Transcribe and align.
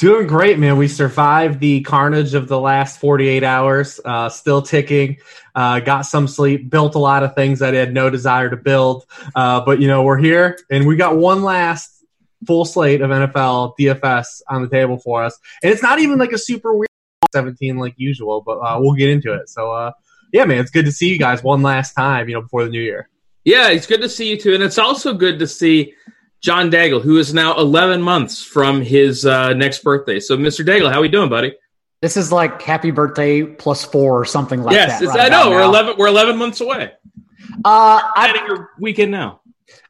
Doing 0.00 0.26
great, 0.26 0.58
man. 0.58 0.78
We 0.78 0.88
survived 0.88 1.60
the 1.60 1.82
carnage 1.82 2.32
of 2.32 2.48
the 2.48 2.58
last 2.58 2.98
48 3.00 3.44
hours, 3.44 4.00
uh, 4.02 4.30
still 4.30 4.62
ticking. 4.62 5.18
Uh, 5.54 5.80
got 5.80 6.06
some 6.06 6.26
sleep, 6.26 6.70
built 6.70 6.94
a 6.94 6.98
lot 6.98 7.22
of 7.22 7.34
things 7.34 7.58
that 7.58 7.74
I 7.74 7.76
had 7.76 7.92
no 7.92 8.08
desire 8.08 8.48
to 8.48 8.56
build. 8.56 9.04
Uh, 9.34 9.60
but, 9.60 9.78
you 9.78 9.88
know, 9.88 10.02
we're 10.02 10.16
here 10.16 10.58
and 10.70 10.86
we 10.86 10.96
got 10.96 11.18
one 11.18 11.42
last 11.42 12.02
full 12.46 12.64
slate 12.64 13.02
of 13.02 13.10
NFL 13.10 13.74
DFS 13.78 14.40
on 14.48 14.62
the 14.62 14.70
table 14.70 14.96
for 14.96 15.22
us. 15.22 15.38
And 15.62 15.70
it's 15.70 15.82
not 15.82 15.98
even 15.98 16.18
like 16.18 16.32
a 16.32 16.38
super 16.38 16.74
weird 16.74 16.88
17 17.34 17.76
like 17.76 17.92
usual, 17.98 18.40
but 18.40 18.56
uh, 18.56 18.78
we'll 18.80 18.94
get 18.94 19.10
into 19.10 19.34
it. 19.34 19.50
So, 19.50 19.70
uh, 19.70 19.92
yeah, 20.32 20.46
man, 20.46 20.60
it's 20.60 20.70
good 20.70 20.86
to 20.86 20.92
see 20.92 21.10
you 21.10 21.18
guys 21.18 21.42
one 21.42 21.60
last 21.60 21.92
time, 21.92 22.26
you 22.26 22.36
know, 22.36 22.40
before 22.40 22.64
the 22.64 22.70
new 22.70 22.80
year. 22.80 23.10
Yeah, 23.44 23.68
it's 23.68 23.86
good 23.86 24.00
to 24.00 24.08
see 24.08 24.30
you 24.30 24.38
too. 24.38 24.54
And 24.54 24.62
it's 24.62 24.78
also 24.78 25.12
good 25.12 25.38
to 25.40 25.46
see 25.46 25.92
John 26.40 26.70
Daigle, 26.70 27.02
who 27.02 27.18
is 27.18 27.34
now 27.34 27.58
11 27.58 28.00
months 28.00 28.42
from 28.42 28.80
his 28.80 29.26
uh, 29.26 29.52
next 29.52 29.84
birthday. 29.84 30.20
So, 30.20 30.36
Mr. 30.36 30.64
Daigle, 30.64 30.90
how 30.90 30.98
are 30.98 31.02
we 31.02 31.08
doing, 31.08 31.28
buddy? 31.28 31.54
This 32.00 32.16
is 32.16 32.32
like 32.32 32.62
happy 32.62 32.90
birthday 32.90 33.42
plus 33.42 33.84
four 33.84 34.18
or 34.18 34.24
something 34.24 34.62
like 34.62 34.72
yes, 34.72 35.00
that. 35.00 35.04
Yes, 35.04 35.14
right 35.14 35.26
I 35.26 35.28
know. 35.28 35.50
We're 35.50 35.62
11. 35.62 35.96
We're 35.98 36.06
11 36.06 36.38
months 36.38 36.62
away. 36.62 36.92
Uh, 37.62 38.00
I, 38.16 38.42
your 38.46 38.70
weekend 38.78 39.10
now. 39.10 39.42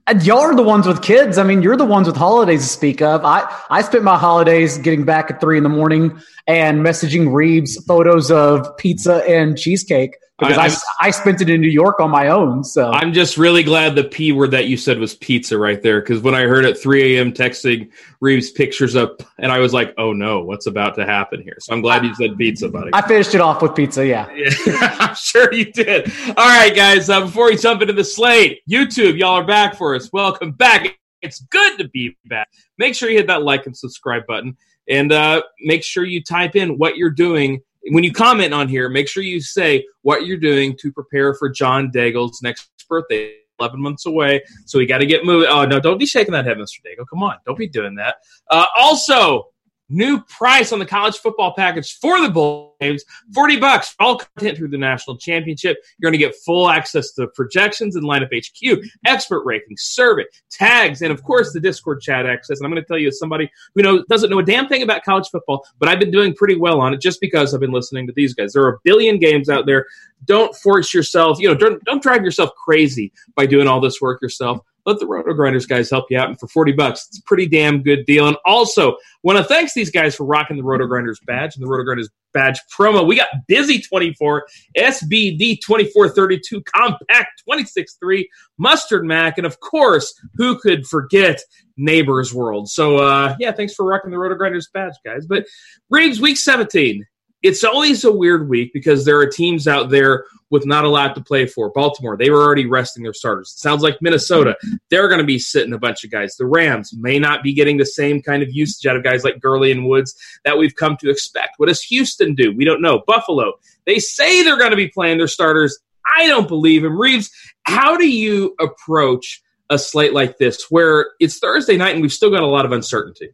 And 0.08 0.26
Y'all 0.26 0.38
are 0.38 0.56
the 0.56 0.62
ones 0.62 0.88
with 0.88 1.02
kids. 1.02 1.38
I 1.38 1.44
mean, 1.44 1.62
you're 1.62 1.76
the 1.76 1.84
ones 1.84 2.08
with 2.08 2.16
holidays 2.16 2.62
to 2.62 2.68
speak 2.68 3.00
of. 3.00 3.24
I, 3.24 3.48
I 3.70 3.82
spent 3.82 4.02
my 4.02 4.18
holidays 4.18 4.76
getting 4.76 5.04
back 5.04 5.30
at 5.30 5.40
three 5.40 5.56
in 5.56 5.62
the 5.62 5.68
morning 5.68 6.20
and 6.48 6.80
messaging 6.80 7.32
Reeves 7.32 7.76
photos 7.84 8.32
of 8.32 8.76
pizza 8.76 9.22
and 9.28 9.56
cheesecake 9.56 10.16
because 10.40 10.58
I, 10.58 10.66
I, 11.04 11.08
I, 11.08 11.10
spent 11.10 11.40
it 11.40 11.50
in 11.50 11.60
New 11.60 11.68
York 11.68 12.00
on 12.00 12.10
my 12.10 12.28
own. 12.28 12.64
So 12.64 12.90
I'm 12.90 13.12
just 13.12 13.36
really 13.36 13.62
glad 13.62 13.94
the 13.94 14.04
P 14.04 14.32
word 14.32 14.50
that 14.52 14.66
you 14.66 14.76
said 14.76 14.98
was 14.98 15.14
pizza 15.14 15.58
right 15.58 15.82
there. 15.82 16.00
Because 16.00 16.20
when 16.20 16.34
I 16.34 16.42
heard 16.42 16.64
at 16.64 16.78
3 16.78 17.16
a.m. 17.16 17.32
texting 17.32 17.90
Reeves 18.20 18.50
pictures 18.50 18.96
up, 18.96 19.22
and 19.38 19.52
I 19.52 19.58
was 19.58 19.72
like, 19.74 19.94
oh 19.98 20.12
no, 20.12 20.40
what's 20.40 20.66
about 20.66 20.94
to 20.96 21.04
happen 21.04 21.42
here? 21.42 21.56
So 21.60 21.72
I'm 21.72 21.82
glad 21.82 22.04
you 22.04 22.14
said 22.14 22.36
pizza, 22.36 22.68
buddy. 22.68 22.90
I 22.92 23.06
finished 23.06 23.34
it 23.34 23.40
off 23.40 23.62
with 23.62 23.74
pizza. 23.74 24.06
Yeah, 24.06 24.30
yeah 24.34 24.50
I'm 24.98 25.14
sure 25.14 25.52
you 25.52 25.70
did. 25.72 26.10
All 26.28 26.48
right, 26.48 26.74
guys. 26.74 27.08
Uh, 27.10 27.20
before 27.20 27.46
we 27.46 27.56
jump 27.56 27.82
into 27.82 27.94
the 27.94 28.04
slate, 28.04 28.62
YouTube, 28.68 29.18
y'all 29.18 29.34
are 29.34 29.44
back 29.44 29.76
for 29.76 29.94
us. 29.94 30.10
Welcome 30.12 30.52
back. 30.52 30.98
It's 31.22 31.40
good 31.40 31.78
to 31.78 31.88
be 31.88 32.16
back. 32.26 32.48
Make 32.78 32.94
sure 32.94 33.10
you 33.10 33.18
hit 33.18 33.26
that 33.26 33.42
like 33.42 33.66
and 33.66 33.76
subscribe 33.76 34.26
button, 34.26 34.56
and 34.88 35.12
uh, 35.12 35.42
make 35.60 35.84
sure 35.84 36.04
you 36.04 36.22
type 36.22 36.56
in 36.56 36.78
what 36.78 36.96
you're 36.96 37.10
doing 37.10 37.60
when 37.90 38.04
you 38.04 38.12
comment 38.12 38.52
on 38.54 38.68
here, 38.68 38.88
make 38.88 39.08
sure 39.08 39.22
you 39.22 39.40
say 39.40 39.86
what 40.02 40.26
you're 40.26 40.36
doing 40.38 40.76
to 40.80 40.92
prepare 40.92 41.34
for 41.34 41.48
John 41.48 41.90
Daigle's 41.90 42.40
next 42.42 42.70
birthday. 42.88 43.34
11 43.58 43.78
months 43.78 44.06
away, 44.06 44.42
so 44.64 44.78
we 44.78 44.86
got 44.86 44.98
to 44.98 45.06
get 45.06 45.22
moving. 45.22 45.46
Oh, 45.50 45.66
no, 45.66 45.78
don't 45.78 45.98
be 45.98 46.06
shaking 46.06 46.32
that 46.32 46.46
head, 46.46 46.56
Mr. 46.56 46.78
Daigle. 46.80 47.04
Come 47.10 47.22
on, 47.22 47.36
don't 47.44 47.58
be 47.58 47.68
doing 47.68 47.94
that. 47.96 48.16
Uh, 48.48 48.64
also, 48.74 49.49
New 49.92 50.22
price 50.22 50.72
on 50.72 50.78
the 50.78 50.86
college 50.86 51.16
football 51.18 51.52
package 51.52 51.98
for 51.98 52.20
the 52.20 52.30
bowl 52.30 52.70
games 52.80 53.04
40 53.34 53.58
bucks. 53.58 53.94
All 53.98 54.18
content 54.18 54.56
through 54.56 54.68
the 54.68 54.78
national 54.78 55.16
championship. 55.18 55.78
You're 55.98 56.10
going 56.10 56.18
to 56.18 56.24
get 56.24 56.36
full 56.44 56.68
access 56.68 57.12
to 57.12 57.26
projections 57.28 57.96
and 57.96 58.04
lineup 58.04 58.30
HQ, 58.32 58.84
expert 59.04 59.44
rankings, 59.44 59.80
survey, 59.80 60.24
tags, 60.50 61.02
and 61.02 61.12
of 61.12 61.22
course 61.22 61.52
the 61.52 61.60
Discord 61.60 62.00
chat 62.00 62.24
access. 62.24 62.58
And 62.60 62.66
I'm 62.66 62.72
going 62.72 62.82
to 62.82 62.86
tell 62.86 62.98
you 62.98 63.08
as 63.08 63.18
somebody 63.18 63.50
who 63.74 63.82
knows, 63.82 64.04
doesn't 64.08 64.30
know 64.30 64.38
a 64.38 64.44
damn 64.44 64.68
thing 64.68 64.82
about 64.82 65.04
college 65.04 65.28
football, 65.30 65.66
but 65.78 65.88
I've 65.88 66.00
been 66.00 66.10
doing 66.10 66.34
pretty 66.34 66.56
well 66.56 66.80
on 66.80 66.94
it 66.94 67.00
just 67.00 67.20
because 67.20 67.52
I've 67.52 67.60
been 67.60 67.72
listening 67.72 68.06
to 68.06 68.12
these 68.12 68.32
guys. 68.32 68.52
There 68.52 68.62
are 68.62 68.74
a 68.74 68.78
billion 68.84 69.18
games 69.18 69.48
out 69.48 69.66
there. 69.66 69.86
Don't 70.24 70.54
force 70.54 70.94
yourself, 70.94 71.38
you 71.40 71.48
know, 71.48 71.54
don't, 71.54 71.82
don't 71.84 72.02
drive 72.02 72.24
yourself 72.24 72.50
crazy 72.54 73.12
by 73.34 73.46
doing 73.46 73.66
all 73.66 73.80
this 73.80 74.00
work 74.00 74.22
yourself 74.22 74.60
let 74.90 75.00
the 75.00 75.06
Roto 75.06 75.32
Grinders 75.32 75.66
guys 75.66 75.90
help 75.90 76.06
you 76.10 76.18
out. 76.18 76.28
And 76.28 76.38
for 76.38 76.48
40 76.48 76.72
bucks, 76.72 77.06
it's 77.08 77.18
a 77.18 77.22
pretty 77.22 77.46
damn 77.46 77.82
good 77.82 78.04
deal. 78.06 78.26
And 78.26 78.36
also, 78.44 78.96
want 79.22 79.38
to 79.38 79.44
thanks 79.44 79.74
these 79.74 79.90
guys 79.90 80.14
for 80.14 80.24
rocking 80.24 80.56
the 80.56 80.62
Roto 80.62 80.86
Grinders 80.86 81.20
badge 81.26 81.54
and 81.54 81.64
the 81.64 81.68
Roto 81.68 81.84
Grinders 81.84 82.08
badge 82.32 82.60
promo. 82.76 83.06
We 83.06 83.16
got 83.16 83.28
Busy 83.48 83.80
24, 83.80 84.46
SBD 84.76 85.60
2432, 85.60 86.62
Compact 86.62 87.42
263, 87.44 88.28
Mustard 88.58 89.04
Mac, 89.04 89.38
and 89.38 89.46
of 89.46 89.60
course, 89.60 90.12
who 90.34 90.58
could 90.58 90.86
forget 90.86 91.40
Neighbors 91.76 92.34
World? 92.34 92.68
So, 92.68 92.98
uh, 92.98 93.36
yeah, 93.38 93.52
thanks 93.52 93.74
for 93.74 93.84
rocking 93.84 94.10
the 94.10 94.18
Roto 94.18 94.34
Grinders 94.34 94.68
badge, 94.72 94.94
guys. 95.04 95.26
But 95.26 95.46
Reeves, 95.88 96.20
week 96.20 96.36
17 96.36 97.06
it's 97.42 97.64
always 97.64 98.04
a 98.04 98.12
weird 98.12 98.48
week 98.48 98.70
because 98.72 99.04
there 99.04 99.18
are 99.18 99.26
teams 99.26 99.66
out 99.66 99.88
there 99.88 100.24
with 100.50 100.66
not 100.66 100.84
a 100.84 100.88
lot 100.88 101.14
to 101.14 101.20
play 101.22 101.46
for. 101.46 101.70
Baltimore, 101.70 102.16
they 102.16 102.30
were 102.30 102.42
already 102.42 102.66
resting 102.66 103.02
their 103.02 103.14
starters. 103.14 103.52
It 103.56 103.60
sounds 103.60 103.82
like 103.82 104.02
Minnesota, 104.02 104.56
they're 104.90 105.08
going 105.08 105.20
to 105.20 105.26
be 105.26 105.38
sitting 105.38 105.72
a 105.72 105.78
bunch 105.78 106.04
of 106.04 106.10
guys. 106.10 106.36
The 106.36 106.46
Rams 106.46 106.92
may 106.94 107.18
not 107.18 107.42
be 107.42 107.52
getting 107.52 107.76
the 107.76 107.86
same 107.86 108.20
kind 108.20 108.42
of 108.42 108.52
usage 108.52 108.86
out 108.86 108.96
of 108.96 109.04
guys 109.04 109.24
like 109.24 109.40
Gurley 109.40 109.70
and 109.72 109.86
Woods 109.86 110.14
that 110.44 110.58
we've 110.58 110.74
come 110.74 110.96
to 110.98 111.10
expect. 111.10 111.54
What 111.58 111.66
does 111.66 111.82
Houston 111.82 112.34
do? 112.34 112.54
We 112.54 112.64
don't 112.64 112.82
know. 112.82 113.02
Buffalo, 113.06 113.54
they 113.86 113.98
say 113.98 114.42
they're 114.42 114.58
going 114.58 114.70
to 114.70 114.76
be 114.76 114.88
playing 114.88 115.18
their 115.18 115.28
starters. 115.28 115.78
I 116.16 116.26
don't 116.26 116.48
believe 116.48 116.84
him. 116.84 117.00
Reeves, 117.00 117.30
how 117.62 117.96
do 117.96 118.08
you 118.08 118.54
approach 118.60 119.42
a 119.70 119.78
slate 119.78 120.12
like 120.12 120.38
this 120.38 120.66
where 120.70 121.10
it's 121.20 121.38
Thursday 121.38 121.76
night 121.76 121.94
and 121.94 122.02
we've 122.02 122.12
still 122.12 122.30
got 122.30 122.42
a 122.42 122.46
lot 122.46 122.64
of 122.64 122.72
uncertainty? 122.72 123.30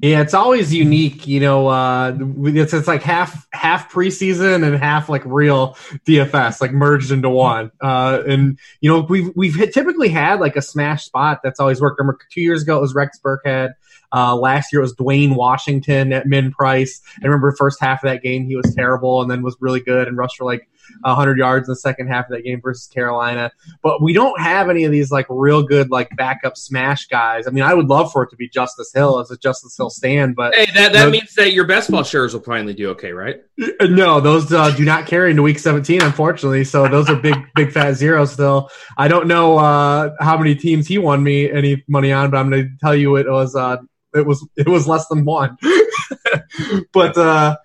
Yeah, 0.00 0.20
it's 0.20 0.34
always 0.34 0.72
unique, 0.72 1.26
you 1.26 1.40
know. 1.40 1.66
Uh, 1.66 2.16
it's 2.44 2.72
it's 2.72 2.86
like 2.86 3.02
half 3.02 3.48
half 3.52 3.92
preseason 3.92 4.64
and 4.64 4.76
half 4.76 5.08
like 5.08 5.22
real 5.24 5.74
DFS, 6.06 6.60
like 6.60 6.72
merged 6.72 7.10
into 7.10 7.28
one. 7.28 7.72
Uh, 7.80 8.22
and 8.26 8.58
you 8.80 8.90
know, 8.90 9.00
we've 9.00 9.30
we've 9.34 9.56
typically 9.72 10.08
had 10.08 10.38
like 10.38 10.54
a 10.54 10.62
smash 10.62 11.04
spot 11.04 11.40
that's 11.42 11.58
always 11.58 11.80
worked. 11.80 11.98
Remember, 11.98 12.18
two 12.30 12.40
years 12.40 12.62
ago 12.62 12.76
it 12.76 12.80
was 12.80 12.94
Rex 12.94 13.18
Burkhead. 13.18 13.72
Uh, 14.12 14.36
last 14.36 14.72
year 14.72 14.80
it 14.80 14.84
was 14.84 14.94
Dwayne 14.94 15.34
Washington 15.34 16.12
at 16.12 16.26
min 16.26 16.52
price. 16.52 17.00
I 17.20 17.26
remember 17.26 17.52
first 17.52 17.80
half 17.80 18.04
of 18.04 18.08
that 18.08 18.22
game 18.22 18.46
he 18.46 18.54
was 18.54 18.72
terrible 18.74 19.20
and 19.20 19.30
then 19.30 19.42
was 19.42 19.56
really 19.60 19.80
good 19.80 20.06
and 20.06 20.16
rushed 20.16 20.36
for 20.36 20.44
like 20.44 20.68
100 21.02 21.38
yards 21.38 21.68
in 21.68 21.72
the 21.72 21.76
second 21.76 22.08
half 22.08 22.26
of 22.26 22.32
that 22.32 22.42
game 22.42 22.60
versus 22.60 22.86
Carolina. 22.86 23.50
But 23.82 24.02
we 24.02 24.12
don't 24.12 24.40
have 24.40 24.70
any 24.70 24.84
of 24.84 24.92
these 24.92 25.10
like 25.10 25.26
real 25.28 25.62
good 25.62 25.90
like 25.90 26.08
backup 26.16 26.56
smash 26.56 27.06
guys. 27.06 27.46
I 27.46 27.50
mean, 27.50 27.64
I 27.64 27.74
would 27.74 27.86
love 27.86 28.12
for 28.12 28.22
it 28.24 28.30
to 28.30 28.36
be 28.36 28.48
Justice 28.48 28.92
Hill 28.92 29.20
as 29.20 29.30
a 29.30 29.36
Justice 29.36 29.76
Hill 29.76 29.90
stand, 29.90 30.36
but 30.36 30.54
hey, 30.54 30.66
that, 30.74 30.92
that 30.92 31.10
means 31.10 31.34
that 31.34 31.52
your 31.52 31.66
best 31.66 31.90
ball 31.90 32.02
shares 32.02 32.34
will 32.34 32.40
finally 32.40 32.74
do 32.74 32.90
okay, 32.90 33.12
right? 33.12 33.42
Uh, 33.80 33.86
no, 33.86 34.20
those 34.20 34.52
uh, 34.52 34.70
do 34.70 34.84
not 34.84 35.06
carry 35.06 35.30
into 35.30 35.42
week 35.42 35.58
17, 35.58 36.02
unfortunately. 36.02 36.64
So 36.64 36.88
those 36.88 37.08
are 37.08 37.16
big, 37.16 37.36
big 37.54 37.72
fat 37.72 37.94
zeros 37.94 38.32
still. 38.32 38.70
I 38.96 39.08
don't 39.08 39.26
know 39.26 39.58
uh, 39.58 40.14
how 40.20 40.36
many 40.38 40.54
teams 40.54 40.86
he 40.86 40.98
won 40.98 41.22
me 41.22 41.50
any 41.50 41.84
money 41.88 42.12
on, 42.12 42.30
but 42.30 42.38
I'm 42.38 42.50
going 42.50 42.64
to 42.64 42.70
tell 42.80 42.94
you 42.94 43.16
it 43.16 43.28
was 43.28 43.54
uh, 43.54 43.78
it 44.14 44.26
was 44.26 44.46
it 44.56 44.68
was 44.68 44.86
less 44.88 45.06
than 45.08 45.24
one. 45.24 45.56
but 46.92 47.16
uh, 47.16 47.56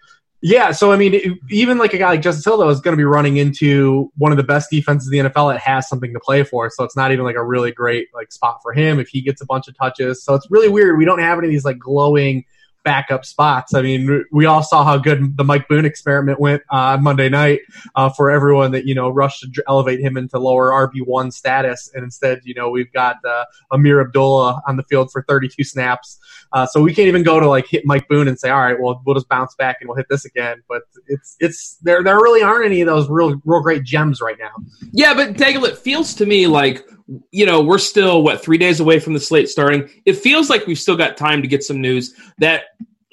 yeah, 0.46 0.72
so 0.72 0.92
I 0.92 0.98
mean, 0.98 1.40
even 1.50 1.78
like 1.78 1.94
a 1.94 1.98
guy 1.98 2.10
like 2.10 2.22
Hill 2.22 2.58
though 2.58 2.68
is 2.68 2.82
going 2.82 2.92
to 2.92 2.98
be 2.98 3.06
running 3.06 3.38
into 3.38 4.12
one 4.18 4.34
of 4.34 4.38
the 4.38 4.44
best 4.44 4.70
defenses 4.70 5.10
in 5.10 5.24
the 5.24 5.30
NFL 5.30 5.54
that 5.54 5.62
has 5.62 5.88
something 5.88 6.12
to 6.14 6.20
play 6.20 6.44
for. 6.44 6.70
So 6.70 6.84
it's 6.84 6.98
not 6.98 7.14
even 7.14 7.24
like 7.24 7.38
a 7.38 7.44
really 7.44 7.72
great 7.72 8.10
like 8.14 8.30
spot 8.30 8.60
for 8.62 8.74
him 8.74 9.00
if 9.00 9.08
he 9.08 9.22
gets 9.22 9.42
a 9.42 9.46
bunch 9.46 9.70
of 9.70 9.78
touches. 9.78 10.22
So 10.22 10.34
it's 10.36 10.46
really 10.52 10.68
weird. 10.68 10.98
We 10.98 11.06
don't 11.06 11.20
have 11.20 11.38
any 11.38 11.48
of 11.48 11.52
these 11.52 11.64
like 11.64 11.80
glowing 11.80 12.44
backup 12.84 13.26
spots. 13.26 13.74
I 13.74 13.82
mean, 13.82 14.26
we 14.32 14.46
all 14.46 14.64
saw 14.64 14.84
how 14.84 14.98
good 14.98 15.38
the 15.38 15.44
Mike 15.44 15.68
Boone 15.68 15.86
experiment 15.86 16.40
went 16.40 16.62
uh, 16.72 16.96
on 16.96 17.04
Monday 17.04 17.30
night 17.30 17.62
uh, 17.96 18.10
for 18.10 18.30
everyone 18.30 18.72
that 18.72 18.86
you 18.86 18.96
know 18.96 19.10
rushed 19.10 19.42
to 19.54 19.64
elevate 19.68 20.00
him 20.00 20.18
into 20.18 20.38
lower 20.40 20.72
RB 20.72 21.06
one 21.06 21.32
status, 21.32 21.90
and 21.94 22.04
instead, 22.04 22.42
you 22.44 22.54
know, 22.54 22.70
we've 22.70 22.92
got 22.92 23.18
uh, 23.26 23.46
Ameer 23.72 24.02
Abdullah 24.02 24.62
on 24.68 24.78
the 24.78 24.84
field 24.84 25.12
for 25.12 25.24
32 25.24 25.64
snaps. 25.64 26.20
Uh, 26.52 26.66
so 26.66 26.82
we 26.82 26.94
can't 26.94 27.08
even 27.08 27.24
go 27.24 27.40
to 27.40 27.48
like 27.48 27.68
hit 27.68 27.84
Mike 27.86 28.08
Boone 28.08 28.28
and 28.28 28.40
say, 28.40 28.50
all 28.50 28.62
right, 28.62 28.80
well, 28.80 29.02
we'll 29.06 29.16
just 29.16 29.30
bounce 29.30 29.56
back 29.56 29.78
and 29.80 29.88
we'll 29.88 29.98
hit 29.98 30.08
this 30.10 30.26
again. 30.26 30.62
But 30.70 30.84
it's 31.08 31.36
it's 31.40 31.78
there 31.82 32.04
there 32.04 32.18
really 32.18 32.44
aren't 32.44 32.66
any 32.66 32.82
of 32.82 32.88
those 32.88 33.10
real 33.10 33.42
real 33.46 33.62
great 33.62 33.84
gems 33.84 34.22
right 34.22 34.38
now. 34.40 34.52
Yeah, 34.92 35.14
but 35.14 35.34
Daigle, 35.34 35.68
it 35.68 35.78
feels 35.78 36.14
to 36.16 36.26
me 36.26 36.48
like 36.48 36.86
you 37.32 37.46
know 37.46 37.62
we're 37.62 37.78
still 37.78 38.24
what 38.24 38.42
three 38.42 38.58
days 38.58 38.80
away 38.80 39.00
from 39.00 39.14
the 39.14 39.20
slate 39.20 39.50
starting. 39.50 39.90
It 40.06 40.18
feels 40.18 40.50
like 40.50 40.68
we've 40.68 40.80
still 40.80 40.98
got 40.98 41.18
time 41.18 41.42
to 41.42 41.48
get 41.48 41.64
some 41.64 41.82
news 41.82 42.14
that. 42.38 42.64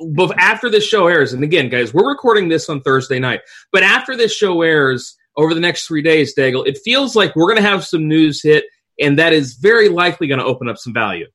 But 0.03 0.39
after 0.39 0.71
this 0.71 0.87
show 0.87 1.09
airs, 1.09 1.35
and 1.35 1.45
again, 1.45 1.69
guys, 1.69 1.93
we're 1.93 2.09
recording 2.09 2.49
this 2.49 2.71
on 2.71 2.81
Thursday 2.81 3.19
night. 3.19 3.41
But 3.71 3.83
after 3.83 4.17
this 4.17 4.35
show 4.35 4.63
airs 4.63 5.15
over 5.37 5.53
the 5.53 5.61
next 5.61 5.87
three 5.87 6.01
days, 6.01 6.35
Daigle, 6.35 6.67
it 6.67 6.79
feels 6.83 7.15
like 7.15 7.37
we're 7.37 7.49
going 7.53 7.63
to 7.63 7.69
have 7.69 7.85
some 7.85 8.09
news 8.09 8.43
hit, 8.43 8.65
and 8.99 9.19
that 9.19 9.35
is 9.35 9.57
very 9.57 9.91
likely 9.91 10.27
going 10.27 10.41
to 10.41 10.47
open 10.47 10.71
up 10.71 10.79
some 10.79 10.95
value. 10.95 11.27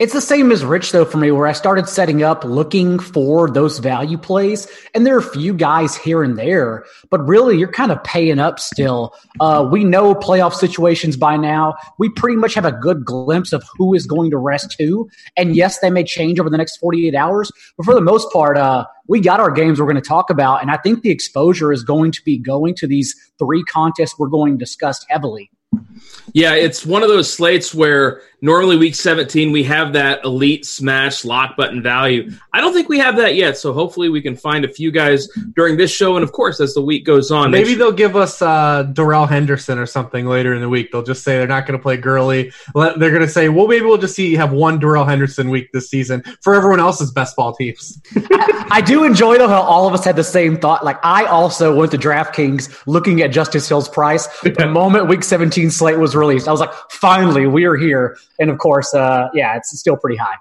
It's 0.00 0.14
the 0.14 0.22
same 0.22 0.50
as 0.50 0.64
Rich 0.64 0.92
though 0.92 1.04
for 1.04 1.18
me, 1.18 1.30
where 1.30 1.46
I 1.46 1.52
started 1.52 1.86
setting 1.86 2.22
up 2.22 2.42
looking 2.42 2.98
for 2.98 3.50
those 3.50 3.80
value 3.80 4.16
plays, 4.16 4.66
and 4.94 5.06
there 5.06 5.14
are 5.14 5.18
a 5.18 5.22
few 5.22 5.52
guys 5.52 5.94
here 5.94 6.22
and 6.22 6.38
there, 6.38 6.86
but 7.10 7.20
really 7.28 7.58
you're 7.58 7.70
kind 7.70 7.92
of 7.92 8.02
paying 8.02 8.38
up 8.38 8.58
still. 8.58 9.14
Uh, 9.40 9.68
we 9.70 9.84
know 9.84 10.14
playoff 10.14 10.54
situations 10.54 11.18
by 11.18 11.36
now. 11.36 11.74
We 11.98 12.08
pretty 12.08 12.38
much 12.38 12.54
have 12.54 12.64
a 12.64 12.72
good 12.72 13.04
glimpse 13.04 13.52
of 13.52 13.62
who 13.76 13.92
is 13.92 14.06
going 14.06 14.30
to 14.30 14.38
rest 14.38 14.74
who, 14.78 15.10
and 15.36 15.54
yes, 15.54 15.80
they 15.80 15.90
may 15.90 16.02
change 16.02 16.40
over 16.40 16.48
the 16.48 16.56
next 16.56 16.78
48 16.78 17.14
hours, 17.14 17.52
but 17.76 17.84
for 17.84 17.92
the 17.92 18.00
most 18.00 18.32
part, 18.32 18.56
uh, 18.56 18.86
we 19.06 19.20
got 19.20 19.38
our 19.38 19.50
games 19.50 19.78
we're 19.78 19.86
going 19.86 19.96
to 19.96 20.00
talk 20.00 20.30
about, 20.30 20.62
and 20.62 20.70
I 20.70 20.78
think 20.78 21.02
the 21.02 21.10
exposure 21.10 21.74
is 21.74 21.84
going 21.84 22.12
to 22.12 22.22
be 22.24 22.38
going 22.38 22.74
to 22.76 22.86
these 22.86 23.14
three 23.38 23.64
contests 23.64 24.18
we're 24.18 24.28
going 24.28 24.54
to 24.54 24.64
discuss 24.64 25.04
heavily. 25.10 25.50
Yeah, 26.32 26.54
it's 26.54 26.86
one 26.86 27.02
of 27.02 27.08
those 27.08 27.32
slates 27.32 27.74
where 27.74 28.22
normally 28.42 28.76
week 28.76 28.94
17 28.94 29.52
we 29.52 29.62
have 29.64 29.92
that 29.92 30.24
elite 30.24 30.64
smash 30.64 31.24
lock 31.24 31.56
button 31.56 31.82
value. 31.82 32.30
I 32.52 32.60
don't 32.60 32.72
think 32.72 32.88
we 32.88 32.98
have 32.98 33.16
that 33.16 33.34
yet, 33.34 33.56
so 33.56 33.72
hopefully 33.72 34.08
we 34.08 34.22
can 34.22 34.36
find 34.36 34.64
a 34.64 34.68
few 34.68 34.90
guys 34.90 35.28
during 35.54 35.76
this 35.76 35.90
show 35.90 36.16
and 36.16 36.24
of 36.24 36.32
course 36.32 36.60
as 36.60 36.74
the 36.74 36.82
week 36.82 37.04
goes 37.04 37.30
on. 37.30 37.50
Maybe 37.50 37.74
they'll 37.74 37.92
give 37.92 38.16
us 38.16 38.40
uh 38.40 38.84
Darrell 38.92 39.26
Henderson 39.26 39.78
or 39.78 39.86
something 39.86 40.26
later 40.26 40.54
in 40.54 40.60
the 40.60 40.68
week. 40.68 40.92
They'll 40.92 41.02
just 41.02 41.22
say 41.22 41.38
they're 41.38 41.46
not 41.46 41.66
going 41.66 41.78
to 41.78 41.82
play 41.82 41.96
Gurley. 41.96 42.52
They're 42.74 43.10
going 43.10 43.20
to 43.20 43.28
say, 43.28 43.48
"Well, 43.48 43.66
maybe 43.66 43.84
we'll 43.84 43.98
just 43.98 44.14
see 44.14 44.34
have 44.34 44.52
one 44.52 44.78
Darrell 44.78 45.04
Henderson 45.04 45.50
week 45.50 45.70
this 45.72 45.90
season 45.90 46.22
for 46.42 46.54
everyone 46.54 46.80
else's 46.80 47.10
best 47.10 47.36
ball 47.36 47.54
teams." 47.54 48.00
I, 48.16 48.68
I 48.70 48.80
do 48.80 49.04
enjoy 49.04 49.38
though 49.38 49.48
how 49.48 49.62
all 49.62 49.86
of 49.86 49.94
us 49.94 50.04
had 50.04 50.16
the 50.16 50.24
same 50.24 50.56
thought. 50.58 50.84
Like 50.84 50.98
I 51.02 51.24
also 51.24 51.74
went 51.74 51.90
to 51.92 51.98
DraftKings 51.98 52.82
looking 52.86 53.22
at 53.22 53.30
Justice 53.32 53.68
Hill's 53.68 53.88
price 53.88 54.26
the 54.42 54.66
moment 54.66 55.08
week 55.08 55.24
17 55.24 55.70
slate 55.70 55.98
was 55.98 56.09
released. 56.14 56.48
I 56.48 56.52
was 56.52 56.60
like, 56.60 56.72
"Finally, 56.90 57.46
we 57.46 57.64
are 57.64 57.76
here." 57.76 58.16
And 58.38 58.50
of 58.50 58.58
course, 58.58 58.94
uh, 58.94 59.28
yeah, 59.34 59.56
it's 59.56 59.78
still 59.78 59.96
pretty 59.96 60.16
high. 60.16 60.36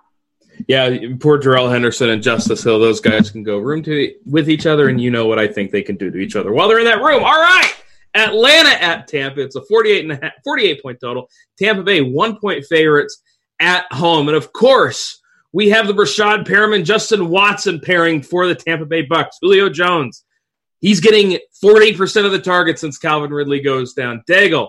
Yeah, 0.68 0.98
poor 1.20 1.38
Darrell 1.38 1.70
Henderson 1.70 2.10
and 2.10 2.22
Justice 2.22 2.64
Hill; 2.64 2.80
those 2.80 3.00
guys 3.00 3.32
can 3.32 3.44
go 3.44 3.60
room 3.60 3.82
to 3.84 4.14
with 4.26 4.50
each 4.50 4.66
other, 4.66 4.90
and 4.90 5.00
you 5.00 5.12
know 5.12 5.26
what 5.26 5.40
I 5.40 5.48
think 5.48 5.72
they 5.72 5.82
can 5.82 5.96
do 5.96 6.12
to 6.12 6.18
each 6.18 6.36
other 6.36 6.52
while 6.52 6.68
they're 6.68 6.80
in 6.80 6.86
that 6.86 7.02
room. 7.02 7.24
All 7.24 7.42
right, 7.42 7.74
Atlanta 8.14 8.82
at 8.82 9.08
Tampa. 9.08 9.42
It's 9.42 9.56
a 9.56 9.62
48 9.62 10.04
and 10.04 10.12
a 10.12 10.20
half, 10.22 10.34
48 10.44 10.82
point 10.82 11.00
total. 11.00 11.30
Tampa 11.58 11.84
Bay 11.84 12.02
one 12.02 12.38
point 12.38 12.66
favorites 12.66 13.22
at 13.60 13.86
home, 13.92 14.28
and 14.28 14.36
of 14.36 14.52
course, 14.52 15.20
we 15.52 15.70
have 15.70 15.88
the 15.88 15.94
Breshad 15.94 16.46
Perriman 16.46 16.84
Justin 16.84 17.30
Watson 17.30 17.80
pairing 17.80 18.22
for 18.22 18.48
the 18.48 18.56
Tampa 18.56 18.86
Bay 18.86 19.04
Bucks. 19.04 19.38
Julio 19.42 19.70
Jones, 19.70 20.24
he's 20.80 21.00
getting 21.00 21.40
40% 21.64 22.26
of 22.26 22.32
the 22.32 22.40
targets 22.40 22.82
since 22.82 22.98
Calvin 22.98 23.32
Ridley 23.32 23.62
goes 23.62 23.94
down. 23.94 24.24
Daigle, 24.30 24.68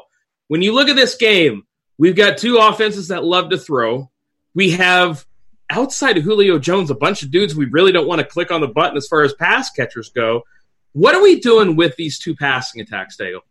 when 0.51 0.63
you 0.63 0.73
look 0.75 0.89
at 0.89 0.97
this 0.97 1.15
game, 1.15 1.63
we've 1.97 2.17
got 2.17 2.37
two 2.37 2.57
offenses 2.57 3.07
that 3.07 3.23
love 3.23 3.51
to 3.51 3.57
throw. 3.57 4.11
We 4.53 4.73
have 4.73 5.25
outside 5.71 6.19
of 6.19 6.25
Julio 6.25 6.59
Jones, 6.59 6.91
a 6.91 6.95
bunch 6.97 7.23
of 7.23 7.31
dudes 7.31 7.55
we 7.55 7.67
really 7.67 7.93
don't 7.93 8.09
want 8.09 8.19
to 8.19 8.27
click 8.27 8.51
on 8.51 8.61
the 8.61 8.67
button 8.67 8.97
as 8.97 9.07
far 9.07 9.23
as 9.23 9.33
pass 9.33 9.71
catchers 9.71 10.09
go. 10.09 10.43
What 10.91 11.15
are 11.15 11.23
we 11.23 11.39
doing 11.39 11.77
with 11.77 11.95
these 11.95 12.19
two 12.19 12.35
passing 12.35 12.81
attacks, 12.81 13.17
Daigle? 13.17 13.43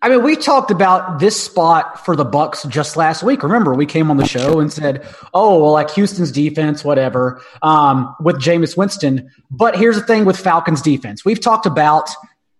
I 0.00 0.08
mean, 0.08 0.22
we 0.22 0.36
talked 0.36 0.70
about 0.70 1.18
this 1.18 1.38
spot 1.38 2.02
for 2.06 2.16
the 2.16 2.24
Bucks 2.24 2.62
just 2.62 2.96
last 2.96 3.22
week. 3.22 3.42
Remember, 3.42 3.74
we 3.74 3.84
came 3.84 4.10
on 4.10 4.16
the 4.16 4.26
show 4.26 4.58
and 4.58 4.72
said, 4.72 5.06
"Oh, 5.34 5.60
well, 5.60 5.72
like 5.72 5.90
Houston's 5.90 6.32
defense, 6.32 6.82
whatever." 6.82 7.42
Um, 7.60 8.16
with 8.20 8.36
Jameis 8.36 8.74
Winston, 8.74 9.30
but 9.50 9.76
here's 9.76 9.96
the 9.96 10.06
thing 10.06 10.24
with 10.24 10.38
Falcons 10.38 10.80
defense. 10.80 11.26
We've 11.26 11.40
talked 11.40 11.66
about 11.66 12.08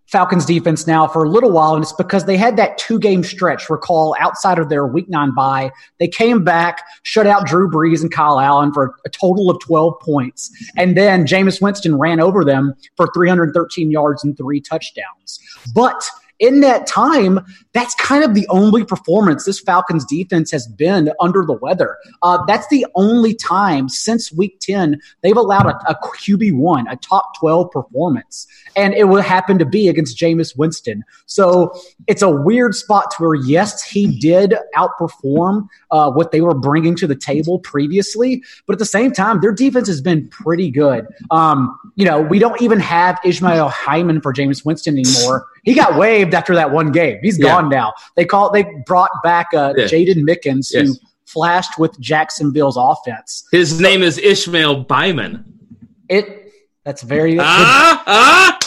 Falcons 0.06 0.44
defense 0.44 0.87
now 0.87 1.06
for 1.06 1.25
a 1.25 1.29
little 1.29 1.50
while, 1.50 1.75
and 1.75 1.82
it's 1.82 1.93
because 1.93 2.26
they 2.26 2.37
had 2.37 2.56
that 2.56 2.79
two 2.79 2.99
game 2.99 3.25
stretch. 3.25 3.69
Recall 3.69 4.17
outside 4.20 4.58
of 4.58 4.69
their 4.69 4.87
week 4.87 5.08
nine 5.08 5.35
bye, 5.35 5.70
they 5.99 6.08
came 6.08 6.44
back, 6.44 6.82
shut 7.03 7.26
out 7.26 7.47
Drew 7.47 7.70
Brees 7.70 8.03
and 8.03 8.12
Kyle 8.12 8.38
Allen 8.38 8.73
for 8.73 8.94
a 9.05 9.08
total 9.11 9.50
of 9.50 9.61
12 9.61 9.94
points. 10.00 10.50
And 10.76 10.97
then 10.97 11.26
Jameis 11.26 11.61
Winston 11.61 11.99
ran 11.99 12.20
over 12.20 12.44
them 12.44 12.75
for 12.97 13.08
313 13.14 13.91
yards 13.91 14.23
and 14.23 14.37
three 14.37 14.61
touchdowns. 14.61 15.41
But 15.75 16.09
in 16.38 16.61
that 16.61 16.87
time, 16.87 17.41
that's 17.73 17.94
kind 17.97 18.25
of 18.25 18.35
the 18.35 18.47
only 18.49 18.85
performance 18.85 19.44
this 19.44 19.61
Falcons 19.61 20.05
defense 20.05 20.50
has 20.50 20.67
been 20.67 21.12
under 21.21 21.44
the 21.44 21.55
weather. 21.55 21.97
Uh, 22.23 22.38
that's 22.47 22.67
the 22.69 22.87
only 22.94 23.35
time 23.35 23.88
since 23.88 24.33
week 24.33 24.59
10 24.61 25.00
they've 25.23 25.37
allowed 25.37 25.67
a, 25.67 25.77
a 25.91 25.94
QB1, 25.94 26.91
a 26.91 26.97
top 26.97 27.38
12 27.38 27.71
performance. 27.71 28.47
And 28.75 28.94
it 28.94 29.09
would 29.09 29.25
happen 29.25 29.59
to 29.59 29.65
be 29.65 29.88
against 29.88 30.19
Jameis 30.19 30.56
Winston. 30.56 31.05
So 31.27 31.79
it's 32.06 32.23
a 32.23 32.31
weird 32.31 32.75
spot 32.75 33.11
to 33.12 33.23
where, 33.23 33.35
yes, 33.35 33.83
he 33.83 34.19
did 34.19 34.55
outperform 34.77 35.69
uh, 35.91 36.11
what 36.11 36.33
they 36.33 36.41
were 36.41 36.55
bringing 36.55 36.97
to 36.97 37.06
the 37.06 37.17
table 37.17 37.59
previously. 37.61 38.43
But 38.67 38.75
at 38.75 38.79
the 38.79 38.85
same 38.87 39.12
time, 39.12 39.41
their 39.41 39.53
defense 39.53 39.88
has 39.88 40.00
been 40.00 40.29
pretty 40.29 40.71
good. 40.71 41.06
Um, 41.31 41.79
you 41.94 42.05
know, 42.05 42.21
we 42.21 42.38
don't 42.38 42.61
even 42.61 42.81
have 42.81 43.19
Ishmael 43.25 43.69
Hyman 43.69 44.21
for 44.21 44.33
Jameis 44.33 44.65
Winston 44.65 44.99
anymore. 44.99 45.47
He 45.66 45.74
got 45.74 45.98
waived 45.98 46.32
after 46.32 46.54
that 46.54 46.70
one 46.70 46.92
game. 46.92 47.18
He's 47.22 47.38
yeah. 47.38 47.46
gone 47.46 47.68
now. 47.68 47.92
They 48.14 48.24
call 48.24 48.50
they 48.52 48.64
brought 48.86 49.10
back 49.22 49.48
uh, 49.52 49.74
yeah. 49.76 49.84
Jaydon 49.84 50.22
Mickens, 50.22 50.72
yes. 50.72 50.86
who 50.86 50.94
flashed 51.26 51.76
with 51.76 51.98
Jacksonville's 52.00 52.76
offense. 52.78 53.46
His 53.50 53.80
name 53.80 54.02
is 54.02 54.16
Ishmael 54.16 54.84
Byman. 54.84 55.44
It 56.08 56.52
that's 56.84 57.02
very 57.02 57.36
ah, 57.40 58.02
ah! 58.06 58.58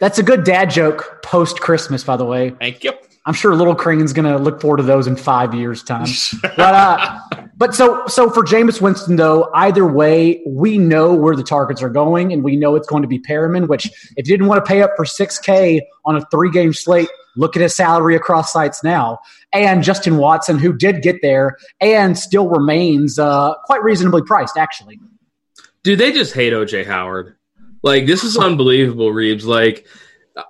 That's 0.00 0.18
a 0.18 0.22
good 0.22 0.42
dad 0.44 0.70
joke 0.70 1.20
post 1.22 1.60
Christmas, 1.60 2.02
by 2.02 2.16
the 2.16 2.24
way. 2.24 2.50
Thank 2.50 2.82
you. 2.82 2.92
I'm 3.28 3.34
sure 3.34 3.54
Little 3.54 3.74
Crane's 3.74 4.14
going 4.14 4.24
to 4.24 4.38
look 4.38 4.58
forward 4.58 4.78
to 4.78 4.82
those 4.82 5.06
in 5.06 5.14
five 5.14 5.54
years' 5.54 5.82
time. 5.82 6.06
but 6.42 6.58
uh, 6.58 7.20
but 7.58 7.74
so 7.74 8.06
so 8.06 8.30
for 8.30 8.42
Jameis 8.42 8.80
Winston 8.80 9.16
though, 9.16 9.50
either 9.52 9.86
way, 9.86 10.42
we 10.46 10.78
know 10.78 11.12
where 11.12 11.36
the 11.36 11.42
targets 11.42 11.82
are 11.82 11.90
going, 11.90 12.32
and 12.32 12.42
we 12.42 12.56
know 12.56 12.74
it's 12.74 12.88
going 12.88 13.02
to 13.02 13.08
be 13.08 13.18
Perriman. 13.18 13.68
Which, 13.68 13.84
if 14.16 14.26
you 14.26 14.34
didn't 14.34 14.46
want 14.46 14.64
to 14.64 14.66
pay 14.66 14.80
up 14.80 14.92
for 14.96 15.04
six 15.04 15.38
K 15.38 15.86
on 16.06 16.16
a 16.16 16.24
three 16.30 16.50
game 16.50 16.72
slate, 16.72 17.10
look 17.36 17.54
at 17.54 17.60
his 17.60 17.76
salary 17.76 18.16
across 18.16 18.50
sites 18.50 18.82
now. 18.82 19.18
And 19.52 19.82
Justin 19.82 20.16
Watson, 20.16 20.58
who 20.58 20.72
did 20.72 21.02
get 21.02 21.16
there 21.20 21.58
and 21.82 22.16
still 22.16 22.48
remains 22.48 23.18
uh, 23.18 23.52
quite 23.66 23.82
reasonably 23.82 24.22
priced, 24.22 24.56
actually. 24.56 24.98
Dude, 25.82 25.98
they 25.98 26.12
just 26.12 26.32
hate 26.32 26.54
OJ 26.54 26.86
Howard. 26.86 27.36
Like 27.82 28.06
this 28.06 28.24
is 28.24 28.38
unbelievable, 28.38 29.12
Reeves. 29.12 29.44
Like 29.44 29.86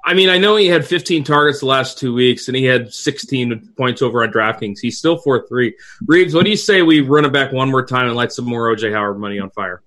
I 0.04 0.14
mean, 0.14 0.28
I 0.28 0.38
know 0.38 0.56
he 0.56 0.66
had 0.66 0.84
15 0.84 1.24
targets 1.24 1.60
the 1.60 1.66
last 1.66 1.98
two 1.98 2.12
weeks, 2.12 2.48
and 2.48 2.56
he 2.56 2.64
had 2.64 2.92
16 2.92 3.72
points 3.76 4.02
over 4.02 4.22
on 4.22 4.30
DraftKings. 4.30 4.78
He's 4.80 4.98
still 4.98 5.18
four 5.18 5.46
three. 5.48 5.76
Reeves, 6.06 6.34
what 6.34 6.44
do 6.44 6.50
you 6.50 6.56
say 6.56 6.82
we 6.82 7.00
run 7.00 7.24
it 7.24 7.32
back 7.32 7.52
one 7.52 7.70
more 7.70 7.84
time 7.84 8.06
and 8.06 8.16
light 8.16 8.32
some 8.32 8.44
more 8.44 8.74
OJ 8.74 8.92
Howard 8.92 9.18
money 9.18 9.38
on 9.38 9.50
fire? 9.50 9.82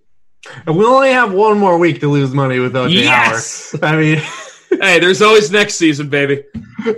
And 0.66 0.76
we'll 0.76 0.94
only 0.94 1.12
have 1.12 1.34
one 1.34 1.60
more 1.60 1.78
week 1.78 2.00
to 2.00 2.10
lose 2.10 2.32
money 2.32 2.58
with 2.60 2.74
OJ 2.74 2.94
yes! 2.94 3.76
Howard. 3.80 3.84
I 3.84 3.98
mean, 4.00 4.18
hey, 4.82 5.00
there's 5.00 5.22
always 5.22 5.52
next 5.52 5.76
season, 5.76 6.10
baby. 6.10 6.44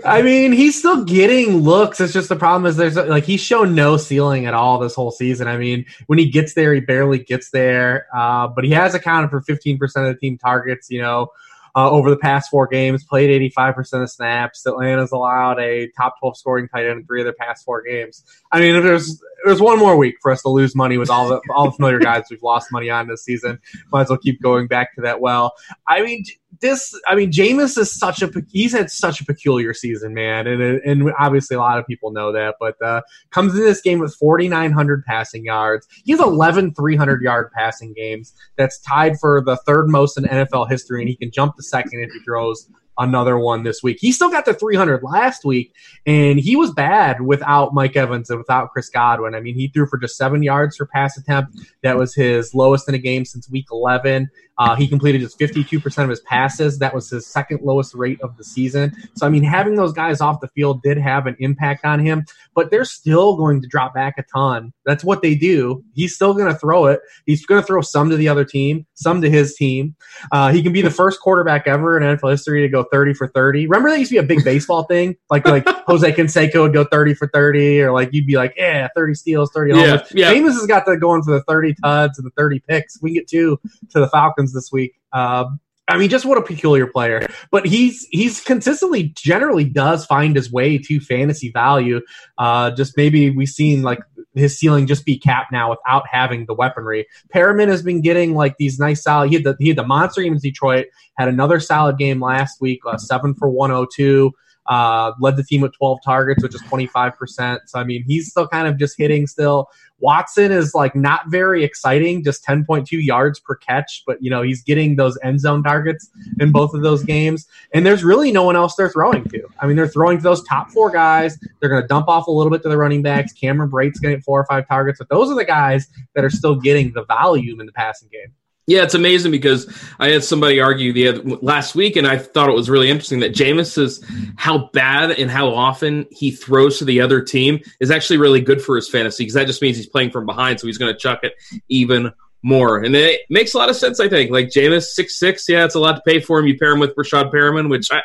I 0.05 0.22
mean, 0.22 0.53
he's 0.53 0.79
still 0.79 1.03
getting 1.03 1.57
looks. 1.57 2.00
It's 2.00 2.13
just 2.13 2.29
the 2.29 2.38
problem 2.38 2.65
is 2.65 2.77
there's 2.77 2.95
like 2.95 3.25
he's 3.25 3.41
shown 3.41 3.75
no 3.75 3.98
ceiling 3.98 4.45
at 4.45 4.53
all 4.53 4.79
this 4.79 4.95
whole 4.95 5.12
season. 5.12 5.50
I 5.50 5.57
mean, 5.57 5.86
when 6.07 6.19
he 6.19 6.29
gets 6.29 6.53
there, 6.53 6.74
he 6.74 6.79
barely 6.79 7.19
gets 7.19 7.50
there. 7.50 8.07
Uh, 8.15 8.48
but 8.48 8.63
he 8.63 8.72
has 8.72 8.95
accounted 8.95 9.29
for 9.29 9.41
15% 9.41 9.81
of 9.81 9.91
the 10.05 10.15
team 10.15 10.38
targets. 10.38 10.89
You 10.89 11.01
know 11.01 11.31
uh, 11.75 11.89
over 11.89 12.10
the 12.10 12.18
past 12.18 12.50
four 12.50 12.68
games, 12.68 13.03
played 13.03 13.30
85% 13.56 14.03
of 14.03 14.10
snaps. 14.12 14.65
Atlanta's 14.65 15.12
allowed 15.12 15.60
a 15.60 15.89
top 15.98 16.20
12 16.20 16.38
scoring 16.38 16.68
tight 16.68 16.86
end 16.86 17.00
in 17.00 17.06
three 17.06 17.22
of 17.22 17.25
their 17.25 17.34
past 17.34 17.65
four 17.65 17.82
games. 17.82 18.24
I 18.51 18.60
mean, 18.60 18.75
if 18.75 18.84
there's 18.84 19.22
there's 19.46 19.62
one 19.62 19.80
more 19.80 19.98
week 19.98 20.15
for 20.22 20.32
us 20.32 20.42
to 20.44 20.50
lose 20.50 20.75
money 20.75 20.98
with 20.98 21.10
all 21.10 21.27
the 21.27 21.42
all 21.53 21.65
the 21.65 21.72
familiar 21.72 22.00
guys 22.00 22.25
we've 22.30 22.44
lost 22.44 22.72
money 22.72 22.89
on 22.89 23.08
this 23.08 23.24
season, 23.24 23.60
might 23.92 24.03
as 24.03 24.10
well 24.10 24.20
keep 24.20 24.42
going 24.42 24.68
back 24.68 24.96
to 24.96 25.01
that 25.01 25.20
well. 25.20 25.53
I 25.88 26.01
mean, 26.01 26.24
this, 26.63 26.98
I 27.05 27.15
mean, 27.15 27.29
Jameis 27.29 27.77
is 27.77 27.93
such 27.93 28.22
a 28.22 28.32
he's 28.50 28.72
had 28.72 28.89
such 28.89 29.20
a 29.20 29.25
peculiar 29.25 29.74
season, 29.74 30.13
man, 30.13 30.48
and 30.48 30.62
and 30.62 31.12
obviously 31.20 31.55
a 31.55 31.60
lot 31.60 31.77
of 31.77 31.86
people 31.86 32.12
know 32.12 32.32
that. 32.32 32.55
But 32.60 32.82
uh, 32.82 33.01
comes 33.32 33.53
into 33.53 33.65
this 33.65 33.82
game 33.82 34.00
with 34.00 34.15
4,900 34.15 35.03
passing 35.05 35.43
yards. 35.43 35.86
He 36.05 36.13
has 36.13 36.22
11 36.22 36.74
300 36.74 37.22
yard 37.22 37.51
passing 37.55 37.93
games. 37.93 38.34
That's 38.58 38.79
tied 38.79 39.20
for 39.20 39.43
the 39.46 39.58
third 39.58 39.89
most 39.89 40.17
in 40.17 40.24
NFL 40.24 40.70
history, 40.70 41.01
and 41.01 41.10
he 41.10 41.17
can 41.17 41.32
jump 41.32 41.58
to 41.58 41.63
second 41.63 42.01
if 42.01 42.12
he 42.12 42.20
throws 42.25 42.70
another 42.98 43.38
one 43.38 43.64
this 43.64 43.82
week. 43.82 43.98
He 44.00 44.12
still 44.12 44.30
got 44.30 44.46
the 44.46 44.54
300 44.54 45.04
last 45.04 45.46
week, 45.46 45.74
and 46.06 46.40
he 46.40 46.56
was 46.56 46.72
bad 46.72 47.22
without 47.22 47.74
Mike 47.74 47.96
Evans 47.96 48.30
and 48.30 48.40
without 48.40 48.72
Chris 48.72 48.90
Godwin. 48.90 49.36
I 49.36 49.40
mean, 49.40 49.56
he 49.56 49.68
threw 49.68 49.88
for 49.88 49.98
just 49.98 50.18
seven 50.18 50.44
yards 50.44 50.78
per 50.78 50.86
pass 50.86 51.18
attempt. 51.18 51.58
That 51.82 51.98
was 51.98 52.14
his 52.14 52.54
lowest 52.54 52.88
in 52.88 52.96
a 52.96 53.00
game 53.00 53.26
since 53.26 53.50
week 53.50 53.68
11. 53.72 54.30
Uh, 54.60 54.76
he 54.76 54.88
completed 54.88 55.22
just 55.22 55.40
52% 55.40 56.04
of 56.04 56.10
his 56.10 56.22
passes. 56.22 56.78
That 56.80 56.94
was 56.94 57.10
his 57.10 57.26
second 57.26 57.62
lowest 57.64 57.96
rate 57.96 58.22
of 58.22 58.38
the 58.38 58.44
season. 58.44 58.96
So, 59.16 59.26
I 59.26 59.30
mean, 59.30 59.44
having 59.44 59.76
those 59.76 59.94
guys 59.94 60.22
off 60.22 60.42
the 60.42 60.48
field 60.50 60.84
did 60.84 60.98
have 60.98 61.26
an 61.26 61.36
impact 61.40 61.86
on 61.86 62.00
him, 62.00 62.26
but 62.54 62.70
they're 62.70 62.86
still 62.86 63.36
going 63.36 63.62
to 63.62 63.68
drop 63.68 63.96
back 63.96 64.16
a 64.18 64.24
ton. 64.24 64.72
That's 64.86 65.04
what 65.04 65.22
they 65.22 65.34
do. 65.34 65.84
He's 65.96 66.16
still 66.16 66.34
going 66.34 66.52
to 66.52 66.58
throw 66.58 66.86
it. 66.86 67.00
He's 67.26 67.46
going 67.46 67.62
to 67.62 67.66
throw 67.66 67.82
some 67.82 68.10
to 68.12 68.16
the 68.16 68.28
other 68.28 68.46
team, 68.46 68.86
some 68.94 69.22
to 69.22 69.30
his 69.30 69.56
team. 69.56 69.96
Uh, 70.32 70.52
he 70.52 70.62
can 70.62 70.72
be 70.72 70.82
the 70.82 70.92
first 70.92 71.20
quarterback 71.20 71.68
ever 71.68 71.98
in 71.98 72.04
NFL 72.04 72.32
history 72.32 72.62
to 72.62 72.70
go 72.70 72.83
30 72.92 73.13
for 73.13 73.28
30. 73.28 73.68
Remember 73.68 73.90
that 73.90 74.00
used 74.00 74.10
to 74.10 74.16
be 74.16 74.20
a 74.20 74.24
big 74.24 74.44
baseball 74.44 74.84
thing? 74.84 75.16
Like, 75.30 75.46
like 75.46 75.66
Jose 75.88 76.12
Canseco 76.12 76.62
would 76.62 76.74
go 76.74 76.84
30 76.84 77.13
for 77.13 77.28
30, 77.28 77.82
or 77.82 77.92
like 77.92 78.10
you'd 78.12 78.28
be 78.28 78.36
like, 78.36 78.54
yeah, 78.58 78.88
30 78.96 79.13
steals, 79.16 79.52
30 79.54 79.74
homers. 79.74 79.88
Yeah, 80.13 80.32
yeah. 80.32 80.34
Jameis 80.34 80.54
has 80.54 80.68
got 80.68 80.86
the 80.86 80.98
going 80.98 81.24
for 81.24 81.32
the 81.32 81.44
30 81.44 81.75
tuds 81.84 82.18
and 82.18 82.25
the 82.25 82.32
30 82.38 82.60
picks. 82.68 83.02
We 83.02 83.12
can 83.12 83.16
get 83.16 83.28
two 83.28 83.60
to 83.90 84.00
the 84.00 84.08
Falcons 84.10 84.54
this 84.54 84.72
week. 84.72 84.96
Um, 85.12 85.60
I 85.88 85.98
mean, 85.98 86.10
just 86.10 86.25
what 86.25 86.38
a 86.38 86.42
peculiar 86.42 86.88
player. 86.88 87.28
But 87.52 87.66
he's 87.66 88.08
he's 88.12 88.42
consistently, 88.42 89.13
generally, 89.16 89.66
does 89.66 90.06
find 90.06 90.36
his 90.36 90.52
way 90.52 90.78
to 90.78 91.00
fantasy 91.00 91.52
value. 91.52 92.02
Uh, 92.38 92.72
just 92.72 92.96
maybe 92.96 93.30
we've 93.30 93.50
seen 93.50 93.82
like 93.82 94.00
his 94.34 94.58
ceiling 94.58 94.88
just 94.88 95.06
be 95.06 95.18
capped 95.18 95.52
now 95.52 95.70
without 95.70 96.06
having 96.10 96.46
the 96.46 96.54
weaponry. 96.54 97.06
Perriman 97.34 97.68
has 97.68 97.84
been 97.84 98.02
getting 98.02 98.34
like 98.34 98.58
these 98.58 98.80
nice 98.80 99.04
solid. 99.04 99.30
He 99.30 99.36
had 99.36 99.44
the 99.44 99.56
he 99.60 99.68
had 99.68 99.78
the 99.78 99.86
monster 99.86 100.22
game 100.22 100.34
in 100.34 100.40
Detroit. 100.40 100.88
Had 101.18 101.28
another 101.28 101.60
solid 101.60 101.98
game 101.98 102.22
last 102.22 102.62
week, 102.62 102.80
uh, 102.88 102.98
seven 102.98 103.36
for 103.36 103.50
one 103.50 103.70
hundred 103.70 103.90
two. 103.94 104.32
Uh, 104.65 105.12
led 105.20 105.36
the 105.36 105.43
team 105.43 105.62
with 105.62 105.75
12 105.75 106.00
targets, 106.05 106.41
which 106.41 106.55
is 106.55 106.62
25%. 106.63 107.60
So, 107.65 107.79
I 107.79 107.84
mean, 107.84 108.03
he's 108.08 108.29
still 108.29 108.48
kind 108.48 108.67
of 108.67 108.77
just 108.77 108.98
hitting 108.98 109.27
still. 109.27 109.70
Watson 110.00 110.51
is 110.51 110.75
like 110.75 110.96
not 110.96 111.29
very 111.29 111.63
exciting, 111.63 112.24
just 112.24 112.46
10.2 112.46 112.88
yards 112.91 113.39
per 113.39 113.55
catch, 113.55 114.03
but 114.05 114.17
you 114.22 114.29
know, 114.29 114.41
he's 114.41 114.62
getting 114.62 114.98
those 114.98 115.17
end 115.24 115.39
zone 115.39 115.63
targets 115.63 116.10
in 116.41 116.51
both 116.51 116.74
of 116.74 116.82
those 116.82 117.03
games. 117.03 117.48
And 117.74 117.86
there's 117.86 118.03
really 118.03 118.32
no 118.32 118.43
one 118.43 118.58
else 118.58 118.75
they're 118.75 118.89
throwing 118.89 119.24
to. 119.29 119.48
I 119.60 119.65
mean, 119.65 119.77
they're 119.77 119.88
throwing 119.88 120.17
to 120.17 120.24
those 120.24 120.43
top 120.43 120.72
four 120.72 120.91
guys. 120.91 121.39
They're 121.60 121.70
going 121.70 121.82
to 121.82 121.88
dump 121.88 122.10
off 122.10 122.27
a 122.27 122.32
little 122.32 122.51
bit 122.51 122.62
to 122.63 122.70
the 122.70 122.77
running 122.77 123.01
backs. 123.01 123.32
Cameron 123.32 123.70
Brate's 123.70 124.00
getting 124.00 124.22
four 124.22 124.41
or 124.41 124.46
five 124.46 124.67
targets, 124.67 125.00
but 125.00 125.08
those 125.08 125.32
are 125.32 125.36
the 125.36 125.46
guys 125.46 125.88
that 126.15 126.25
are 126.25 126.29
still 126.29 126.55
getting 126.55 126.91
the 126.91 127.05
volume 127.05 127.62
in 127.62 127.65
the 127.65 127.72
passing 127.72 128.10
game. 128.12 128.34
Yeah, 128.65 128.84
it's 128.84 128.93
amazing 128.93 129.32
because 129.32 129.72
I 130.00 130.10
had 130.10 130.24
somebody 130.24 130.62
argue 130.62 130.93
the 130.93 131.10
other, 131.10 131.22
last 131.41 131.75
week, 131.75 131.98
and 131.98 132.08
I 132.08 132.17
thought 132.17 132.48
it 132.48 132.55
was 132.55 132.70
really 132.70 132.89
interesting 132.89 133.20
that 133.20 133.34
Jameis 133.34 133.77
is 133.77 134.05
how 134.38 134.70
bad 134.72 135.12
and 135.12 135.29
how 135.29 135.50
often 135.50 136.05
he 136.12 136.32
throws 136.32 136.77
to 136.77 136.86
the 136.86 137.01
other 137.01 137.22
team 137.22 137.60
is 137.82 137.91
actually 137.91 138.17
really 138.17 138.39
good 138.39 138.62
for 138.62 138.77
his 138.77 138.88
fantasy 138.88 139.24
because 139.24 139.34
that 139.34 139.48
just 139.48 139.62
means 139.62 139.75
he's 139.75 139.88
playing 139.88 140.12
from 140.12 140.25
behind, 140.25 140.62
so 140.62 140.67
he's 140.67 140.77
going 140.77 140.93
to 140.93 140.98
chuck 140.98 141.20
it 141.24 141.34
even 141.67 142.13
more. 142.41 142.82
And 142.82 142.96
it 142.96 143.22
makes 143.29 143.53
a 143.53 143.58
lot 143.58 143.70
of 143.70 143.75
sense, 143.75 144.00
I 144.00 144.08
think. 144.08 144.32
Like 144.32 144.48
Jameis, 144.48 144.84
six 144.84 145.20
six, 145.20 145.48
yeah, 145.50 145.65
it's 145.65 145.75
a 145.75 145.79
lot 145.79 145.96
to 145.96 146.01
pay 146.05 146.22
for 146.22 146.39
him. 146.39 146.48
You 146.48 146.58
pair 146.58 146.72
him 146.72 146.79
with 146.79 146.96
Rashad 146.96 147.34
Perriman, 147.34 147.70
which 147.70 147.89
I 147.91 148.01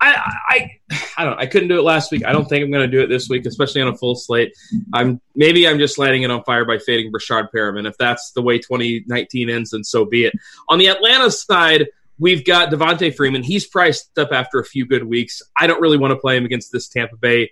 I, 0.00 0.32
I, 0.48 0.70
I 1.18 1.24
don't. 1.24 1.38
I 1.38 1.46
couldn't 1.46 1.68
do 1.68 1.78
it 1.78 1.82
last 1.82 2.10
week. 2.10 2.24
I 2.24 2.32
don't 2.32 2.48
think 2.48 2.64
I'm 2.64 2.70
going 2.70 2.88
to 2.88 2.96
do 2.96 3.02
it 3.02 3.08
this 3.08 3.28
week, 3.28 3.44
especially 3.44 3.82
on 3.82 3.88
a 3.88 3.96
full 3.96 4.14
slate. 4.14 4.54
I'm 4.94 5.20
maybe 5.34 5.68
I'm 5.68 5.78
just 5.78 5.98
lighting 5.98 6.22
it 6.22 6.30
on 6.30 6.42
fire 6.44 6.64
by 6.64 6.78
fading 6.78 7.12
Breshad 7.12 7.48
Perriman. 7.54 7.86
If 7.86 7.98
that's 7.98 8.32
the 8.32 8.42
way 8.42 8.58
2019 8.58 9.50
ends, 9.50 9.70
then 9.70 9.84
so 9.84 10.04
be 10.04 10.24
it. 10.24 10.34
On 10.68 10.78
the 10.78 10.88
Atlanta 10.88 11.30
side, 11.30 11.88
we've 12.18 12.44
got 12.44 12.70
Devonta 12.70 13.14
Freeman. 13.14 13.42
He's 13.42 13.66
priced 13.66 14.16
up 14.18 14.32
after 14.32 14.58
a 14.58 14.64
few 14.64 14.86
good 14.86 15.04
weeks. 15.04 15.42
I 15.56 15.66
don't 15.66 15.80
really 15.80 15.98
want 15.98 16.12
to 16.12 16.16
play 16.16 16.36
him 16.36 16.44
against 16.44 16.72
this 16.72 16.88
Tampa 16.88 17.16
Bay 17.16 17.50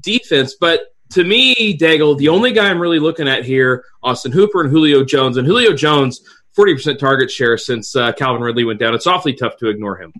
defense, 0.00 0.56
but 0.58 0.94
to 1.10 1.22
me, 1.22 1.76
Daigle, 1.76 2.16
the 2.16 2.28
only 2.28 2.52
guy 2.52 2.70
I'm 2.70 2.80
really 2.80 2.98
looking 2.98 3.28
at 3.28 3.44
here, 3.44 3.84
Austin 4.02 4.32
Hooper 4.32 4.62
and 4.62 4.70
Julio 4.70 5.04
Jones, 5.04 5.36
and 5.36 5.46
Julio 5.46 5.72
Jones, 5.72 6.26
40% 6.56 6.98
target 6.98 7.30
share 7.30 7.56
since 7.58 7.94
uh, 7.94 8.12
Calvin 8.12 8.42
Ridley 8.42 8.64
went 8.64 8.80
down. 8.80 8.94
It's 8.94 9.06
awfully 9.06 9.34
tough 9.34 9.56
to 9.58 9.68
ignore 9.68 9.96
him. 9.96 10.12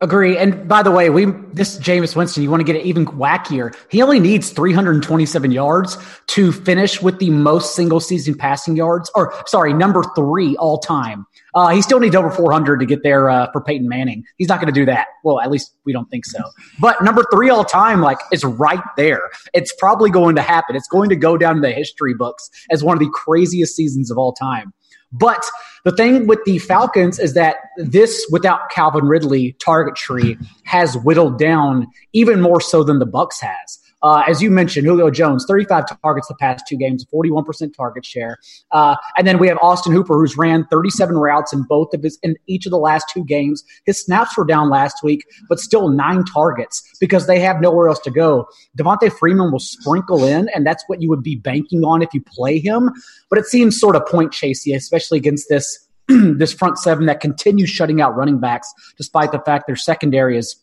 Agree. 0.00 0.38
And 0.38 0.68
by 0.68 0.84
the 0.84 0.92
way, 0.92 1.10
we 1.10 1.24
this 1.52 1.76
Jameis 1.80 2.14
Winston, 2.14 2.44
you 2.44 2.50
want 2.50 2.60
to 2.60 2.64
get 2.64 2.76
it 2.76 2.84
even 2.84 3.04
wackier. 3.06 3.74
He 3.90 4.00
only 4.00 4.20
needs 4.20 4.50
327 4.50 5.50
yards 5.50 5.98
to 6.28 6.52
finish 6.52 7.02
with 7.02 7.18
the 7.18 7.30
most 7.30 7.74
single 7.74 7.98
season 7.98 8.36
passing 8.36 8.76
yards, 8.76 9.10
or 9.16 9.34
sorry, 9.46 9.72
number 9.72 10.04
three 10.14 10.54
all 10.58 10.78
time. 10.78 11.26
Uh, 11.52 11.70
he 11.70 11.82
still 11.82 11.98
needs 11.98 12.14
over 12.14 12.30
400 12.30 12.78
to 12.78 12.86
get 12.86 13.02
there 13.02 13.28
uh, 13.28 13.50
for 13.50 13.60
Peyton 13.60 13.88
Manning. 13.88 14.22
He's 14.36 14.46
not 14.46 14.60
going 14.60 14.72
to 14.72 14.80
do 14.80 14.86
that. 14.86 15.08
Well, 15.24 15.40
at 15.40 15.50
least 15.50 15.74
we 15.84 15.92
don't 15.92 16.08
think 16.10 16.26
so. 16.26 16.44
But 16.78 17.02
number 17.02 17.24
three 17.32 17.50
all 17.50 17.64
time, 17.64 18.00
like, 18.00 18.18
is 18.30 18.44
right 18.44 18.82
there. 18.96 19.22
It's 19.52 19.74
probably 19.74 20.10
going 20.10 20.36
to 20.36 20.42
happen. 20.42 20.76
It's 20.76 20.86
going 20.86 21.08
to 21.08 21.16
go 21.16 21.36
down 21.36 21.56
in 21.56 21.62
the 21.62 21.72
history 21.72 22.14
books 22.14 22.48
as 22.70 22.84
one 22.84 22.96
of 22.96 23.00
the 23.00 23.10
craziest 23.12 23.74
seasons 23.74 24.12
of 24.12 24.18
all 24.18 24.32
time. 24.32 24.72
But 25.10 25.44
the 25.84 25.92
thing 25.92 26.26
with 26.26 26.40
the 26.44 26.58
Falcons 26.58 27.18
is 27.18 27.34
that 27.34 27.56
this, 27.76 28.26
without 28.30 28.70
Calvin 28.70 29.06
Ridley, 29.06 29.54
target 29.60 29.96
tree 29.96 30.36
has 30.64 30.96
whittled 30.98 31.38
down 31.38 31.86
even 32.12 32.40
more 32.40 32.60
so 32.60 32.82
than 32.82 32.98
the 32.98 33.06
Bucks 33.06 33.40
has. 33.40 33.77
Uh, 34.02 34.22
as 34.28 34.40
you 34.40 34.50
mentioned, 34.50 34.86
Julio 34.86 35.10
Jones, 35.10 35.44
35 35.48 35.84
targets 36.02 36.28
the 36.28 36.34
past 36.36 36.64
two 36.68 36.76
games, 36.76 37.04
41% 37.12 37.74
target 37.74 38.04
share. 38.04 38.38
Uh, 38.70 38.96
and 39.16 39.26
then 39.26 39.38
we 39.38 39.48
have 39.48 39.58
Austin 39.60 39.92
Hooper, 39.92 40.14
who's 40.14 40.36
ran 40.36 40.66
37 40.70 41.16
routes 41.16 41.52
in 41.52 41.62
both 41.62 41.92
of 41.94 42.02
his 42.02 42.18
in 42.22 42.36
each 42.46 42.66
of 42.66 42.70
the 42.70 42.78
last 42.78 43.06
two 43.12 43.24
games. 43.24 43.64
His 43.86 44.02
snaps 44.04 44.36
were 44.36 44.44
down 44.44 44.70
last 44.70 45.02
week, 45.02 45.24
but 45.48 45.58
still 45.58 45.88
nine 45.88 46.24
targets 46.24 46.82
because 47.00 47.26
they 47.26 47.40
have 47.40 47.60
nowhere 47.60 47.88
else 47.88 48.00
to 48.00 48.10
go. 48.10 48.46
Devonta 48.78 49.12
Freeman 49.12 49.50
will 49.50 49.58
sprinkle 49.58 50.24
in, 50.24 50.48
and 50.54 50.66
that's 50.66 50.84
what 50.86 51.02
you 51.02 51.08
would 51.08 51.22
be 51.22 51.36
banking 51.36 51.84
on 51.84 52.02
if 52.02 52.10
you 52.12 52.22
play 52.22 52.58
him. 52.58 52.90
But 53.30 53.38
it 53.38 53.46
seems 53.46 53.78
sort 53.78 53.96
of 53.96 54.06
point 54.06 54.32
chasey, 54.32 54.74
especially 54.74 55.18
against 55.18 55.48
this 55.48 55.86
this 56.08 56.54
front 56.54 56.78
seven 56.78 57.06
that 57.06 57.20
continues 57.20 57.68
shutting 57.68 58.00
out 58.00 58.16
running 58.16 58.40
backs, 58.40 58.72
despite 58.96 59.30
the 59.30 59.40
fact 59.40 59.66
their 59.66 59.76
secondary 59.76 60.38
is 60.38 60.56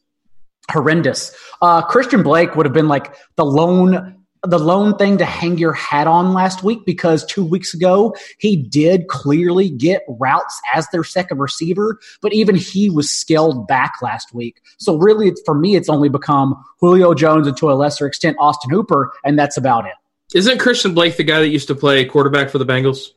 horrendous. 0.71 1.35
Uh, 1.61 1.81
Christian 1.81 2.23
Blake 2.23 2.55
would 2.55 2.65
have 2.65 2.73
been 2.73 2.87
like 2.87 3.15
the 3.35 3.45
lone 3.45 4.15
the 4.47 4.59
lone 4.59 4.95
thing 4.97 5.17
to 5.17 5.25
hang 5.25 5.57
your 5.57 5.73
hat 5.73 6.07
on 6.07 6.33
last 6.33 6.63
week 6.63 6.85
because 6.85 7.25
two 7.25 7.43
weeks 7.43 7.73
ago 7.73 8.15
he 8.37 8.55
did 8.55 9.07
clearly 9.07 9.69
get 9.69 10.03
routes 10.07 10.61
as 10.73 10.87
their 10.89 11.03
second 11.03 11.39
receiver, 11.39 11.99
but 12.21 12.33
even 12.33 12.55
he 12.55 12.89
was 12.89 13.09
scaled 13.09 13.67
back 13.67 13.93
last 14.01 14.33
week. 14.33 14.61
So 14.77 14.97
really, 14.97 15.33
for 15.45 15.55
me, 15.55 15.75
it's 15.75 15.89
only 15.89 16.09
become 16.09 16.63
Julio 16.79 17.13
Jones 17.13 17.47
and 17.47 17.57
to 17.57 17.71
a 17.71 17.73
lesser 17.73 18.05
extent 18.05 18.37
Austin 18.39 18.69
Hooper, 18.69 19.11
and 19.23 19.37
that's 19.37 19.57
about 19.57 19.85
it. 19.85 19.93
Isn't 20.33 20.59
Christian 20.59 20.93
Blake 20.93 21.17
the 21.17 21.23
guy 21.23 21.39
that 21.39 21.49
used 21.49 21.67
to 21.67 21.75
play 21.75 22.05
quarterback 22.05 22.49
for 22.49 22.57
the 22.57 22.65
Bengals? 22.65 23.11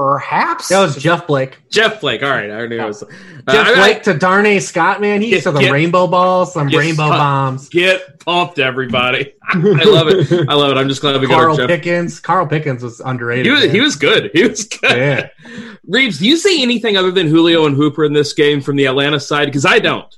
Perhaps 0.00 0.68
that 0.68 0.80
was 0.80 0.96
Jeff 0.96 1.26
Blake. 1.26 1.58
Jeff 1.68 2.00
Blake. 2.00 2.22
All 2.22 2.30
right, 2.30 2.50
I 2.50 2.66
knew 2.66 2.80
it 2.80 2.86
was 2.86 3.02
uh, 3.02 3.06
Jeff 3.50 3.66
I, 3.66 3.74
Blake 3.74 3.96
I, 3.98 4.00
to 4.00 4.14
Darnay 4.14 4.58
Scott. 4.58 4.98
Man, 4.98 5.20
he 5.20 5.32
used 5.32 5.42
to 5.42 5.52
the 5.52 5.60
get, 5.60 5.72
rainbow 5.72 6.06
balls, 6.06 6.54
some 6.54 6.68
rainbow 6.68 7.02
pumped, 7.02 7.18
bombs. 7.18 7.68
Get 7.68 8.18
pumped, 8.20 8.58
everybody! 8.58 9.34
I 9.42 9.58
love 9.58 10.08
it. 10.08 10.48
I 10.48 10.54
love 10.54 10.70
it. 10.70 10.78
I'm 10.78 10.88
just 10.88 11.02
glad 11.02 11.20
we 11.20 11.26
Carl 11.26 11.54
got 11.54 11.68
Pickens. 11.68 12.18
Carl 12.18 12.46
Pickens 12.46 12.82
was 12.82 13.00
underrated. 13.00 13.44
He 13.44 13.52
was, 13.52 13.62
he 13.64 13.80
was 13.82 13.96
good. 13.96 14.30
He 14.32 14.48
was 14.48 14.64
good. 14.64 14.96
Yeah. 14.96 15.28
Reeves, 15.86 16.18
do 16.18 16.26
you 16.26 16.38
see 16.38 16.62
anything 16.62 16.96
other 16.96 17.10
than 17.10 17.26
Julio 17.26 17.66
and 17.66 17.76
Hooper 17.76 18.06
in 18.06 18.14
this 18.14 18.32
game 18.32 18.62
from 18.62 18.76
the 18.76 18.86
Atlanta 18.86 19.20
side? 19.20 19.46
Because 19.46 19.66
I 19.66 19.80
don't. 19.80 20.16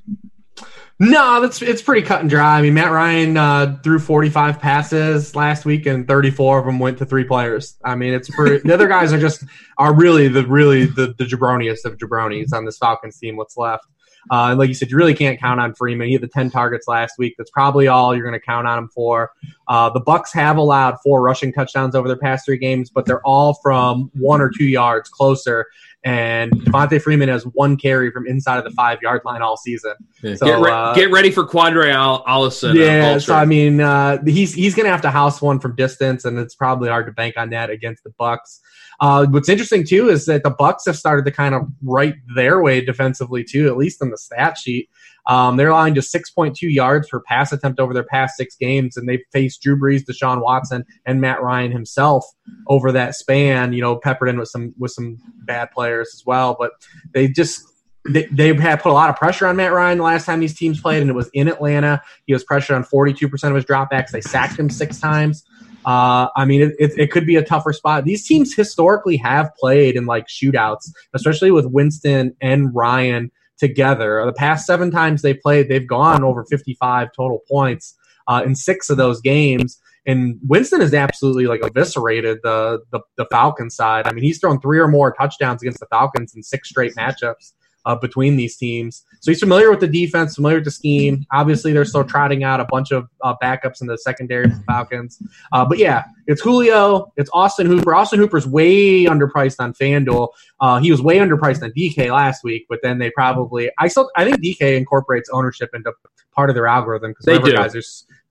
No, 0.99 1.41
that's 1.41 1.61
it's 1.63 1.83
pretty 1.83 2.03
cut 2.03 2.21
and 2.21 2.31
dry. 2.31 2.59
I 2.59 2.63
mean, 2.63 2.75
Matt 2.75 2.93
Ryan 2.93 3.37
uh, 3.37 3.79
threw 3.83 3.99
45 3.99 4.61
passes 4.61 5.35
last 5.35 5.65
week, 5.65 5.87
and 5.87 6.07
34 6.07 6.61
of 6.61 6.67
them 6.67 6.79
went 6.79 6.99
to 6.99 7.07
three 7.07 7.25
players. 7.25 7.77
I 7.85 7.97
mean, 7.97 8.15
it's 8.15 8.31
pretty, 8.31 8.59
the 8.59 8.73
other 8.73 8.87
guys 8.87 9.13
are 9.13 9.19
just 9.19 9.45
are 9.79 9.95
really 9.95 10.29
the 10.29 10.47
really 10.47 10.87
the 10.87 11.15
the 11.19 11.25
jabroniest 11.25 11.85
of 11.85 11.97
jabronis 11.99 12.53
on 12.53 12.65
this 12.65 12.79
Falcons 12.79 13.19
team. 13.19 13.37
What's 13.37 13.57
left? 13.57 13.85
Uh, 14.31 14.51
and 14.51 14.59
like 14.59 14.69
you 14.69 14.75
said, 14.75 14.91
you 14.91 14.97
really 14.97 15.15
can't 15.15 15.41
count 15.41 15.61
on 15.61 15.75
Freeman. 15.75 16.07
He 16.07 16.13
had 16.13 16.23
the 16.23 16.29
10 16.29 16.51
targets 16.51 16.87
last 16.87 17.15
week. 17.19 17.35
That's 17.37 17.51
probably 17.51 17.89
all 17.89 18.15
you're 18.15 18.25
going 18.25 18.39
to 18.39 18.45
count 18.45 18.67
on 18.67 18.79
him 18.79 18.89
for. 18.89 19.33
Uh, 19.69 19.91
the 19.91 20.01
Bucks 20.01 20.33
have 20.33 20.57
allowed 20.57 20.97
four 21.03 21.23
rushing 21.23 21.53
touchdowns 21.53 21.95
over 21.95 22.07
their 22.07 22.17
past 22.17 22.45
three 22.47 22.59
games, 22.59 22.91
but 22.91 23.05
they're 23.05 23.25
all 23.27 23.55
from 23.63 24.11
one 24.15 24.41
or 24.41 24.51
two 24.51 24.65
yards 24.65 25.09
closer. 25.09 25.67
And 26.04 26.50
Devonta 26.52 27.00
Freeman 27.00 27.28
has 27.28 27.44
one 27.44 27.76
carry 27.76 28.11
from 28.11 28.26
inside 28.26 28.59
of 28.59 28.64
the 28.64 28.71
five 28.73 29.00
yard 29.02 29.23
line 29.25 29.40
all 29.40 29.56
season. 29.56 29.92
Yeah. 30.23 30.35
So, 30.35 30.47
get, 30.47 30.59
re- 30.61 30.71
uh, 30.71 30.94
get 30.94 31.11
ready 31.12 31.30
for 31.30 31.47
Qadree 31.47 31.94
Ol- 31.94 32.25
Ollison. 32.25 32.71
uh, 32.71 32.75
Yeah, 32.75 33.02
Vulture. 33.11 33.21
so 33.21 33.35
I 33.37 33.44
mean, 33.44 33.80
uh, 33.80 34.23
he's 34.25 34.52
he's 34.52 34.75
going 34.75 34.87
to 34.87 34.90
have 34.90 35.02
to 35.02 35.11
house 35.11 35.40
one 35.40 35.61
from 35.61 35.76
distance, 35.76 36.25
and 36.25 36.38
it's 36.38 36.56
probably 36.56 36.88
hard 36.88 37.06
to 37.06 37.12
bank 37.12 37.37
on 37.37 37.50
that 37.50 37.71
against 37.71 38.02
the 38.02 38.11
Bucks. 38.18 38.61
Uh, 39.00 39.26
what's 39.26 39.49
interesting 39.49 39.85
too 39.87 40.09
is 40.11 40.26
that 40.26 40.42
the 40.42 40.50
Bucks 40.50 40.87
have 40.87 40.97
started 40.97 41.25
to 41.25 41.30
kind 41.30 41.54
of 41.54 41.62
write 41.82 42.14
their 42.35 42.61
way 42.62 42.80
defensively 42.85 43.44
too, 43.44 43.68
at 43.68 43.76
least 43.76 44.02
in 44.02 44.11
the 44.11 44.18
stat 44.18 44.59
sheet. 44.59 44.88
Um, 45.26 45.57
they're 45.57 45.69
allowing 45.69 45.95
just 45.95 46.12
6.2 46.12 46.57
yards 46.62 47.09
per 47.09 47.21
pass 47.21 47.52
attempt 47.52 47.79
over 47.79 47.95
their 47.95 48.05
past 48.05 48.37
six 48.37 48.57
games, 48.57 48.97
and 48.97 49.09
they've 49.09 49.23
faced 49.33 49.62
Drew 49.62 49.79
Brees, 49.79 50.05
Deshaun 50.05 50.43
Watson, 50.43 50.85
and 51.07 51.21
Matt 51.21 51.43
Ryan 51.43 51.71
himself 51.71 52.25
over 52.69 52.93
that 52.93 53.14
span. 53.14 53.73
You 53.73 53.83
know, 53.83 53.97
peppered 53.97 54.29
in 54.29 54.38
with 54.38 54.49
some 54.49 54.75
with 54.79 54.91
some 54.91 55.19
bad 55.45 55.71
players 55.71 56.11
as 56.14 56.25
well, 56.26 56.57
but 56.59 56.73
they 57.12 57.29
just 57.29 57.62
they, 58.09 58.26
they 58.26 58.52
had 58.55 58.83
put 58.83 58.91
a 58.91 58.95
lot 58.95 59.11
of 59.11 59.17
pressure 59.17 59.47
on 59.47 59.57
Matt 59.57 59.73
Ryan 59.73 59.99
the 59.99 60.05
last 60.05 60.26
time 60.26 60.41
these 60.41 60.57
teams 60.57 60.81
played, 60.81 61.02
and 61.02 61.11
it 61.11 61.14
was 61.14 61.31
in 61.33 61.49
Atlanta. 61.49 62.02
He 62.26 62.33
was 62.33 62.43
pressured 62.43 62.76
on 62.76 62.85
42% 62.85 63.49
of 63.49 63.55
his 63.55 63.64
dropbacks. 63.64 64.11
They 64.11 64.21
sacked 64.21 64.59
him 64.59 64.71
six 64.71 64.99
times. 64.99 65.45
Uh, 65.85 66.29
I 66.37 66.45
mean, 66.45 66.62
it, 66.62 66.75
it, 66.79 66.99
it 66.99 67.11
could 67.11 67.26
be 67.26 67.37
a 67.37 67.45
tougher 67.45 67.73
spot. 67.73 68.05
These 68.05 68.26
teams 68.26 68.55
historically 68.55 69.17
have 69.19 69.50
played 69.59 69.97
in 69.97 70.07
like 70.07 70.26
shootouts, 70.29 70.91
especially 71.14 71.50
with 71.50 71.67
Winston 71.67 72.37
and 72.41 72.75
Ryan 72.75 73.31
together. 73.62 74.21
The 74.26 74.33
past 74.33 74.66
seven 74.66 74.90
times 74.90 75.23
they 75.23 75.35
played, 75.35 75.69
they've 75.69 75.87
gone 75.87 76.25
over 76.25 76.45
55 76.50 77.11
total 77.16 77.42
points 77.49 77.95
uh, 78.26 78.42
in 78.45 78.57
six 78.57 78.90
of 78.90 78.97
those 78.97 79.21
games. 79.21 79.78
And 80.04 80.40
Winston 80.45 80.81
has 80.81 80.92
absolutely 80.92 81.47
like 81.47 81.61
eviscerated 81.62 82.40
the, 82.42 82.81
the 82.90 83.00
the 83.16 83.25
Falcons 83.31 83.76
side. 83.76 84.09
I 84.09 84.12
mean, 84.12 84.25
he's 84.25 84.40
thrown 84.40 84.61
three 84.61 84.81
or 84.81 84.88
more 84.88 85.12
touchdowns 85.12 85.62
against 85.62 85.78
the 85.78 85.87
Falcons 85.87 86.35
in 86.35 86.42
six 86.42 86.69
straight 86.71 86.97
matchups 86.97 87.52
uh, 87.85 87.97
between 87.97 88.37
these 88.37 88.57
teams. 88.57 89.05
So 89.21 89.31
he's 89.31 89.41
familiar 89.41 89.71
with 89.71 89.81
the 89.81 89.89
defense, 89.89 90.35
familiar 90.37 90.59
with 90.59 90.65
the 90.65 90.71
scheme. 90.71 91.25
Obviously, 91.33 91.73
they're 91.73 91.85
still 91.85 92.05
trotting 92.05 92.45
out 92.45 92.61
a 92.61 92.65
bunch 92.65 92.91
of 92.91 93.09
uh, 93.23 93.35
backups 93.43 93.81
in 93.81 93.87
the 93.87 93.97
secondary 93.99 94.49
for 94.49 94.57
the 94.57 94.65
Falcons. 94.65 95.23
Uh, 95.53 95.65
but 95.65 95.79
yeah, 95.79 96.05
it's 96.27 96.41
Julio, 96.41 97.12
it's 97.17 97.31
Austin 97.33 97.67
Hooper. 97.67 97.95
Austin 97.95 98.19
Hooper's 98.19 98.47
way 98.47 99.05
underpriced 99.05 99.57
on 99.59 99.73
FanDuel. 99.75 100.29
Uh, 100.61 100.79
he 100.81 100.91
was 100.91 101.01
way 101.03 101.19
underpriced 101.19 101.62
on 101.62 101.73
DK 101.73 102.12
last 102.12 102.45
week, 102.45 102.67
but 102.69 102.81
then 102.83 102.99
they 102.99 103.11
probably 103.11 103.71
I 103.79 103.89
still 103.89 104.11
I 104.17 104.25
think 104.25 104.43
DK 104.43 104.77
incorporates 104.77 105.29
ownership 105.33 105.71
into 105.75 105.93
part 106.33 106.51
of 106.51 106.55
their 106.55 106.67
algorithm 106.67 107.12
because 107.12 107.27
They 107.27 107.33
whenever 107.35 107.51
do. 107.51 107.57
guys 107.57 107.77
are 107.77 107.83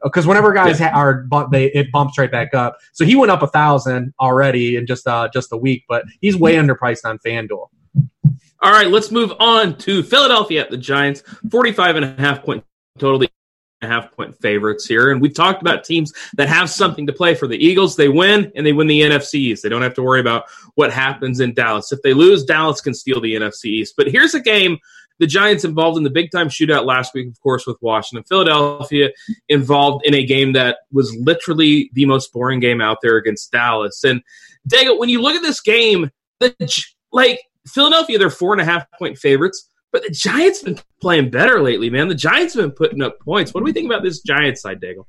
because 0.04 0.26
whenever 0.26 0.52
guys 0.54 0.82
are 0.82 1.28
they 1.52 1.72
it 1.74 1.92
bumps 1.92 2.18
right 2.18 2.32
back 2.32 2.54
up. 2.54 2.78
So 2.94 3.06
he 3.06 3.16
went 3.16 3.32
up 3.32 3.42
a 3.42 3.48
thousand 3.48 4.14
already 4.20 4.76
in 4.76 4.88
just 4.88 5.08
uh 5.08 5.30
just 5.34 5.52
a 5.52 5.58
week, 5.58 5.84
but 5.88 6.06
he's 6.22 6.36
way 6.36 6.56
underpriced 6.56 7.02
on 7.06 7.20
FanDuel. 7.20 7.68
All 8.62 8.72
right, 8.72 8.88
let's 8.88 9.12
move 9.12 9.34
on 9.40 9.78
to 9.80 10.04
Philadelphia 10.04 10.62
at 10.62 10.70
the 10.70 10.78
Giants. 10.78 11.24
45 11.50 11.96
and 11.96 12.06
a 12.06 12.22
half 12.22 12.44
point 12.44 12.64
total. 13.00 13.28
A 13.84 13.88
half 13.88 14.12
point 14.12 14.40
favorites 14.40 14.86
here. 14.86 15.12
And 15.12 15.20
we've 15.20 15.34
talked 15.34 15.64
about 15.64 15.84
teams 15.84 16.14
that 16.36 16.48
have 16.48 16.70
something 16.70 17.08
to 17.08 17.14
play 17.14 17.34
for. 17.34 17.48
The 17.48 17.58
Eagles, 17.58 17.96
they 17.96 18.10
win 18.10 18.52
and 18.56 18.64
they 18.64 18.74
win 18.74 18.86
the 18.86 19.02
NFC 19.02 19.36
East. 19.36 19.64
They 19.64 19.70
don't 19.70 19.82
have 19.82 19.96
to 19.96 20.04
worry 20.04 20.20
about 20.20 20.44
what 20.76 20.94
happens 20.94 21.40
in 21.40 21.56
Dallas. 21.56 21.92
If 21.92 22.04
they 22.04 22.14
lose, 22.14 22.44
Dallas 22.44 22.80
can 22.80 22.94
steal 22.94 23.20
the 23.20 23.34
NFC 23.34 23.66
East. 23.66 23.96
But 23.98 24.12
here's 24.12 24.36
a 24.36 24.40
game 24.40 24.78
the 25.18 25.26
Giants 25.26 25.64
involved 25.64 25.98
in 25.98 26.04
the 26.04 26.12
big 26.12 26.30
time 26.32 26.50
shootout 26.50 26.86
last 26.86 27.14
week, 27.16 27.28
of 27.28 27.40
course, 27.42 27.66
with 27.66 27.78
Washington. 27.82 28.24
Philadelphia 28.28 29.10
involved 29.50 30.06
in 30.06 30.14
a 30.14 30.26
game 30.26 30.54
that 30.54 30.78
was 30.92 31.16
literally 31.16 31.90
the 31.94 32.06
most 32.06 32.34
boring 32.34 32.60
game 32.60 32.82
out 32.82 32.98
there 33.02 33.18
against 33.18 33.52
Dallas. 33.52 34.04
And 34.04 34.22
Daigle, 34.68 35.00
when 35.00 35.10
you 35.10 35.22
look 35.22 35.36
at 35.36 35.42
this 35.42 35.62
game, 35.62 36.12
the 36.40 36.54
like 37.12 37.40
Philadelphia, 37.68 38.18
they're 38.18 38.30
four 38.30 38.54
and 38.54 38.62
a 38.62 38.66
half 38.66 38.86
point 38.98 39.18
favorites, 39.18 39.70
but 39.92 40.04
the 40.04 40.10
Giants 40.10 40.62
have 40.62 40.76
been 40.76 40.84
playing 41.02 41.30
better 41.30 41.62
lately, 41.62 41.90
man. 41.90 42.08
The 42.08 42.16
Giants 42.16 42.54
have 42.54 42.64
been 42.64 42.72
putting 42.72 43.02
up 43.02 43.20
points. 43.20 43.54
What 43.54 43.62
do 43.62 43.66
we 43.66 43.74
think 43.74 43.86
about 43.86 44.04
this 44.04 44.22
Giants 44.22 44.62
side, 44.62 44.82
Daigle? 44.82 45.06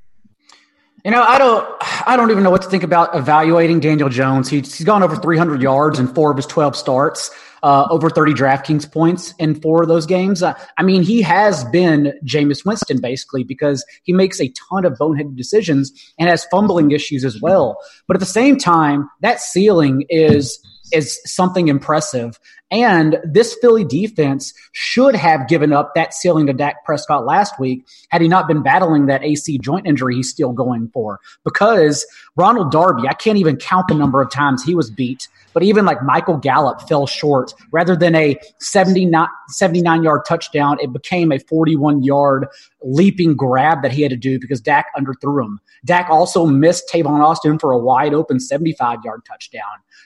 You 1.05 1.11
know, 1.11 1.23
I 1.23 1.37
don't, 1.37 1.69
I 2.07 2.17
don't 2.17 2.31
even 2.31 2.45
know 2.45 2.51
what 2.51 2.63
to 2.63 2.69
think 2.69 2.85
about 2.85 3.15
evaluating 3.17 3.81
Daniel 3.81 4.09
Jones. 4.09 4.49
He's, 4.49 4.77
he's 4.77 4.87
gone 4.87 5.03
over 5.03 5.17
300 5.17 5.61
yards 5.61 5.99
in 5.99 6.07
four 6.07 6.31
of 6.31 6.37
his 6.37 6.47
12 6.47 6.77
starts, 6.77 7.31
uh, 7.65 7.89
over 7.91 8.09
30 8.09 8.35
DraftKings 8.35 8.91
points 8.91 9.35
in 9.41 9.61
four 9.61 9.83
of 9.83 9.89
those 9.89 10.07
games. 10.07 10.45
Uh, 10.45 10.55
I 10.79 10.85
mean, 10.85 11.03
he 11.03 11.21
has 11.23 11.65
been 11.65 12.13
Jameis 12.25 12.65
Winston 12.65 13.01
basically 13.01 13.43
because 13.43 13.85
he 14.05 14.13
makes 14.13 14.41
a 14.41 14.53
ton 14.71 14.85
of 14.85 14.93
boneheaded 14.93 15.37
decisions 15.37 15.93
and 16.21 16.29
has 16.29 16.45
fumbling 16.53 16.93
issues 16.93 17.25
as 17.25 17.41
well. 17.41 17.79
But 18.07 18.17
at 18.17 18.21
the 18.21 18.27
same 18.27 18.57
time, 18.57 19.11
that 19.23 19.41
ceiling 19.41 20.05
is 20.09 20.65
is 20.93 21.21
something 21.25 21.69
impressive. 21.69 22.39
And 22.71 23.19
this 23.23 23.55
Philly 23.61 23.85
defense 23.85 24.55
should 24.73 25.15
have 25.15 25.47
given 25.47 25.75
up 25.75 25.95
that 25.95 26.15
ceiling 26.15 26.47
to 26.47 26.55
Dak 26.55 26.85
Prescott 26.87 27.27
last 27.27 27.61
week 27.61 27.87
had 28.09 28.23
he 28.23 28.29
not 28.29 28.49
been 28.49 28.63
battling 28.63 29.07
that 29.07 29.23
AC 29.23 29.59
joint 29.59 29.87
injury 29.87 30.17
he's 30.17 30.31
still 30.31 30.53
going 30.53 30.89
for. 30.89 31.21
Because 31.45 32.07
Ronald 32.35 32.73
Darby, 32.73 33.07
I 33.07 33.13
can't 33.13 33.37
even 33.37 33.57
count 33.57 33.89
the 33.89 33.95
number 33.95 34.23
of 34.23 34.31
times 34.31 34.65
he 34.65 34.75
was 34.75 34.91
beat, 34.91 35.29
but 35.53 35.63
even 35.63 35.85
like 35.85 36.03
Michael 36.03 36.39
Gallup 36.39 36.89
fell 36.89 37.07
short. 37.07 37.53
Rather 37.73 37.95
than 37.95 38.15
a 38.15 38.39
79, 38.59 39.29
79 39.49 40.03
yard 40.03 40.23
touchdown, 40.27 40.79
it 40.81 40.95
became 40.95 41.31
a 41.31 41.39
41 41.39 42.03
yard 42.03 42.47
leaping 42.83 43.37
grab 43.37 43.83
that 43.83 43.93
he 43.93 44.01
had 44.01 44.11
to 44.11 44.17
do 44.17 44.41
because 44.41 44.63
Dak 44.63 44.87
underthrew 44.97 45.45
him. 45.45 45.61
Dak 45.85 46.09
also 46.09 46.47
missed 46.47 46.89
Tavon 46.91 47.21
Austin 47.21 47.59
for 47.59 47.73
a 47.73 47.79
wide 47.79 48.15
open 48.15 48.41
75 48.41 49.01
yard 49.05 49.21
touchdown. 49.27 49.63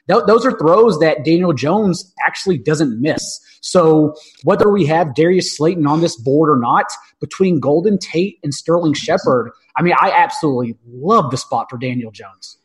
Th- 0.08 0.22
those 0.26 0.46
are 0.46 0.56
throws 0.56 0.98
that 1.00 1.24
Daniel 1.24 1.52
Jones 1.52 2.12
actually 2.26 2.58
doesn't 2.58 3.00
miss. 3.00 3.40
So 3.60 4.14
whether 4.44 4.70
we 4.70 4.86
have 4.86 5.14
Darius 5.14 5.56
Slayton 5.56 5.86
on 5.86 6.00
this 6.00 6.16
board 6.16 6.50
or 6.50 6.58
not, 6.58 6.86
between 7.20 7.60
Golden 7.60 7.98
Tate 7.98 8.38
and 8.42 8.54
Sterling 8.54 8.94
Shepard, 8.94 9.50
I 9.76 9.82
mean, 9.82 9.94
I 10.00 10.10
absolutely 10.10 10.76
love 10.86 11.30
the 11.30 11.36
spot 11.36 11.68
for 11.70 11.78
Daniel 11.78 12.10
Jones. 12.10 12.58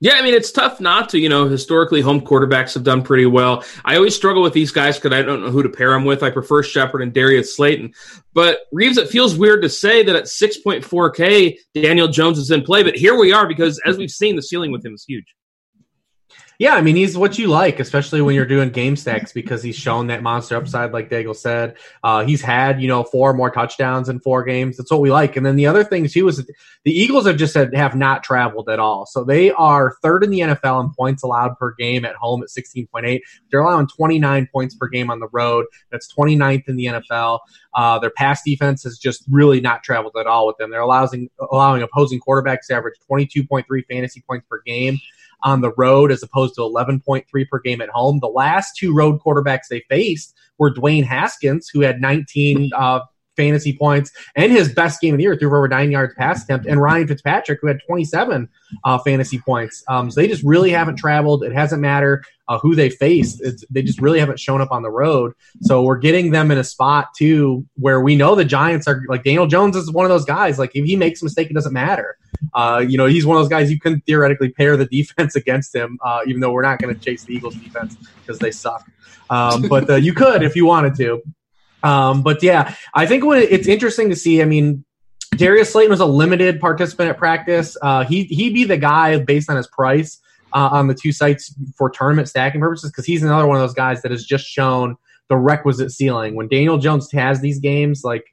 Yeah, 0.00 0.14
I 0.16 0.22
mean, 0.22 0.34
it's 0.34 0.52
tough 0.52 0.78
not 0.78 1.08
to. 1.10 1.18
You 1.18 1.30
know, 1.30 1.48
historically, 1.48 2.02
home 2.02 2.20
quarterbacks 2.20 2.74
have 2.74 2.84
done 2.84 3.02
pretty 3.02 3.24
well. 3.24 3.64
I 3.84 3.96
always 3.96 4.14
struggle 4.14 4.42
with 4.42 4.52
these 4.52 4.70
guys 4.70 4.98
because 4.98 5.16
I 5.16 5.22
don't 5.22 5.40
know 5.40 5.50
who 5.50 5.62
to 5.62 5.70
pair 5.70 5.90
them 5.90 6.04
with. 6.04 6.22
I 6.22 6.30
prefer 6.30 6.62
Shepard 6.62 7.00
and 7.00 7.14
Darius 7.14 7.56
Slayton. 7.56 7.94
But 8.34 8.60
Reeves, 8.72 8.98
it 8.98 9.08
feels 9.08 9.38
weird 9.38 9.62
to 9.62 9.70
say 9.70 10.02
that 10.02 10.14
at 10.14 10.24
6.4K, 10.24 11.56
Daniel 11.74 12.08
Jones 12.08 12.38
is 12.38 12.50
in 12.50 12.62
play. 12.62 12.82
But 12.82 12.96
here 12.96 13.18
we 13.18 13.32
are 13.32 13.48
because, 13.48 13.80
as 13.86 13.96
we've 13.96 14.10
seen, 14.10 14.36
the 14.36 14.42
ceiling 14.42 14.70
with 14.70 14.84
him 14.84 14.92
is 14.92 15.04
huge. 15.06 15.34
Yeah, 16.58 16.74
I 16.74 16.80
mean 16.80 16.96
he's 16.96 17.18
what 17.18 17.38
you 17.38 17.48
like, 17.48 17.80
especially 17.80 18.22
when 18.22 18.34
you're 18.34 18.46
doing 18.46 18.70
game 18.70 18.96
stacks 18.96 19.32
because 19.32 19.62
he's 19.62 19.76
shown 19.76 20.06
that 20.06 20.22
monster 20.22 20.56
upside, 20.56 20.92
like 20.92 21.10
Daigle 21.10 21.36
said. 21.36 21.76
Uh, 22.02 22.24
he's 22.24 22.40
had 22.40 22.80
you 22.80 22.88
know 22.88 23.04
four 23.04 23.34
more 23.34 23.50
touchdowns 23.50 24.08
in 24.08 24.20
four 24.20 24.42
games. 24.42 24.76
That's 24.76 24.90
what 24.90 25.00
we 25.00 25.10
like. 25.10 25.36
And 25.36 25.44
then 25.44 25.56
the 25.56 25.66
other 25.66 25.84
thing 25.84 26.08
too 26.08 26.28
is 26.28 26.38
the 26.84 26.92
Eagles 26.92 27.26
have 27.26 27.36
just 27.36 27.52
said 27.52 27.74
have 27.74 27.94
not 27.94 28.22
traveled 28.22 28.70
at 28.70 28.78
all, 28.78 29.04
so 29.04 29.22
they 29.22 29.50
are 29.52 29.96
third 30.02 30.24
in 30.24 30.30
the 30.30 30.40
NFL 30.40 30.84
in 30.84 30.90
points 30.94 31.22
allowed 31.22 31.58
per 31.58 31.74
game 31.74 32.04
at 32.04 32.14
home 32.16 32.42
at 32.42 32.48
16.8. 32.48 33.20
They're 33.50 33.60
allowing 33.60 33.88
29 33.88 34.48
points 34.50 34.74
per 34.74 34.88
game 34.88 35.10
on 35.10 35.20
the 35.20 35.28
road. 35.32 35.66
That's 35.90 36.12
29th 36.14 36.68
in 36.68 36.76
the 36.76 36.86
NFL. 36.86 37.40
Uh, 37.74 37.98
their 37.98 38.10
pass 38.10 38.42
defense 38.42 38.82
has 38.84 38.98
just 38.98 39.24
really 39.30 39.60
not 39.60 39.82
traveled 39.82 40.14
at 40.18 40.26
all 40.26 40.46
with 40.46 40.56
them. 40.56 40.70
They're 40.70 40.80
allowing 40.80 41.28
allowing 41.52 41.82
opposing 41.82 42.20
quarterbacks 42.26 42.68
to 42.68 42.76
average 42.76 42.94
22.3 43.10 43.64
fantasy 43.90 44.22
points 44.26 44.46
per 44.48 44.62
game 44.64 44.98
on 45.42 45.60
the 45.60 45.72
road 45.76 46.10
as 46.10 46.22
opposed 46.22 46.54
to 46.54 46.60
11.3 46.60 47.24
per 47.48 47.60
game 47.60 47.80
at 47.80 47.88
home. 47.88 48.20
The 48.20 48.28
last 48.28 48.76
two 48.76 48.94
road 48.94 49.20
quarterbacks 49.20 49.68
they 49.70 49.84
faced 49.88 50.34
were 50.58 50.72
Dwayne 50.72 51.04
Haskins, 51.04 51.68
who 51.72 51.80
had 51.80 52.00
19 52.00 52.70
uh, 52.76 53.00
fantasy 53.36 53.76
points 53.76 54.10
and 54.34 54.52
his 54.52 54.72
best 54.72 55.00
game 55.00 55.14
of 55.14 55.18
the 55.18 55.24
year, 55.24 55.36
through 55.36 55.48
over 55.48 55.68
nine 55.68 55.90
yards 55.90 56.14
pass 56.14 56.44
attempt, 56.44 56.66
and 56.66 56.80
Ryan 56.80 57.08
Fitzpatrick, 57.08 57.58
who 57.60 57.68
had 57.68 57.80
27 57.86 58.48
uh, 58.84 58.98
fantasy 58.98 59.38
points. 59.38 59.84
Um, 59.88 60.10
so 60.10 60.20
they 60.20 60.28
just 60.28 60.42
really 60.42 60.70
haven't 60.70 60.96
traveled. 60.96 61.44
It 61.44 61.52
hasn't 61.52 61.80
mattered 61.80 62.24
uh, 62.48 62.58
who 62.58 62.74
they 62.74 62.90
faced. 62.90 63.40
It's, 63.42 63.64
they 63.70 63.82
just 63.82 64.00
really 64.00 64.20
haven't 64.20 64.38
shown 64.38 64.60
up 64.60 64.70
on 64.70 64.82
the 64.82 64.90
road. 64.90 65.32
So 65.62 65.82
we're 65.82 65.98
getting 65.98 66.30
them 66.30 66.50
in 66.50 66.58
a 66.58 66.64
spot 66.64 67.08
too 67.16 67.66
where 67.74 68.00
we 68.00 68.16
know 68.16 68.34
the 68.34 68.44
Giants 68.44 68.86
are 68.86 69.02
like 69.08 69.24
Daniel 69.24 69.46
Jones 69.46 69.76
is 69.76 69.90
one 69.90 70.04
of 70.04 70.10
those 70.10 70.24
guys. 70.24 70.58
Like 70.58 70.72
if 70.74 70.84
he 70.84 70.96
makes 70.96 71.22
a 71.22 71.24
mistake, 71.24 71.50
it 71.50 71.54
doesn't 71.54 71.72
matter. 71.72 72.16
Uh, 72.54 72.84
you 72.86 72.96
know, 72.96 73.06
he's 73.06 73.26
one 73.26 73.36
of 73.36 73.42
those 73.42 73.50
guys 73.50 73.70
you 73.70 73.80
can 73.80 74.00
theoretically 74.02 74.50
pair 74.50 74.76
the 74.76 74.86
defense 74.90 75.36
against 75.36 75.74
him, 75.74 75.98
uh, 76.04 76.20
even 76.26 76.40
though 76.40 76.52
we're 76.52 76.62
not 76.62 76.78
going 76.78 76.94
to 76.94 77.00
chase 77.00 77.24
the 77.24 77.34
Eagles 77.34 77.54
defense 77.56 77.96
because 78.20 78.38
they 78.38 78.50
suck. 78.50 78.84
Um, 79.28 79.62
but 79.68 79.90
uh, 79.90 79.96
you 79.96 80.14
could 80.14 80.42
if 80.42 80.54
you 80.54 80.66
wanted 80.66 80.94
to. 80.96 81.22
Um, 81.86 82.22
but 82.22 82.42
yeah, 82.42 82.74
I 82.94 83.06
think 83.06 83.24
when 83.24 83.40
it's 83.42 83.68
interesting 83.68 84.10
to 84.10 84.16
see. 84.16 84.42
I 84.42 84.44
mean, 84.44 84.84
Darius 85.36 85.70
Slayton 85.70 85.90
was 85.90 86.00
a 86.00 86.06
limited 86.06 86.60
participant 86.60 87.10
at 87.10 87.16
practice. 87.16 87.76
Uh, 87.80 88.04
he 88.04 88.24
he'd 88.24 88.54
be 88.54 88.64
the 88.64 88.76
guy 88.76 89.18
based 89.18 89.48
on 89.48 89.56
his 89.56 89.68
price 89.68 90.20
uh, 90.52 90.68
on 90.72 90.88
the 90.88 90.94
two 90.94 91.12
sites 91.12 91.54
for 91.76 91.88
tournament 91.88 92.28
stacking 92.28 92.60
purposes 92.60 92.90
because 92.90 93.04
he's 93.04 93.22
another 93.22 93.46
one 93.46 93.56
of 93.56 93.62
those 93.62 93.74
guys 93.74 94.02
that 94.02 94.10
has 94.10 94.24
just 94.24 94.46
shown 94.46 94.96
the 95.28 95.36
requisite 95.36 95.92
ceiling. 95.92 96.34
When 96.34 96.48
Daniel 96.48 96.78
Jones 96.78 97.10
has 97.12 97.40
these 97.40 97.60
games, 97.60 98.02
like 98.02 98.24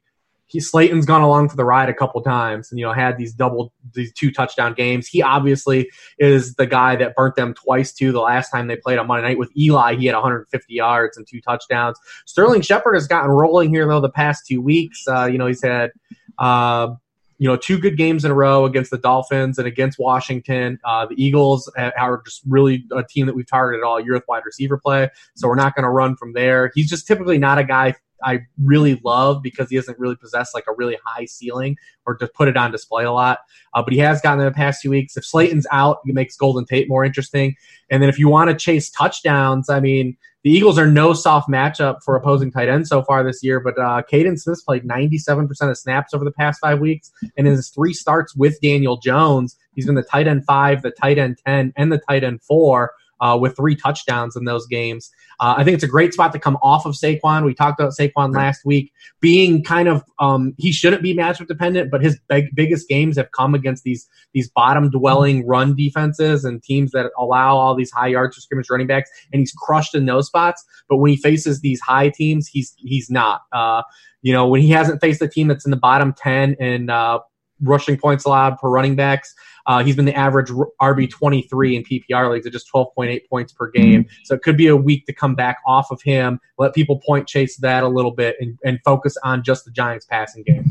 he 0.46 0.60
Slayton's 0.60 1.06
gone 1.06 1.22
along 1.22 1.48
for 1.48 1.56
the 1.56 1.64
ride 1.64 1.88
a 1.88 1.94
couple 1.94 2.22
times, 2.22 2.70
and 2.70 2.78
you 2.78 2.84
know 2.84 2.92
had 2.92 3.16
these 3.16 3.32
double 3.32 3.72
these 3.94 4.12
two 4.12 4.30
touchdown 4.30 4.74
games. 4.74 5.06
He 5.06 5.22
obviously 5.22 5.90
is 6.18 6.54
the 6.54 6.66
guy 6.66 6.96
that 6.96 7.14
burnt 7.14 7.36
them 7.36 7.54
twice 7.54 7.92
too. 7.92 8.12
The 8.12 8.20
last 8.20 8.50
time 8.50 8.66
they 8.66 8.76
played 8.76 8.98
on 8.98 9.06
Monday 9.06 9.28
night 9.28 9.38
with 9.38 9.50
Eli, 9.56 9.96
he 9.96 10.06
had 10.06 10.14
150 10.14 10.72
yards 10.72 11.16
and 11.16 11.26
two 11.26 11.40
touchdowns. 11.40 11.98
Sterling 12.26 12.60
Shepard 12.60 12.94
has 12.94 13.06
gotten 13.06 13.30
rolling 13.30 13.70
here 13.70 13.86
though 13.86 14.00
the 14.00 14.10
past 14.10 14.46
two 14.46 14.60
weeks. 14.60 15.02
Uh, 15.08 15.26
you 15.26 15.38
know 15.38 15.46
he's 15.46 15.62
had. 15.62 15.90
Uh, 16.38 16.94
you 17.38 17.48
know, 17.48 17.56
two 17.56 17.78
good 17.78 17.96
games 17.96 18.24
in 18.24 18.30
a 18.30 18.34
row 18.34 18.64
against 18.64 18.92
the 18.92 18.98
Dolphins 18.98 19.58
and 19.58 19.66
against 19.66 19.98
Washington. 19.98 20.78
Uh, 20.84 21.06
the 21.06 21.20
Eagles 21.22 21.70
are 21.76 22.22
just 22.24 22.42
really 22.46 22.84
a 22.92 23.02
team 23.02 23.26
that 23.26 23.34
we've 23.34 23.46
targeted 23.46 23.84
all 23.84 24.00
year 24.00 24.14
with 24.14 24.22
wide 24.28 24.44
receiver 24.46 24.78
play, 24.78 25.10
so 25.34 25.48
we're 25.48 25.56
not 25.56 25.74
going 25.74 25.82
to 25.82 25.90
run 25.90 26.16
from 26.16 26.32
there. 26.32 26.70
He's 26.74 26.88
just 26.88 27.08
typically 27.08 27.38
not 27.38 27.58
a 27.58 27.64
guy 27.64 27.96
I 28.24 28.40
really 28.62 29.00
love 29.04 29.42
because 29.42 29.68
he 29.70 29.76
doesn't 29.76 29.98
really 29.98 30.16
possess 30.16 30.54
like 30.54 30.64
a 30.68 30.72
really 30.76 30.96
high 31.04 31.26
ceiling 31.26 31.76
or 32.06 32.16
to 32.16 32.26
put 32.26 32.48
it 32.48 32.56
on 32.56 32.72
display 32.72 33.04
a 33.04 33.12
lot. 33.12 33.40
Uh, 33.74 33.82
but 33.82 33.92
he 33.92 33.98
has 34.00 34.20
gotten 34.20 34.40
in 34.40 34.46
the 34.46 34.52
past 34.52 34.80
few 34.80 34.90
weeks. 34.90 35.16
If 35.16 35.24
Slayton's 35.24 35.66
out, 35.70 35.98
it 36.04 36.14
makes 36.14 36.36
Golden 36.36 36.64
Tate 36.64 36.88
more 36.88 37.04
interesting. 37.04 37.54
And 37.90 38.02
then 38.02 38.08
if 38.08 38.18
you 38.18 38.28
want 38.28 38.50
to 38.50 38.56
chase 38.56 38.90
touchdowns, 38.90 39.68
I 39.68 39.80
mean, 39.80 40.16
the 40.44 40.50
Eagles 40.50 40.78
are 40.78 40.86
no 40.86 41.14
soft 41.14 41.48
matchup 41.48 42.02
for 42.04 42.16
opposing 42.16 42.50
tight 42.50 42.68
ends 42.68 42.90
so 42.90 43.02
far 43.02 43.24
this 43.24 43.42
year, 43.42 43.60
but 43.60 43.78
uh, 43.78 44.02
Kaden 44.12 44.38
Smith's 44.38 44.60
played 44.60 44.84
97% 44.84 45.48
of 45.62 45.78
snaps 45.78 46.12
over 46.12 46.22
the 46.22 46.32
past 46.32 46.60
five 46.60 46.80
weeks. 46.80 47.10
And 47.38 47.46
in 47.46 47.54
his 47.54 47.70
three 47.70 47.94
starts 47.94 48.36
with 48.36 48.60
Daniel 48.60 48.98
Jones, 48.98 49.56
he's 49.74 49.86
been 49.86 49.94
the 49.94 50.02
tight 50.02 50.28
end 50.28 50.44
five, 50.44 50.82
the 50.82 50.90
tight 50.90 51.18
end 51.18 51.38
10, 51.46 51.72
and 51.76 51.90
the 51.90 52.00
tight 52.06 52.24
end 52.24 52.42
four 52.42 52.92
uh, 53.20 53.36
with 53.40 53.56
three 53.56 53.76
touchdowns 53.76 54.36
in 54.36 54.44
those 54.44 54.66
games. 54.66 55.10
Uh, 55.40 55.54
I 55.56 55.64
think 55.64 55.74
it's 55.74 55.84
a 55.84 55.88
great 55.88 56.12
spot 56.12 56.32
to 56.32 56.38
come 56.38 56.56
off 56.62 56.86
of 56.86 56.94
Saquon. 56.94 57.44
We 57.44 57.54
talked 57.54 57.80
about 57.80 57.92
Saquon 57.98 58.34
last 58.34 58.64
week 58.64 58.92
being 59.20 59.62
kind 59.62 59.88
of 59.88 60.02
um, 60.18 60.54
he 60.58 60.72
shouldn't 60.72 61.02
be 61.02 61.14
matchup 61.14 61.46
dependent, 61.46 61.90
but 61.90 62.02
his 62.02 62.18
big, 62.28 62.54
biggest 62.54 62.88
games 62.88 63.16
have 63.16 63.30
come 63.32 63.54
against 63.54 63.84
these 63.84 64.08
these 64.32 64.50
bottom 64.50 64.90
dwelling 64.90 65.46
run 65.46 65.74
defenses 65.74 66.44
and 66.44 66.62
teams 66.62 66.92
that 66.92 67.10
allow 67.18 67.56
all 67.56 67.74
these 67.74 67.90
high 67.90 68.08
yards 68.08 68.36
to 68.36 68.42
scrimmage 68.42 68.70
running 68.70 68.86
backs, 68.86 69.10
and 69.32 69.40
he's 69.40 69.52
crushed 69.52 69.94
in 69.94 70.06
those 70.06 70.26
spots. 70.26 70.64
But 70.88 70.96
when 70.96 71.10
he 71.10 71.16
faces 71.16 71.60
these 71.60 71.80
high 71.80 72.10
teams, 72.10 72.46
he's 72.48 72.74
he's 72.76 73.10
not. 73.10 73.42
Uh, 73.52 73.82
you 74.22 74.32
know, 74.32 74.46
when 74.48 74.62
he 74.62 74.70
hasn't 74.70 75.00
faced 75.00 75.20
a 75.20 75.28
team 75.28 75.48
that's 75.48 75.64
in 75.64 75.70
the 75.70 75.76
bottom 75.76 76.12
ten 76.12 76.54
in 76.54 76.90
uh, 76.90 77.18
rushing 77.62 77.96
points 77.96 78.24
allowed 78.24 78.58
per 78.58 78.68
running 78.68 78.96
backs. 78.96 79.34
Uh, 79.66 79.82
he's 79.82 79.96
been 79.96 80.04
the 80.04 80.14
average 80.14 80.48
RB 80.50 81.10
23 81.10 81.76
in 81.76 81.84
PPR 81.84 82.30
leagues 82.30 82.46
at 82.46 82.52
just 82.52 82.70
12.8 82.72 83.28
points 83.28 83.52
per 83.52 83.70
game. 83.70 84.06
So 84.24 84.34
it 84.34 84.42
could 84.42 84.56
be 84.56 84.68
a 84.68 84.76
week 84.76 85.06
to 85.06 85.12
come 85.12 85.34
back 85.34 85.58
off 85.66 85.90
of 85.90 86.02
him, 86.02 86.40
let 86.58 86.74
people 86.74 87.00
point 87.00 87.26
chase 87.26 87.56
that 87.58 87.82
a 87.82 87.88
little 87.88 88.10
bit, 88.10 88.36
and, 88.40 88.58
and 88.64 88.78
focus 88.84 89.16
on 89.24 89.42
just 89.42 89.64
the 89.64 89.70
Giants 89.70 90.06
passing 90.06 90.42
game. 90.42 90.64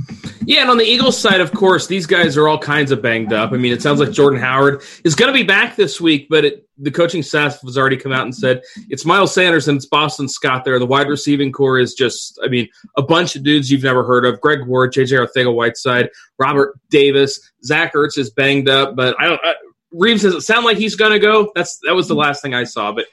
Yeah, 0.45 0.62
and 0.62 0.69
on 0.69 0.77
the 0.77 0.86
Eagles 0.86 1.17
side, 1.17 1.41
of 1.41 1.53
course, 1.53 1.88
these 1.88 2.06
guys 2.06 2.38
are 2.38 2.47
all 2.47 2.60
kinds 2.60 2.91
of 2.91 3.01
banged 3.01 3.34
up. 3.34 3.51
I 3.51 3.58
mean, 3.58 3.73
it 3.73 3.82
sounds 3.82 3.99
like 3.99 4.12
Jordan 4.12 4.39
Howard 4.39 4.84
is 5.03 5.15
going 5.15 5.32
to 5.32 5.38
be 5.38 5.43
back 5.43 5.75
this 5.75 6.01
week, 6.01 6.27
but 6.29 6.45
it, 6.45 6.67
the 6.77 6.91
coaching 6.91 7.21
staff 7.21 7.62
has 7.62 7.77
already 7.77 7.97
come 7.97 8.12
out 8.12 8.23
and 8.23 8.36
said 8.36 8.62
it's 8.89 9.05
Miles 9.05 9.33
Sanders 9.33 9.67
and 9.67 9.77
it's 9.77 9.86
Boston 9.86 10.27
Scott 10.27 10.65
there. 10.65 10.79
The 10.79 10.86
wide 10.86 11.07
receiving 11.07 11.51
core 11.51 11.79
is 11.79 11.93
just, 11.93 12.39
I 12.43 12.47
mean, 12.47 12.67
a 12.97 13.01
bunch 13.01 13.36
of 13.36 13.43
dudes 13.43 13.69
you've 13.69 13.83
never 13.83 14.03
heard 14.03 14.25
of. 14.25 14.41
Greg 14.41 14.65
Ward, 14.65 14.93
JJ 14.93 15.27
Arcega-Whiteside, 15.27 16.09
Robert 16.39 16.79
Davis, 16.89 17.39
Zach 17.63 17.93
Ertz 17.93 18.17
is 18.17 18.31
banged 18.31 18.69
up, 18.69 18.95
but 18.95 19.15
I 19.19 19.25
don't. 19.25 19.41
I, 19.43 19.53
Reeves 19.91 20.23
doesn't 20.23 20.41
sound 20.41 20.65
like 20.65 20.77
he's 20.77 20.95
going 20.95 21.12
to 21.12 21.19
go. 21.19 21.51
That's 21.53 21.77
that 21.83 21.93
was 21.93 22.07
the 22.07 22.15
last 22.15 22.41
thing 22.41 22.53
I 22.53 22.63
saw, 22.63 22.91
but. 22.91 23.05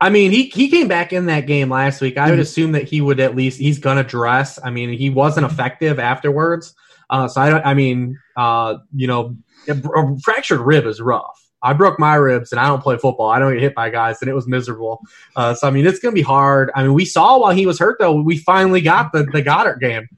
I 0.00 0.10
mean, 0.10 0.32
he, 0.32 0.46
he 0.46 0.68
came 0.68 0.88
back 0.88 1.14
in 1.14 1.26
that 1.26 1.46
game 1.46 1.70
last 1.70 2.00
week. 2.02 2.18
I 2.18 2.26
would 2.26 2.32
mm-hmm. 2.32 2.42
assume 2.42 2.72
that 2.72 2.82
he 2.82 3.00
would 3.00 3.20
at 3.20 3.36
least 3.36 3.58
he's 3.58 3.78
gonna 3.78 4.02
dress. 4.02 4.58
I 4.62 4.70
mean, 4.70 4.92
he 4.92 5.08
wasn't 5.08 5.46
effective 5.46 5.98
afterwards. 5.98 6.74
Uh, 7.08 7.28
so 7.28 7.40
I 7.40 7.50
don't. 7.50 7.64
I 7.64 7.74
mean, 7.74 8.18
uh, 8.36 8.78
you 8.94 9.06
know, 9.06 9.36
a 9.68 10.20
fractured 10.20 10.60
rib 10.60 10.84
is 10.84 11.00
rough. 11.00 11.43
I 11.64 11.72
broke 11.72 11.98
my 11.98 12.14
ribs 12.14 12.52
and 12.52 12.60
I 12.60 12.68
don't 12.68 12.82
play 12.82 12.98
football. 12.98 13.30
I 13.30 13.38
don't 13.38 13.54
get 13.54 13.62
hit 13.62 13.74
by 13.74 13.90
guys, 13.90 14.20
and 14.20 14.28
it 14.28 14.34
was 14.34 14.46
miserable. 14.46 15.02
Uh, 15.34 15.54
so 15.54 15.66
I 15.66 15.70
mean, 15.70 15.86
it's 15.86 15.98
going 15.98 16.14
to 16.14 16.18
be 16.18 16.22
hard. 16.22 16.70
I 16.74 16.82
mean, 16.82 16.92
we 16.92 17.06
saw 17.06 17.38
while 17.38 17.54
he 17.54 17.66
was 17.66 17.78
hurt 17.78 17.98
though. 17.98 18.20
We 18.20 18.38
finally 18.38 18.82
got 18.82 19.12
the, 19.12 19.24
the 19.24 19.42
Goedert 19.42 19.80
game. 19.80 20.08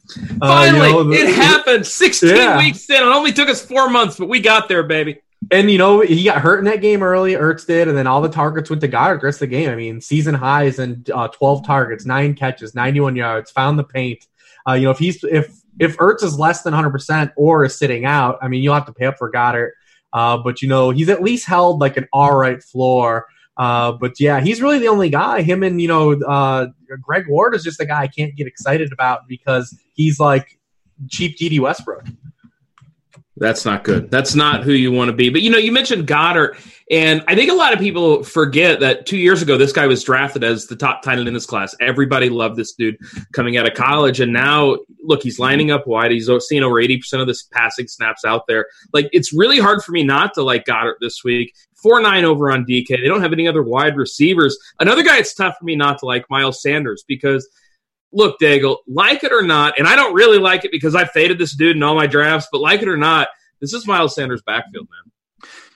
Uh, 0.43 0.49
finally, 0.49 0.89
you 0.89 0.95
know, 0.95 1.05
the, 1.05 1.17
it 1.17 1.35
happened. 1.35 1.87
Sixteen 1.87 2.37
yeah. 2.37 2.59
weeks 2.59 2.91
in. 2.91 2.97
It 2.97 3.03
only 3.03 3.33
took 3.33 3.49
us 3.49 3.65
four 3.65 3.89
months, 3.89 4.19
but 4.19 4.29
we 4.29 4.41
got 4.41 4.69
there, 4.69 4.83
baby. 4.83 5.21
And 5.53 5.71
you 5.71 5.79
know 5.79 6.01
he 6.01 6.25
got 6.25 6.41
hurt 6.41 6.59
in 6.59 6.65
that 6.65 6.81
game 6.81 7.03
early. 7.03 7.35
Ertz 7.35 7.67
did, 7.67 7.87
and 7.87 7.97
then 7.97 8.09
all 8.09 8.21
the 8.21 8.29
targets 8.29 8.69
went 8.69 8.81
to 8.81 8.89
Goedert 8.89 9.21
the 9.21 9.27
rest 9.27 9.37
of 9.37 9.49
the 9.49 9.55
game. 9.55 9.71
I 9.71 9.77
mean, 9.77 10.01
season 10.01 10.35
highs 10.35 10.81
and 10.81 11.09
uh, 11.11 11.29
twelve 11.29 11.65
targets, 11.65 12.05
nine 12.05 12.35
catches, 12.35 12.75
ninety-one 12.75 13.15
yards, 13.15 13.53
found 13.53 13.79
the 13.79 13.85
paint. 13.85 14.27
Uh, 14.69 14.73
you 14.73 14.85
know, 14.85 14.91
if 14.91 14.99
he's 14.99 15.23
if 15.23 15.55
if 15.79 15.97
Ertz 15.99 16.25
is 16.25 16.39
less 16.39 16.63
than 16.63 16.73
hundred 16.73 16.91
percent 16.91 17.31
or 17.37 17.65
is 17.65 17.79
sitting 17.79 18.05
out, 18.05 18.39
I 18.43 18.49
mean, 18.49 18.63
you'll 18.63 18.75
have 18.75 18.87
to 18.87 18.93
pay 18.93 19.07
up 19.07 19.19
for 19.19 19.31
Goedert. 19.31 19.73
Uh, 20.17 20.39
but 20.39 20.63
you 20.63 20.69
know, 20.69 20.89
he's 20.89 21.11
at 21.11 21.23
least 21.23 21.47
held 21.47 21.79
like 21.79 21.99
an 21.99 22.09
all 22.11 22.35
right 22.35 22.63
floor. 22.63 23.27
Uh, 23.59 23.93
but 23.93 24.19
yeah, 24.19 24.41
he's 24.41 24.63
really 24.63 24.79
the 24.79 24.89
only 24.89 25.11
guy. 25.11 25.43
Him 25.43 25.63
and 25.63 25.79
you 25.79 25.89
know, 25.89 26.13
uh, 26.23 26.69
Greg 27.03 27.25
Ward 27.29 27.55
is 27.55 27.63
just 27.63 27.77
the 27.77 27.85
guy 27.85 28.01
I 28.01 28.07
can't 28.07 28.35
get 28.35 28.47
excited 28.47 28.95
about 28.95 29.29
because 29.29 29.79
he's 29.93 30.19
like 30.19 30.59
cheap 31.11 31.37
Dede 31.37 31.61
Westbrook. 31.61 32.07
That's 33.39 33.67
not 33.67 33.85
good. 33.85 34.11
That's 34.11 34.35
not 34.35 34.65
who 34.65 34.73
you 34.73 34.91
want 34.91 35.11
to 35.11 35.13
be. 35.13 35.29
But 35.29 35.43
you 35.43 35.51
know, 35.51 35.59
you 35.59 35.71
mentioned 35.71 36.07
Goedert, 36.07 36.57
and 36.91 37.23
I 37.29 37.35
think 37.35 37.51
a 37.51 37.55
lot 37.55 37.75
of 37.75 37.79
people 37.79 38.23
forget 38.23 38.81
that 38.81 39.05
two 39.05 39.19
years 39.19 39.43
ago, 39.43 39.59
this 39.59 39.73
guy 39.73 39.87
was 39.87 40.03
drafted 40.03 40.43
as 40.43 40.67
the 40.67 40.77
top 40.77 41.03
tight 41.03 41.19
end 41.19 41.29
in 41.29 41.35
this 41.35 41.45
class. 41.45 41.75
Everybody 41.79 42.31
loved 42.31 42.57
this 42.57 42.73
dude 42.73 42.97
coming 43.33 43.59
out 43.59 43.69
of 43.69 43.75
college, 43.75 44.21
and 44.21 44.33
now 44.33 44.79
look, 45.03 45.23
he's 45.23 45.39
lining 45.39 45.71
up 45.71 45.87
wide. 45.87 46.13
He's 46.13 46.31
seeing 46.49 46.63
over 46.63 46.81
eighty 46.81 46.97
percent 46.97 47.21
of 47.21 47.27
this 47.29 47.43
passing 47.43 47.89
snaps 47.89 48.25
out 48.25 48.47
there. 48.49 48.67
Like 48.95 49.11
it's 49.13 49.35
really 49.35 49.59
hard 49.59 49.83
for 49.85 49.93
me 49.93 50.03
not 50.03 50.33
to 50.35 50.43
like 50.43 50.65
Goedert 50.65 50.97
this 51.01 51.23
week. 51.23 51.55
Four 51.75 52.01
nine 52.01 52.25
over 52.25 52.51
on 52.51 52.65
DK. 52.65 52.89
They 52.89 53.09
don't 53.09 53.21
have 53.21 53.35
any 53.35 53.47
other 53.47 53.63
wide 53.63 53.99
receivers. 53.99 54.57
Another 54.81 55.03
guy, 55.03 55.19
it's 55.19 55.35
tough 55.35 55.59
for 55.59 55.65
me 55.67 55.77
not 55.77 55.99
to 55.99 56.07
like 56.07 56.25
Miles 56.31 56.63
Sanders 56.63 57.05
because 57.07 57.47
look, 58.13 58.39
Daigle, 58.41 58.79
like 58.87 59.25
it 59.25 59.33
or 59.33 59.43
not, 59.43 59.79
and 59.79 59.87
I 59.87 59.97
don't 59.97 60.15
really 60.15 60.39
like 60.39 60.65
it 60.65 60.71
because 60.71 60.95
I 60.95 61.05
faded 61.05 61.39
this 61.39 61.55
dude 61.55 61.77
in 61.77 61.83
all 61.83 61.95
my 61.95 62.07
drafts, 62.07 62.49
but 62.51 62.61
like 62.61 62.83
it 62.83 62.89
or 62.89 62.97
not, 62.97 63.29
this 63.61 63.73
is 63.73 63.87
Miles 63.87 64.15
Sanders' 64.15 64.43
backfield, 64.43 64.87
man. 64.91 65.13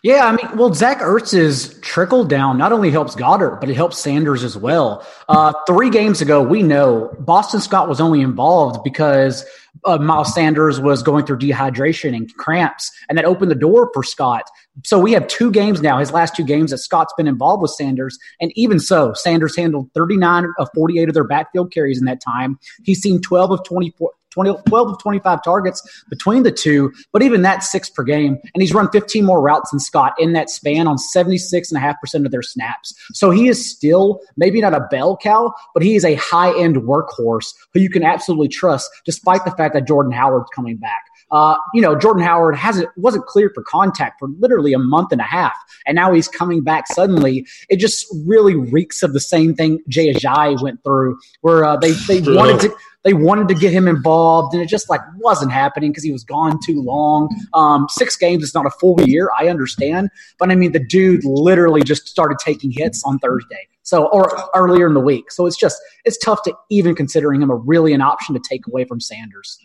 Yeah, 0.03 0.27
I 0.27 0.33
mean, 0.33 0.57
well, 0.57 0.73
Zach 0.73 0.99
Ertz's 1.01 1.79
trickle 1.81 2.25
down 2.25 2.57
not 2.57 2.73
only 2.73 2.91
helps 2.91 3.15
Goedert, 3.15 3.61
but 3.61 3.69
it 3.69 3.75
helps 3.75 3.99
Sanders 3.99 4.43
as 4.43 4.57
well. 4.57 5.07
Uh, 5.29 5.53
three 5.67 5.91
games 5.91 6.23
ago, 6.23 6.43
we 6.43 6.63
know 6.63 7.15
Boston 7.19 7.61
Scott 7.61 7.87
was 7.87 8.01
only 8.01 8.23
involved 8.23 8.83
because 8.83 9.45
uh, 9.85 9.99
Miles 9.99 10.33
Sanders 10.35 10.81
was 10.81 11.03
going 11.03 11.27
through 11.27 11.39
dehydration 11.39 12.17
and 12.17 12.35
cramps, 12.37 12.91
and 13.11 13.19
that 13.19 13.27
opened 13.27 13.51
the 13.51 13.57
door 13.57 13.91
for 13.93 14.03
Scott. 14.03 14.45
So 14.85 14.99
we 14.99 15.13
have 15.13 15.29
two 15.29 15.51
games 15.51 15.83
now, 15.83 15.99
his 15.99 16.13
last 16.13 16.35
two 16.35 16.45
games 16.45 16.71
that 16.71 16.79
Scott's 16.79 17.13
been 17.19 17.29
involved 17.29 17.61
with 17.61 17.73
Sanders, 17.73 18.19
and 18.41 18.53
even 18.55 18.79
so, 18.79 19.13
Sanders 19.13 19.55
handled 19.55 19.91
39 19.93 20.47
of 20.59 20.69
48 20.75 21.09
of 21.09 21.15
their 21.15 21.25
backfield 21.25 21.75
carries 21.75 21.99
in 21.99 22.07
that 22.07 22.23
time. 22.23 22.59
He's 22.85 23.01
seen 23.01 23.21
12 23.21 23.51
of 23.51 23.65
24, 23.65 24.13
20, 24.31 24.55
12 24.67 24.89
of 24.89 24.99
25 25.03 25.43
targets 25.43 26.05
between 26.09 26.43
the 26.43 26.53
two, 26.53 26.93
but 27.13 27.23
even 27.23 27.43
that 27.43 27.63
six 27.63 27.89
per 27.91 28.03
game. 28.03 28.39
And 28.55 28.63
he's 28.63 28.75
run 28.75 28.91
15 28.91 29.25
more 29.25 29.41
routes 29.41 29.71
than 29.71 29.81
Scott 29.81 30.15
in 30.19 30.33
that 30.33 30.51
span 30.51 30.87
on 30.87 30.97
76.5% 30.97 32.25
of 32.25 32.31
their 32.31 32.43
snaps. 32.43 32.95
So 33.13 33.31
he 33.31 33.49
is 33.49 33.71
still 33.71 34.21
maybe 34.37 34.61
not 34.61 34.75
a 34.75 34.87
bell 34.91 35.17
cow, 35.17 35.55
but 35.75 35.83
he 35.83 35.95
is 35.95 36.05
a 36.05 36.15
high 36.15 36.57
end 36.59 36.77
workhorse 36.77 37.55
who 37.73 37.81
you 37.81 37.91
can 37.91 38.03
absolutely 38.03 38.49
trust, 38.49 38.91
despite 39.05 39.45
the 39.45 39.51
fact 39.53 39.75
that 39.75 39.87
Jordan 39.87 40.13
Howard's 40.13 40.51
coming 40.55 40.77
back. 40.77 41.05
Uh, 41.31 41.57
you 41.75 41.81
know, 41.81 41.97
Jordan 41.97 42.25
Howard 42.25 42.57
hasn't 42.57 42.89
wasn't 42.97 43.25
cleared 43.27 43.53
for 43.55 43.63
contact 43.63 44.19
for 44.19 44.29
literally 44.41 44.73
a 44.73 44.79
month 44.79 45.13
and 45.13 45.21
a 45.21 45.25
half, 45.25 45.57
and 45.87 45.95
now 45.95 46.13
he's 46.13 46.27
coming 46.27 46.63
back 46.63 46.89
suddenly. 46.89 47.47
It 47.69 47.77
just 47.77 48.07
really 48.27 48.57
reeks 48.57 49.03
of 49.05 49.13
the 49.13 49.21
same 49.21 49.55
thing 49.55 49.79
Jay 49.89 50.13
Ajayi 50.13 50.61
went 50.61 50.83
through, 50.83 51.19
where 51.43 51.65
uh, 51.65 51.77
they 51.77 51.93
they 51.93 52.21
wanted 52.21 52.61
to 52.63 52.77
they 53.03 53.15
wanted 53.15 53.49
to 53.49 53.55
get 53.55 53.73
him 53.73 53.89
involved, 53.89 54.55
and 54.55 54.63
it 54.63 54.69
just 54.69 54.91
like 54.91 55.01
wasn't 55.17 55.53
happening 55.53 55.91
because 55.91 56.05
he 56.05 56.13
was 56.13 56.25
gone 56.25 56.59
too 56.65 56.83
long. 56.83 57.29
Um, 57.55 57.87
six 57.89 58.17
games 58.17 58.43
is 58.43 58.55
not 58.55 58.67
a 58.67 58.71
full 58.71 59.01
year, 59.03 59.31
I 59.39 59.49
understand, 59.49 60.11
but 60.39 60.51
I 60.51 60.55
mean 60.55 60.73
the 60.73 60.85
dude 60.85 61.25
literally 61.25 61.83
just 61.83 62.09
started 62.09 62.39
taking 62.39 62.71
hits 62.71 63.03
on 63.05 63.19
Thursday. 63.19 63.69
So 63.83 64.07
or 64.07 64.31
earlier 64.55 64.87
in 64.87 64.95
the 64.95 65.01
week. 65.01 65.33
So 65.33 65.47
it's 65.47 65.57
just 65.57 65.81
it's 66.05 66.19
tough 66.19 66.43
to 66.45 66.55
even 66.71 66.95
considering 66.95 67.43
him 67.43 67.51
a 67.51 67.57
really 67.57 67.93
an 67.93 68.01
option 68.01 68.35
to 68.35 68.41
take 68.49 68.67
away 68.67 68.85
from 68.85 69.01
Sanders. 69.01 69.59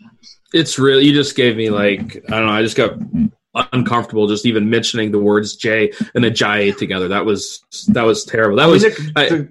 It's 0.52 0.78
really 0.78 1.04
you 1.04 1.12
just 1.12 1.36
gave 1.36 1.56
me 1.56 1.70
like 1.70 2.24
I 2.28 2.38
don't 2.38 2.46
know. 2.46 2.52
I 2.52 2.62
just 2.62 2.76
got 2.76 2.94
uncomfortable 3.72 4.26
just 4.26 4.46
even 4.46 4.68
mentioning 4.68 5.12
the 5.12 5.18
words 5.18 5.56
Jay 5.56 5.92
and 6.14 6.24
Ajayi 6.24 6.76
together. 6.76 7.08
That 7.08 7.24
was 7.24 7.62
that 7.88 8.02
was 8.02 8.24
terrible. 8.24 8.56
That 8.56 8.66
was. 8.66 8.84
I, 9.16 9.46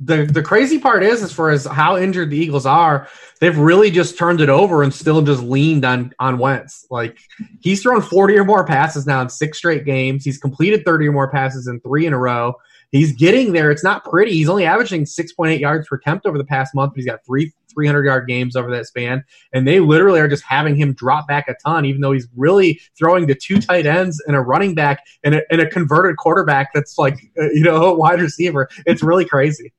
the 0.00 0.26
the 0.26 0.42
crazy 0.42 0.78
part 0.78 1.02
is, 1.02 1.22
as 1.22 1.32
far 1.32 1.50
as 1.50 1.64
how 1.64 1.96
injured 1.96 2.30
the 2.30 2.36
Eagles 2.36 2.66
are, 2.66 3.08
they've 3.40 3.58
really 3.58 3.90
just 3.90 4.16
turned 4.16 4.40
it 4.40 4.48
over 4.48 4.82
and 4.82 4.94
still 4.94 5.22
just 5.22 5.42
leaned 5.42 5.84
on 5.84 6.12
on 6.20 6.38
Wentz. 6.38 6.86
Like 6.90 7.18
he's 7.60 7.82
thrown 7.82 8.02
forty 8.02 8.36
or 8.36 8.44
more 8.44 8.64
passes 8.64 9.06
now 9.06 9.20
in 9.22 9.28
six 9.28 9.58
straight 9.58 9.84
games. 9.84 10.24
He's 10.24 10.38
completed 10.38 10.84
thirty 10.84 11.08
or 11.08 11.12
more 11.12 11.30
passes 11.30 11.66
in 11.66 11.80
three 11.80 12.06
in 12.06 12.12
a 12.12 12.18
row. 12.18 12.54
He's 12.90 13.12
getting 13.12 13.52
there. 13.52 13.70
It's 13.70 13.84
not 13.84 14.04
pretty. 14.04 14.32
He's 14.32 14.48
only 14.48 14.64
averaging 14.64 15.04
six 15.04 15.32
point 15.32 15.52
eight 15.52 15.60
yards 15.60 15.88
per 15.88 15.96
attempt 15.96 16.26
over 16.26 16.38
the 16.38 16.44
past 16.44 16.74
month, 16.74 16.92
but 16.92 16.98
he's 16.98 17.06
got 17.06 17.24
three 17.26 17.52
300 17.74 18.04
yard 18.04 18.26
games 18.26 18.56
over 18.56 18.70
that 18.70 18.86
span, 18.86 19.24
and 19.52 19.66
they 19.66 19.78
literally 19.78 20.20
are 20.20 20.28
just 20.28 20.42
having 20.42 20.74
him 20.74 20.94
drop 20.94 21.28
back 21.28 21.48
a 21.48 21.54
ton, 21.64 21.84
even 21.84 22.00
though 22.00 22.12
he's 22.12 22.26
really 22.36 22.80
throwing 22.98 23.26
to 23.26 23.34
two 23.34 23.60
tight 23.60 23.86
ends 23.86 24.22
and 24.26 24.34
a 24.34 24.40
running 24.40 24.74
back 24.74 25.04
and 25.22 25.36
a, 25.36 25.42
and 25.52 25.60
a 25.60 25.68
converted 25.68 26.16
quarterback 26.16 26.70
that's 26.74 26.98
like 26.98 27.14
uh, 27.40 27.50
you 27.50 27.62
know 27.62 27.84
a 27.84 27.94
wide 27.96 28.20
receiver. 28.20 28.68
It's 28.86 29.02
really 29.02 29.24
crazy. 29.24 29.72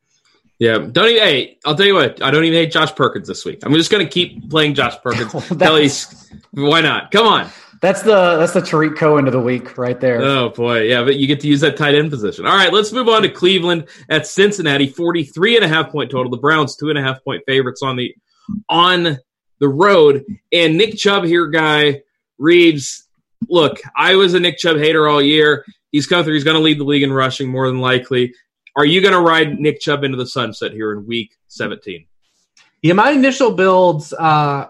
Yeah, 0.60 0.78
don't 0.78 1.08
even. 1.08 1.24
Hey, 1.24 1.58
I'll 1.66 1.76
tell 1.76 1.86
you 1.86 1.96
what. 1.96 2.22
I 2.22 2.32
don't 2.32 2.44
even 2.44 2.58
hate 2.58 2.72
Josh 2.72 2.94
Perkins 2.94 3.28
this 3.28 3.46
week. 3.46 3.60
I'm 3.64 3.74
just 3.74 3.90
going 3.90 4.06
to 4.06 4.12
keep 4.12 4.50
playing 4.50 4.74
Josh 4.76 4.96
Perkins. 5.02 5.32
Kelly's, 5.58 6.32
why 6.52 6.82
not? 6.82 7.12
Come 7.12 7.26
on. 7.26 7.50
That's 7.82 8.02
the 8.02 8.36
that's 8.38 8.52
the 8.52 8.62
Tarik 8.62 8.98
Cohen 8.98 9.26
of 9.26 9.32
the 9.32 9.40
week 9.40 9.78
right 9.78 9.98
there. 10.02 10.22
Oh 10.22 10.50
boy, 10.50 10.82
yeah, 10.82 11.02
but 11.02 11.16
you 11.16 11.28
get 11.28 11.40
to 11.42 11.48
use 11.48 11.62
that 11.62 11.78
tight 11.78 11.96
end 11.96 12.10
position. 12.10 12.46
All 12.46 12.56
right, 12.56 12.74
let's 12.74 12.92
move 12.92 13.08
on 13.08 13.22
to 13.22 13.30
Cleveland 13.30 13.88
at 14.10 14.28
Cincinnati. 14.28 14.88
43 14.88 15.56
and 15.56 15.64
a 15.64 15.68
half 15.70 15.90
point 15.90 16.12
total. 16.12 16.30
The 16.30 16.38
Browns 16.38 16.76
two 16.76 16.90
and 16.90 17.00
a 17.00 17.02
half 17.02 17.24
point 17.24 17.42
favorites 17.48 17.82
on 17.82 17.96
the 17.96 18.14
on 18.68 19.18
the 19.60 19.70
road. 19.70 20.26
And 20.52 20.78
Nick 20.78 20.98
Chubb 20.98 21.24
here, 21.24 21.48
guy 21.48 22.02
Reeves. 22.38 23.08
Look, 23.48 23.80
I 23.96 24.16
was 24.16 24.34
a 24.34 24.42
Nick 24.42 24.58
Chubb 24.58 24.78
hater 24.78 25.08
all 25.08 25.22
year. 25.22 25.64
He's 25.92 26.06
come 26.06 26.26
through. 26.26 26.34
He's 26.34 26.44
going 26.44 26.58
to 26.58 26.64
lead 26.64 26.80
the 26.80 26.84
league 26.84 27.04
in 27.04 27.14
rushing 27.14 27.50
more 27.50 27.68
than 27.68 27.80
likely. 27.80 28.34
Are 28.80 28.86
you 28.86 29.02
going 29.02 29.14
to 29.14 29.20
ride 29.20 29.60
Nick 29.60 29.82
Chubb 29.82 30.06
into 30.06 30.16
the 30.16 30.26
sunset 30.26 30.72
here 30.72 30.94
in 30.94 31.06
Week 31.06 31.36
17? 31.50 32.06
Yeah, 32.82 32.94
my 32.94 33.12
initial 33.12 33.52
builds, 33.52 34.14
uh, 34.14 34.68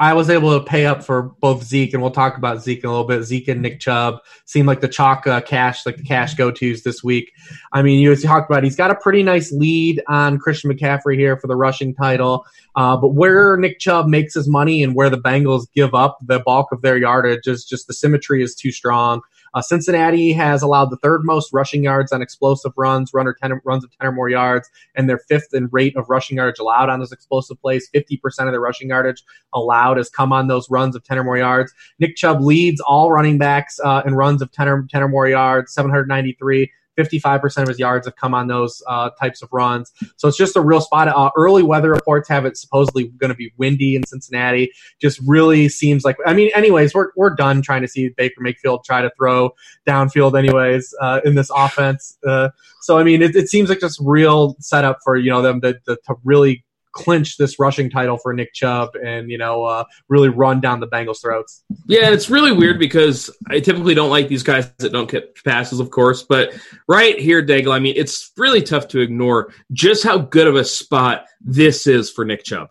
I 0.00 0.14
was 0.14 0.30
able 0.30 0.58
to 0.58 0.64
pay 0.64 0.84
up 0.84 1.04
for 1.04 1.30
both 1.40 1.62
Zeke, 1.62 1.94
and 1.94 2.02
we'll 2.02 2.10
talk 2.10 2.36
about 2.36 2.60
Zeke 2.60 2.82
in 2.82 2.86
a 2.86 2.90
little 2.90 3.06
bit. 3.06 3.22
Zeke 3.22 3.46
and 3.46 3.62
Nick 3.62 3.78
Chubb 3.78 4.18
seem 4.46 4.66
like 4.66 4.80
the 4.80 4.88
chalk 4.88 5.28
uh, 5.28 5.40
cash, 5.42 5.86
like 5.86 5.96
the 5.96 6.02
cash 6.02 6.34
go 6.34 6.50
tos 6.50 6.82
this 6.82 7.04
week. 7.04 7.30
I 7.72 7.82
mean, 7.82 8.00
you 8.00 8.16
talked 8.16 8.50
about 8.50 8.64
he's 8.64 8.74
got 8.74 8.90
a 8.90 8.96
pretty 8.96 9.22
nice 9.22 9.52
lead 9.52 10.02
on 10.08 10.38
Christian 10.38 10.72
McCaffrey 10.72 11.16
here 11.16 11.36
for 11.36 11.46
the 11.46 11.54
rushing 11.54 11.94
title, 11.94 12.44
uh, 12.74 12.96
but 12.96 13.14
where 13.14 13.56
Nick 13.58 13.78
Chubb 13.78 14.08
makes 14.08 14.34
his 14.34 14.48
money 14.48 14.82
and 14.82 14.96
where 14.96 15.08
the 15.08 15.20
Bengals 15.20 15.66
give 15.72 15.94
up 15.94 16.18
the 16.20 16.40
bulk 16.40 16.72
of 16.72 16.82
their 16.82 16.98
yardage 16.98 17.46
is 17.46 17.64
just 17.64 17.86
the 17.86 17.94
symmetry 17.94 18.42
is 18.42 18.56
too 18.56 18.72
strong. 18.72 19.20
Uh, 19.54 19.62
Cincinnati 19.62 20.32
has 20.32 20.62
allowed 20.62 20.90
the 20.90 20.96
third 20.98 21.24
most 21.24 21.52
rushing 21.52 21.82
yards 21.82 22.12
on 22.12 22.22
explosive 22.22 22.72
runs, 22.76 23.12
runner 23.14 23.34
10 23.40 23.60
runs 23.64 23.84
of 23.84 23.90
10 23.98 24.08
or 24.08 24.12
more 24.12 24.28
yards, 24.28 24.68
and 24.94 25.08
their 25.08 25.18
fifth 25.18 25.54
in 25.54 25.68
rate 25.72 25.96
of 25.96 26.08
rushing 26.08 26.36
yardage 26.36 26.58
allowed 26.58 26.88
on 26.88 26.98
those 26.98 27.12
explosive 27.12 27.60
plays. 27.60 27.88
50% 27.94 28.18
of 28.46 28.52
the 28.52 28.60
rushing 28.60 28.88
yardage 28.88 29.22
allowed 29.54 29.96
has 29.96 30.10
come 30.10 30.32
on 30.32 30.48
those 30.48 30.70
runs 30.70 30.96
of 30.96 31.04
10 31.04 31.18
or 31.18 31.24
more 31.24 31.38
yards. 31.38 31.72
Nick 31.98 32.16
Chubb 32.16 32.40
leads 32.40 32.80
all 32.80 33.10
running 33.10 33.38
backs 33.38 33.78
uh, 33.84 34.02
in 34.06 34.14
runs 34.14 34.42
of 34.42 34.52
10 34.52 34.68
or, 34.68 34.86
10 34.90 35.02
or 35.02 35.08
more 35.08 35.28
yards, 35.28 35.72
793. 35.72 36.70
55% 36.96 37.62
of 37.62 37.68
his 37.68 37.78
yards 37.78 38.06
have 38.06 38.16
come 38.16 38.34
on 38.34 38.46
those 38.46 38.82
uh, 38.86 39.10
types 39.10 39.42
of 39.42 39.48
runs. 39.52 39.92
So 40.16 40.28
it's 40.28 40.36
just 40.36 40.56
a 40.56 40.60
real 40.60 40.80
spot. 40.80 41.08
Uh, 41.08 41.30
early 41.36 41.62
weather 41.62 41.90
reports 41.90 42.28
have 42.28 42.44
it 42.44 42.56
supposedly 42.56 43.08
going 43.08 43.30
to 43.30 43.36
be 43.36 43.52
windy 43.56 43.96
in 43.96 44.06
Cincinnati. 44.06 44.70
Just 45.00 45.20
really 45.26 45.68
seems 45.68 46.04
like, 46.04 46.16
I 46.26 46.34
mean, 46.34 46.50
anyways, 46.54 46.94
we're, 46.94 47.10
we're 47.16 47.34
done 47.34 47.62
trying 47.62 47.82
to 47.82 47.88
see 47.88 48.10
Baker 48.16 48.40
Mayfield 48.40 48.84
try 48.84 49.02
to 49.02 49.10
throw 49.16 49.50
downfield, 49.86 50.38
anyways, 50.38 50.94
uh, 51.00 51.20
in 51.24 51.34
this 51.34 51.50
offense. 51.54 52.18
Uh, 52.26 52.50
so, 52.82 52.98
I 52.98 53.04
mean, 53.04 53.22
it, 53.22 53.34
it, 53.34 53.48
seems 53.48 53.68
like 53.68 53.80
just 53.80 54.00
real 54.00 54.56
setup 54.60 54.98
for, 55.02 55.16
you 55.16 55.30
know, 55.30 55.42
them 55.42 55.60
to, 55.62 55.74
to, 55.86 55.96
to 56.06 56.14
really 56.24 56.64
clinch 56.96 57.36
this 57.36 57.58
rushing 57.58 57.90
title 57.90 58.16
for 58.16 58.32
Nick 58.32 58.52
Chubb 58.52 58.96
and 58.96 59.30
you 59.30 59.38
know 59.38 59.64
uh, 59.64 59.84
really 60.08 60.28
run 60.28 60.60
down 60.60 60.80
the 60.80 60.88
Bengals' 60.88 61.20
throats. 61.20 61.64
Yeah, 61.86 62.10
it's 62.10 62.30
really 62.30 62.52
weird 62.52 62.78
because 62.78 63.30
I 63.48 63.60
typically 63.60 63.94
don't 63.94 64.10
like 64.10 64.28
these 64.28 64.42
guys 64.42 64.70
that 64.78 64.92
don't 64.92 65.10
get 65.10 65.36
passes, 65.44 65.80
of 65.80 65.90
course, 65.90 66.22
but 66.22 66.54
right 66.88 67.18
here, 67.18 67.44
Daigle, 67.44 67.72
I 67.72 67.78
mean, 67.78 67.94
it's 67.96 68.32
really 68.36 68.62
tough 68.62 68.88
to 68.88 69.00
ignore 69.00 69.52
just 69.72 70.02
how 70.02 70.18
good 70.18 70.46
of 70.46 70.56
a 70.56 70.64
spot 70.64 71.26
this 71.40 71.86
is 71.86 72.10
for 72.10 72.24
Nick 72.24 72.44
Chubb 72.44 72.68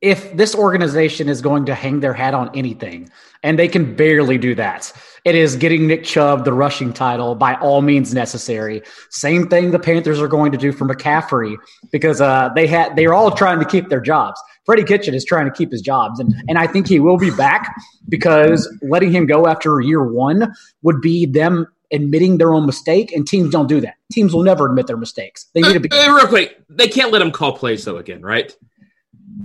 if 0.00 0.34
this 0.34 0.54
organization 0.54 1.28
is 1.28 1.42
going 1.42 1.66
to 1.66 1.74
hang 1.74 2.00
their 2.00 2.14
hat 2.14 2.34
on 2.34 2.50
anything, 2.54 3.10
and 3.42 3.58
they 3.58 3.68
can 3.68 3.94
barely 3.94 4.38
do 4.38 4.54
that, 4.54 4.92
it 5.24 5.34
is 5.34 5.56
getting 5.56 5.86
Nick 5.86 6.04
Chubb 6.04 6.44
the 6.44 6.52
rushing 6.52 6.92
title 6.92 7.34
by 7.34 7.54
all 7.56 7.82
means 7.82 8.14
necessary. 8.14 8.82
Same 9.10 9.48
thing 9.48 9.70
the 9.70 9.78
Panthers 9.78 10.20
are 10.20 10.28
going 10.28 10.52
to 10.52 10.58
do 10.58 10.72
for 10.72 10.86
McCaffrey 10.86 11.56
because 11.92 12.20
uh, 12.20 12.50
they 12.54 12.66
had 12.66 12.96
they're 12.96 13.14
all 13.14 13.30
trying 13.30 13.58
to 13.58 13.64
keep 13.64 13.88
their 13.88 14.00
jobs. 14.00 14.40
Freddie 14.64 14.84
Kitchen 14.84 15.14
is 15.14 15.24
trying 15.24 15.46
to 15.46 15.50
keep 15.52 15.70
his 15.70 15.82
jobs, 15.82 16.20
and 16.20 16.34
and 16.48 16.58
I 16.58 16.66
think 16.66 16.88
he 16.88 17.00
will 17.00 17.18
be 17.18 17.30
back 17.30 17.74
because 18.08 18.68
letting 18.82 19.12
him 19.12 19.26
go 19.26 19.46
after 19.46 19.80
year 19.80 20.04
one 20.04 20.52
would 20.82 21.00
be 21.00 21.26
them 21.26 21.66
admitting 21.92 22.38
their 22.38 22.54
own 22.54 22.66
mistake, 22.66 23.12
and 23.12 23.26
teams 23.26 23.50
don't 23.50 23.68
do 23.68 23.80
that. 23.80 23.94
Teams 24.12 24.32
will 24.32 24.42
never 24.42 24.66
admit 24.66 24.86
their 24.86 24.96
mistakes. 24.96 25.46
They 25.54 25.60
need 25.60 25.72
to 25.74 25.80
be 25.80 25.90
uh, 25.90 26.14
real 26.14 26.26
quick. 26.28 26.56
They 26.68 26.88
can't 26.88 27.10
let 27.12 27.20
him 27.22 27.32
call 27.32 27.56
plays 27.56 27.84
though 27.84 27.96
again, 27.96 28.22
right? 28.22 28.54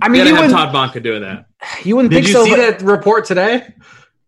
I 0.02 0.08
mean, 0.08 0.26
you 0.26 0.34
have 0.34 0.50
Todd 0.50 0.74
Monken 0.74 1.02
doing 1.02 1.22
that. 1.22 1.46
You 1.84 1.96
wouldn't 1.96 2.12
Did 2.12 2.24
think 2.24 2.28
you 2.28 2.32
so. 2.34 2.44
see 2.44 2.50
but- 2.50 2.78
that 2.78 2.82
report 2.82 3.24
today? 3.24 3.66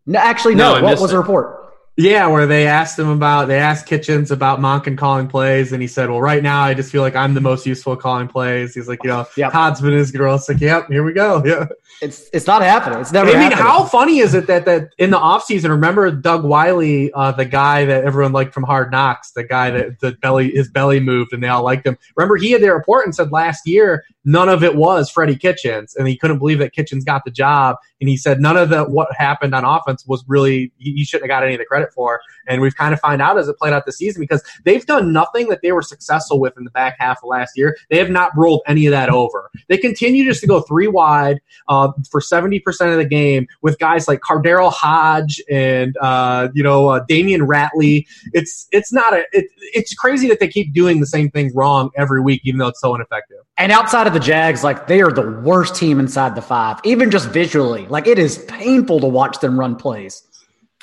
No, 0.09 0.19
actually, 0.19 0.55
No, 0.57 0.77
no. 0.79 0.83
What 0.85 1.01
was 1.01 1.11
it. 1.11 1.13
the 1.15 1.19
report? 1.21 1.55
Yeah, 2.01 2.29
where 2.29 2.47
they 2.47 2.69
asked 2.69 2.97
him 2.97 3.09
about 3.09 3.49
they 3.49 3.59
asked 3.59 3.87
Kitchens 3.87 4.31
about 4.31 4.61
Monken 4.61 4.97
calling 4.97 5.27
plays, 5.27 5.73
and 5.73 5.83
he 5.83 5.89
said, 5.89 6.09
"Well, 6.09 6.21
right 6.21 6.45
now 6.45 6.63
I 6.63 6.73
just 6.73 6.93
feel 6.93 7.03
like 7.03 7.17
I'm 7.17 7.35
the 7.35 7.41
most 7.41 7.67
useful 7.67 7.95
at 7.95 7.99
calling 7.99 8.29
plays." 8.29 8.73
He's 8.73 8.87
like, 8.87 9.03
"You 9.03 9.11
know, 9.11 9.27
Yep. 9.37 9.51
Todd's 9.51 9.81
been 9.81 9.95
his 9.95 10.13
girl." 10.13 10.37
It's 10.37 10.49
like, 10.49 10.61
"Yep, 10.61 10.91
here 10.91 11.03
we 11.03 11.13
go." 11.13 11.43
Yeah. 11.45 11.67
It's 12.01 12.31
it's 12.33 12.47
not 12.47 12.63
happening. 12.63 13.01
It's 13.01 13.11
never. 13.11 13.29
I 13.31 13.33
mean, 13.33 13.43
happening. 13.43 13.65
how 13.65 13.83
funny 13.85 14.21
is 14.21 14.33
it 14.33 14.47
that 14.47 14.65
that 14.67 14.91
in 14.99 15.11
the 15.11 15.19
offseason, 15.19 15.71
remember 15.71 16.09
Doug 16.13 16.45
Wiley, 16.45 17.13
uh, 17.13 17.33
the 17.33 17.45
guy 17.45 17.85
that 17.87 18.05
everyone 18.05 18.31
liked 18.31 18.55
from 18.55 18.63
Hard 18.63 18.93
Knocks, 18.93 19.33
the 19.33 19.43
guy 19.43 19.71
that 19.71 19.99
the 19.99 20.13
belly 20.23 20.53
his 20.53 20.69
belly 20.71 21.01
moved 21.01 21.33
and 21.33 21.43
they 21.43 21.49
all 21.49 21.65
liked 21.65 21.85
him. 21.85 21.99
Remember 22.17 22.37
he 22.37 22.53
had 22.53 22.63
their 22.63 22.77
report 22.77 23.05
and 23.07 23.13
said 23.13 23.33
last 23.33 23.67
year 23.67 24.05
none 24.25 24.49
of 24.49 24.63
it 24.63 24.77
was 24.77 25.11
Freddie 25.11 25.37
Kitchens, 25.37 25.95
and 25.97 26.07
he 26.07 26.17
couldn't 26.17 26.39
believe 26.39 26.59
that 26.59 26.73
Kitchens 26.73 27.05
got 27.05 27.25
the 27.25 27.31
job. 27.31 27.77
And 28.01 28.09
he 28.09 28.17
said 28.17 28.41
none 28.41 28.57
of 28.57 28.69
the 28.69 28.85
what 28.85 29.09
happened 29.13 29.55
on 29.55 29.65
offense 29.65 30.05
was 30.07 30.25
really 30.29 30.73
he, 30.79 31.05
shouldn't 31.05 31.31
have 31.31 31.37
got 31.37 31.45
any 31.45 31.55
of 31.55 31.59
the 31.59 31.65
credit 31.65 31.93
for. 31.93 32.21
And 32.47 32.61
we've 32.61 32.77
kind 32.77 32.95
of 32.95 33.01
found 33.01 33.23
out 33.23 33.39
as 33.39 33.49
it 33.49 33.57
played 33.57 33.73
out 33.73 33.87
the 33.87 33.93
season 33.93 34.21
because 34.21 34.43
they've 34.65 34.85
done 34.87 35.13
nothing 35.13 35.49
that 35.49 35.61
they 35.63 35.73
were 35.73 35.83
successful 35.83 36.39
with 36.39 36.57
in 36.57 36.65
the 36.65 36.71
back 36.71 36.97
half 36.99 37.19
of 37.23 37.29
last 37.29 37.53
year. 37.57 37.77
They 37.91 37.99
have 37.99 38.11
not 38.11 38.31
rolled 38.37 38.63
any 38.67 38.87
of 38.87 38.93
that 38.93 39.09
over. 39.09 39.51
They 39.69 39.79
continue 39.79 40.25
just 40.25 40.41
to 40.43 40.47
go 40.47 40.61
three 40.61 40.89
wide 40.89 41.41
uh, 41.69 41.93
for 42.11 42.21
seventy 42.21 42.61
percent 42.61 42.93
of 42.93 42.99
the 42.99 43.05
game 43.05 43.47
with 43.63 43.79
guys 43.79 44.07
like 44.07 44.21
KhaDarel 44.21 44.73
Hodge 44.73 45.41
and 45.51 45.97
uh, 46.01 46.49
you 46.55 46.63
know 46.63 46.89
uh, 46.89 47.05
Damion 47.09 47.47
Ratley. 47.47 48.07
It's 48.33 48.69
it's 48.71 48.93
not 48.93 49.13
a 49.13 49.25
it, 49.33 49.47
it's 49.75 49.95
crazy 49.95 50.29
that 50.29 50.41
they 50.41 50.49
keep 50.49 50.73
doing 50.73 51.01
the 51.01 51.07
same 51.07 51.31
thing 51.31 51.51
wrong 51.55 51.91
every 51.97 52.21
week, 52.21 52.43
even 52.45 52.59
though 52.59 52.69
it's 52.69 52.81
so 52.81 52.95
ineffective. 52.95 53.39
And 53.59 53.73
outside 53.73 54.07
of 54.07 54.13
the 54.13 54.21
Jags, 54.21 54.63
like 54.63 54.87
they 54.87 55.01
are 55.03 55.11
the 55.11 55.29
worst 55.43 55.75
team 55.75 55.99
inside 55.99 56.35
the 56.37 56.43
five, 56.43 56.79
even 56.85 57.11
just 57.11 57.29
visually. 57.31 57.87
Like 57.89 58.07
it 58.07 58.19
is 58.19 58.39
painful 58.47 59.01
to 59.01 59.07
watch 59.09 59.41
them 59.41 59.59
run 59.59 59.75
plays. 59.77 60.23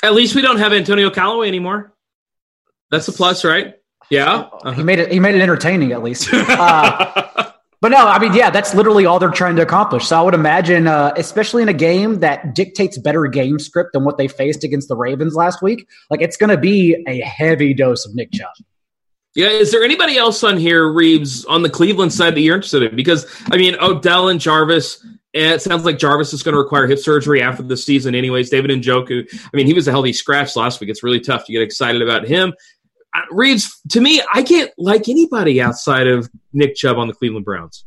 At 0.04 0.14
least 0.14 0.36
we 0.36 0.42
don't 0.42 0.58
have 0.58 0.74
Antonio 0.74 1.10
Callaway 1.10 1.48
anymore. 1.48 1.94
That's 2.92 3.08
a 3.08 3.14
plus, 3.14 3.44
right? 3.46 3.76
Yeah. 4.10 4.44
He 4.44 4.50
Uh-huh. 4.70 4.84
made 4.84 5.00
it. 5.00 5.12
He 5.12 5.20
made 5.20 5.36
it 5.36 5.42
entertaining 5.42 5.92
at 5.94 6.04
least. 6.04 6.30
Uh, 6.34 7.52
but 7.82 7.90
no, 7.92 8.08
I 8.08 8.18
mean, 8.20 8.34
yeah, 8.34 8.50
that's 8.50 8.74
literally 8.74 9.06
all 9.06 9.20
they're 9.20 9.30
trying 9.30 9.56
to 9.58 9.62
accomplish. 9.62 10.06
So 10.08 10.18
I 10.18 10.22
would 10.22 10.34
imagine, 10.34 10.88
uh, 10.88 11.14
especially 11.18 11.62
in 11.62 11.70
a 11.70 11.74
game 11.74 12.20
that 12.22 12.56
dictates 12.56 12.98
better 12.98 13.26
game 13.28 13.60
script 13.60 13.92
than 13.94 14.04
what 14.06 14.18
they 14.18 14.28
faced 14.28 14.64
against 14.64 14.88
the 14.88 14.96
Ravens 14.96 15.36
last 15.36 15.62
week, 15.62 15.88
like 16.10 16.20
it's 16.22 16.36
going 16.36 16.50
to 16.50 16.58
be 16.58 16.96
a 17.08 17.20
heavy 17.20 17.74
dose 17.76 18.06
of 18.06 18.16
Nick 18.16 18.32
Chubb. 18.32 18.54
Yeah, 19.36 19.50
is 19.50 19.72
there 19.72 19.84
anybody 19.84 20.18
else 20.18 20.44
on 20.46 20.58
here, 20.58 20.88
Reeves, 20.88 21.44
on 21.46 21.62
the 21.62 21.70
Cleveland 21.70 22.14
side 22.14 22.36
that 22.36 22.42
you're 22.42 22.56
interested 22.56 22.84
in? 22.84 22.96
Because 22.96 23.26
I 23.52 23.58
mean, 23.58 23.76
Odell 23.82 24.30
and 24.30 24.40
Jarvis. 24.40 25.06
It 25.34 25.62
sounds 25.62 25.84
like 25.84 25.98
Jarvis 25.98 26.32
is 26.32 26.42
going 26.44 26.54
to 26.54 26.62
require 26.62 26.88
hip 26.88 27.00
surgery 27.00 27.42
after 27.42 27.62
the 27.62 27.76
season, 27.76 28.16
anyways. 28.16 28.50
David 28.50 28.72
Njoku. 28.72 29.28
I 29.34 29.58
mean, 29.58 29.68
he 29.68 29.74
was 29.74 29.86
a 29.86 29.92
healthy 29.92 30.14
scratch 30.14 30.56
last 30.56 30.80
week. 30.80 30.90
It's 30.90 31.04
really 31.04 31.20
tough 31.20 31.46
to 31.46 31.52
get 31.52 31.62
excited 31.62 32.02
about 32.02 32.26
him. 32.26 32.54
Uh, 33.14 33.20
Reeves, 33.32 33.82
to 33.90 34.00
me, 34.00 34.22
I 34.34 34.44
can't 34.44 34.72
like 34.78 35.10
anybody 35.10 35.62
outside 35.62 36.08
of 36.08 36.30
Nick 36.54 36.76
Chubb 36.76 36.98
on 36.98 37.10
the 37.10 37.14
Cleveland 37.14 37.44
Browns. 37.44 37.84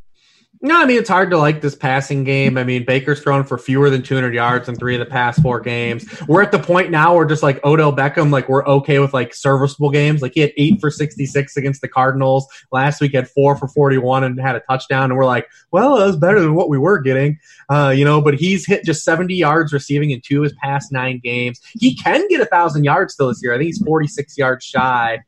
No, 0.61 0.81
I 0.81 0.87
mean 0.87 0.99
it's 0.99 1.09
hard 1.09 1.31
to 1.31 1.38
like 1.38 1.61
this 1.61 1.77
passing 1.77 2.25
game. 2.25 2.59
I 2.59 2.64
mean 2.64 2.85
Baker's 2.85 3.21
thrown 3.21 3.44
for 3.44 3.59
fewer 3.59 3.90
than 3.90 4.03
200 4.03 4.35
yards 4.35 4.68
in 4.68 4.75
three 4.75 4.94
of 4.94 4.99
the 4.99 5.07
past 5.07 5.40
four 5.40 5.61
games. 5.61 6.05
We're 6.27 6.42
at 6.42 6.51
the 6.51 6.59
point 6.59 6.90
now 6.90 7.14
where 7.14 7.25
just 7.25 7.44
like 7.44 7.64
Odell 7.64 7.94
Beckham, 7.94 8.33
like 8.33 8.49
we're 8.49 8.66
okay 8.66 8.99
with 8.99 9.14
like 9.14 9.35
serviceable 9.35 9.90
games. 9.90 10.21
Like 10.21 10.33
he 10.35 10.40
had 10.40 10.53
eight 10.57 10.81
for 10.81 10.90
66 10.90 11.57
against 11.57 11.81
the 11.81 11.87
Cardinals 11.87 12.47
last 12.73 13.01
week, 13.01 13.14
had 13.14 13.29
four 13.29 13.57
for 13.57 13.68
41 13.68 14.25
and 14.25 14.40
had 14.40 14.57
a 14.57 14.61
touchdown, 14.61 15.11
and 15.11 15.16
we're 15.16 15.25
like, 15.25 15.47
well, 15.71 15.97
that 15.97 16.07
was 16.07 16.16
better 16.16 16.40
than 16.40 16.55
what 16.55 16.68
we 16.68 16.79
were 16.79 16.99
getting, 16.99 17.38
uh, 17.71 17.94
you 17.97 18.05
know. 18.05 18.21
But 18.21 18.35
he's 18.35 18.66
hit 18.66 18.85
just 18.85 19.05
70 19.05 19.35
yards 19.35 19.73
receiving 19.73 20.11
in 20.11 20.21
two 20.21 20.38
of 20.38 20.44
his 20.44 20.59
past 20.61 20.90
nine 20.90 21.21
games. 21.23 21.61
He 21.79 21.94
can 21.94 22.27
get 22.29 22.40
a 22.40 22.47
thousand 22.47 22.83
yards 22.83 23.14
still 23.14 23.29
this 23.29 23.40
year. 23.42 23.55
I 23.55 23.59
think 23.59 23.66
he's 23.66 23.83
46 23.83 24.37
yards 24.37 24.64
shy. 24.64 25.21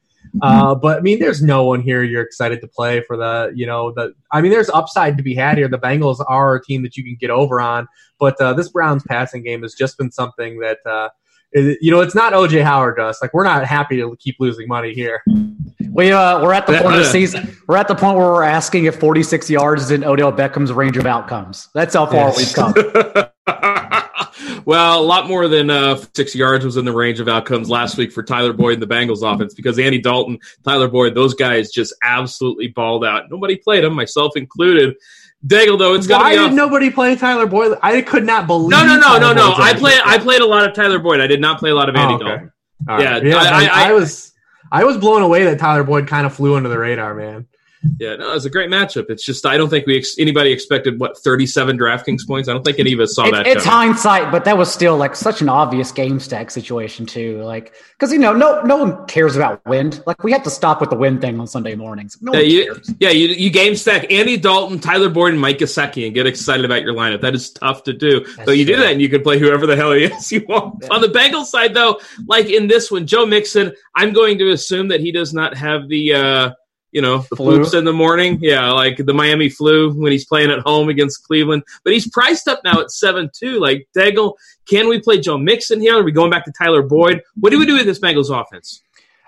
Uh, 0.43 0.75
but 0.75 0.99
I 0.99 1.01
mean, 1.01 1.19
there's 1.19 1.43
no 1.43 1.65
one 1.65 1.81
here 1.81 2.03
you're 2.03 2.23
excited 2.23 2.61
to 2.61 2.69
play 2.69 3.03
for 3.07 3.17
the, 3.17 3.53
you 3.55 3.67
know, 3.67 3.93
the. 3.93 4.13
I 4.33 4.41
mean, 4.41 4.51
there's 4.53 4.71
upside 4.71 5.17
to 5.17 5.23
be 5.23 5.35
had 5.35 5.59
here. 5.59 5.69
The 5.69 5.79
Bengals 5.79 6.25
are 6.29 6.55
a 6.55 6.63
team 6.65 6.83
that 6.83 6.97
you 6.97 7.03
can 7.05 7.17
get 7.21 7.31
over 7.31 7.61
on, 7.61 7.89
but 8.19 8.41
uh, 8.41 8.53
this 8.53 8.69
Browns 8.69 9.03
passing 9.09 9.43
game 9.43 9.63
has 9.63 9.75
just 9.75 9.99
been 9.99 10.11
something 10.13 10.61
that 10.61 10.79
uh, 10.87 11.09
It- 11.53 11.79
you 11.81 11.91
know, 11.91 12.01
it's 12.01 12.15
not 12.15 12.33
OJ 12.33 12.63
Howard 12.63 12.97
to 12.99 13.05
us. 13.05 13.21
Like 13.21 13.35
we're 13.35 13.45
not 13.45 13.65
happy 13.67 13.97
to 13.97 14.17
keep 14.21 14.37
losing 14.39 14.69
money 14.69 14.93
here. 14.95 15.23
We 15.93 16.13
uh, 16.13 16.41
we're 16.43 16.53
at 16.53 16.67
the 16.69 16.75
point 16.75 16.95
of 16.95 17.01
the 17.01 17.05
season. 17.11 17.57
We're 17.67 17.77
at 17.77 17.89
the 17.89 17.97
point 17.97 18.17
where 18.17 18.27
we're 18.27 18.45
asking 18.45 18.85
if 18.85 19.01
46 19.01 19.51
yards 19.51 19.83
is 19.83 19.91
in 19.91 20.05
Odell 20.05 20.31
Beckham's 20.33 20.73
range 20.73 20.97
of 20.97 21.07
outcomes. 21.07 21.69
That's 21.75 21.95
how 21.95 22.07
far 22.07 22.29
Yes. 22.29 22.37
we've 22.37 22.55
come. 22.55 22.75
well, 24.65 25.01
a 25.01 25.05
lot 25.05 25.27
more 25.29 25.49
than 25.49 25.71
uh, 25.71 25.97
six 26.15 26.35
yards 26.35 26.65
was 26.65 26.77
in 26.77 26.85
the 26.85 26.93
range 26.93 27.21
of 27.21 27.29
outcomes 27.29 27.69
last 27.71 27.97
week 27.97 28.13
for 28.13 28.23
Tyler 28.23 28.53
Boyd 28.53 28.75
and 28.75 28.83
the 28.83 28.87
Bengals 28.87 29.23
offense 29.23 29.55
because 29.55 29.79
Andy 29.79 30.01
Dalton, 30.01 30.39
Tyler 30.65 30.89
Boyd, 30.89 31.15
those 31.15 31.35
guys 31.35 31.71
just 31.71 31.95
absolutely 32.03 32.69
balled 32.69 33.05
out. 33.05 33.31
Nobody 33.31 33.57
played 33.57 33.85
them, 33.85 33.95
myself 33.95 34.37
included. 34.37 34.95
Daigle, 35.47 35.79
though, 35.79 35.95
it's 35.95 36.07
to 36.07 36.13
Why 36.13 36.33
be 36.37 36.37
did 36.43 36.53
nobody 36.53 36.91
play 36.91 37.17
Tyler 37.17 37.47
Boyd? 37.47 37.79
I 37.83 38.03
could 38.03 38.25
not 38.27 38.47
believe. 38.47 38.71
no, 38.71 38.85
no, 38.85 38.97
no, 38.97 39.03
Tyler 39.03 39.21
no, 39.21 39.33
no. 39.33 39.47
Boyd's 39.49 39.61
I 39.61 39.75
played. 39.75 40.01
I 40.05 40.19
played 40.19 40.43
a 40.43 40.47
lot 40.47 40.69
of 40.69 40.75
Tyler 40.75 40.99
Boyd. 40.99 41.21
I 41.21 41.27
did 41.27 41.41
not 41.41 41.59
play 41.59 41.71
a 41.71 41.75
lot 41.75 41.89
of 41.89 41.97
Andy 41.97 42.13
Oh, 42.15 42.17
okay. 42.17 42.25
Dalton. 42.27 42.53
Right. 42.87 43.03
Yeah, 43.03 43.17
yeah. 43.23 43.37
I- 43.37 43.49
I, 43.49 43.65
I- 43.85 43.89
I 43.89 43.93
was, 43.95 44.33
I 44.73 44.85
was 44.85 44.99
blown 44.99 45.23
away 45.23 45.45
that 45.47 45.59
Tyler 45.59 45.83
Boyd 45.83 46.07
kind 46.09 46.27
of 46.27 46.35
flew 46.35 46.57
under 46.57 46.69
the 46.69 46.79
radar, 46.79 47.15
man. 47.15 47.47
Yeah, 47.99 48.17
no, 48.17 48.31
it 48.31 48.35
was 48.35 48.45
a 48.45 48.51
great 48.51 48.69
matchup. 48.69 49.09
It's 49.09 49.25
just 49.25 49.47
I 49.47 49.57
don't 49.57 49.71
think 49.71 49.87
we 49.87 49.97
ex- 49.97 50.19
anybody 50.19 50.53
expected 50.53 51.01
what 51.01 51.17
thirty-seven 51.19 51.79
DraftKings 51.79 52.27
points. 52.27 52.49
I 52.49 52.53
don't 52.53 52.63
think 52.65 52.79
any 52.79 52.93
of 52.93 53.01
us 53.01 53.15
saw 53.15 53.25
It- 53.27 53.33
that. 53.33 53.47
it's 53.47 53.65
coming. 53.65 53.89
hindsight, 53.89 54.31
but 54.31 54.45
that 54.45 54.59
was 54.59 54.71
still 54.73 54.97
like 54.99 55.17
such 55.17 55.41
an 55.41 55.49
obvious 55.49 55.91
game 55.91 56.21
stack 56.21 56.51
situation 56.51 57.07
too. 57.07 57.43
Like, 57.43 57.73
because 57.99 58.13
you 58.13 58.19
know, 58.19 58.35
no 58.35 58.61
no 58.63 58.77
one 58.77 59.07
cares 59.07 59.35
about 59.35 59.65
wind. 59.67 60.03
Like, 60.07 60.23
we 60.23 60.31
have 60.33 60.43
to 60.43 60.51
stop 60.51 60.81
with 60.81 60.91
the 60.91 60.97
wind 60.97 61.23
thing 61.23 61.41
on 61.41 61.47
Sunday 61.47 61.75
mornings. 61.75 62.19
No 62.21 62.33
Yeah, 62.35 62.39
one 62.41 62.51
you, 62.51 62.65
cares. 62.75 62.95
yeah, 63.01 63.11
you, 63.11 63.29
you 63.29 63.51
game 63.51 63.75
stack 63.77 64.13
Andy 64.13 64.37
Dalton, 64.37 64.79
Tyler 64.79 65.09
Boyd, 65.09 65.33
and 65.33 65.41
Mike 65.41 65.59
Gesicki 65.59 66.05
and 66.05 66.15
get 66.15 66.27
excited 66.27 66.65
about 66.67 66.83
your 66.83 66.93
lineup. 66.95 67.23
That 67.23 67.35
is 67.35 67.51
tough 67.51 67.85
to 67.85 67.93
do. 67.95 68.21
That's 68.37 68.45
so 68.45 68.51
you 68.51 68.67
do 68.67 68.77
that 68.77 68.93
and 68.93 69.01
you 69.01 69.09
can 69.09 69.23
play 69.23 69.39
whoever 69.39 69.67
the 69.67 69.77
hell 69.77 69.93
is 69.93 70.31
you 70.31 70.45
want. 70.47 70.77
Yeah. 70.83 70.89
On 70.91 71.01
the 71.01 71.09
Bengals 71.09 71.47
side, 71.47 71.73
though, 71.73 71.99
like 72.27 72.51
in 72.51 72.67
this 72.67 72.91
one, 72.91 73.07
Joe 73.07 73.25
Mixon, 73.25 73.73
I'm 73.97 74.13
going 74.13 74.37
to 74.39 74.51
assume 74.51 74.89
that 74.89 75.01
he 75.01 75.13
does 75.13 75.33
not 75.33 75.57
have 75.57 75.89
the, 75.89 76.13
uh, 76.15 76.51
you 76.93 77.01
know, 77.01 77.19
the 77.31 77.37
Flu? 77.37 77.79
in 77.79 77.85
the 77.85 77.93
morning. 77.93 78.39
Yeah, 78.41 78.73
like 78.73 78.97
the 78.97 79.15
Miami 79.15 79.49
flu 79.49 79.93
when 79.93 80.13
he's 80.13 80.25
playing 80.25 80.51
at 80.51 80.61
home 80.61 80.89
against 80.89 81.25
Cleveland. 81.25 81.63
But 81.85 81.93
he's 81.93 82.09
priced 82.09 82.49
up 82.49 82.61
now 82.65 82.81
at 82.81 82.91
7 82.91 83.31
2. 83.33 83.61
Like, 83.61 83.89
Daigle, 83.97 84.35
can 84.69 84.89
we 84.89 85.01
play 85.01 85.21
Joe 85.21 85.39
Mixon 85.39 85.81
here? 85.81 85.99
Are 85.99 86.03
we 86.03 86.13
going 86.13 86.31
back 86.31 86.45
to 86.45 86.53
Tyler 86.53 86.83
Boyd? 86.83 87.23
What 87.39 87.51
do 87.51 87.59
we 87.59 87.67
do 87.67 87.77
with 87.77 87.87
this 87.87 88.01
Bengals 88.01 88.31
offense? 88.31 88.83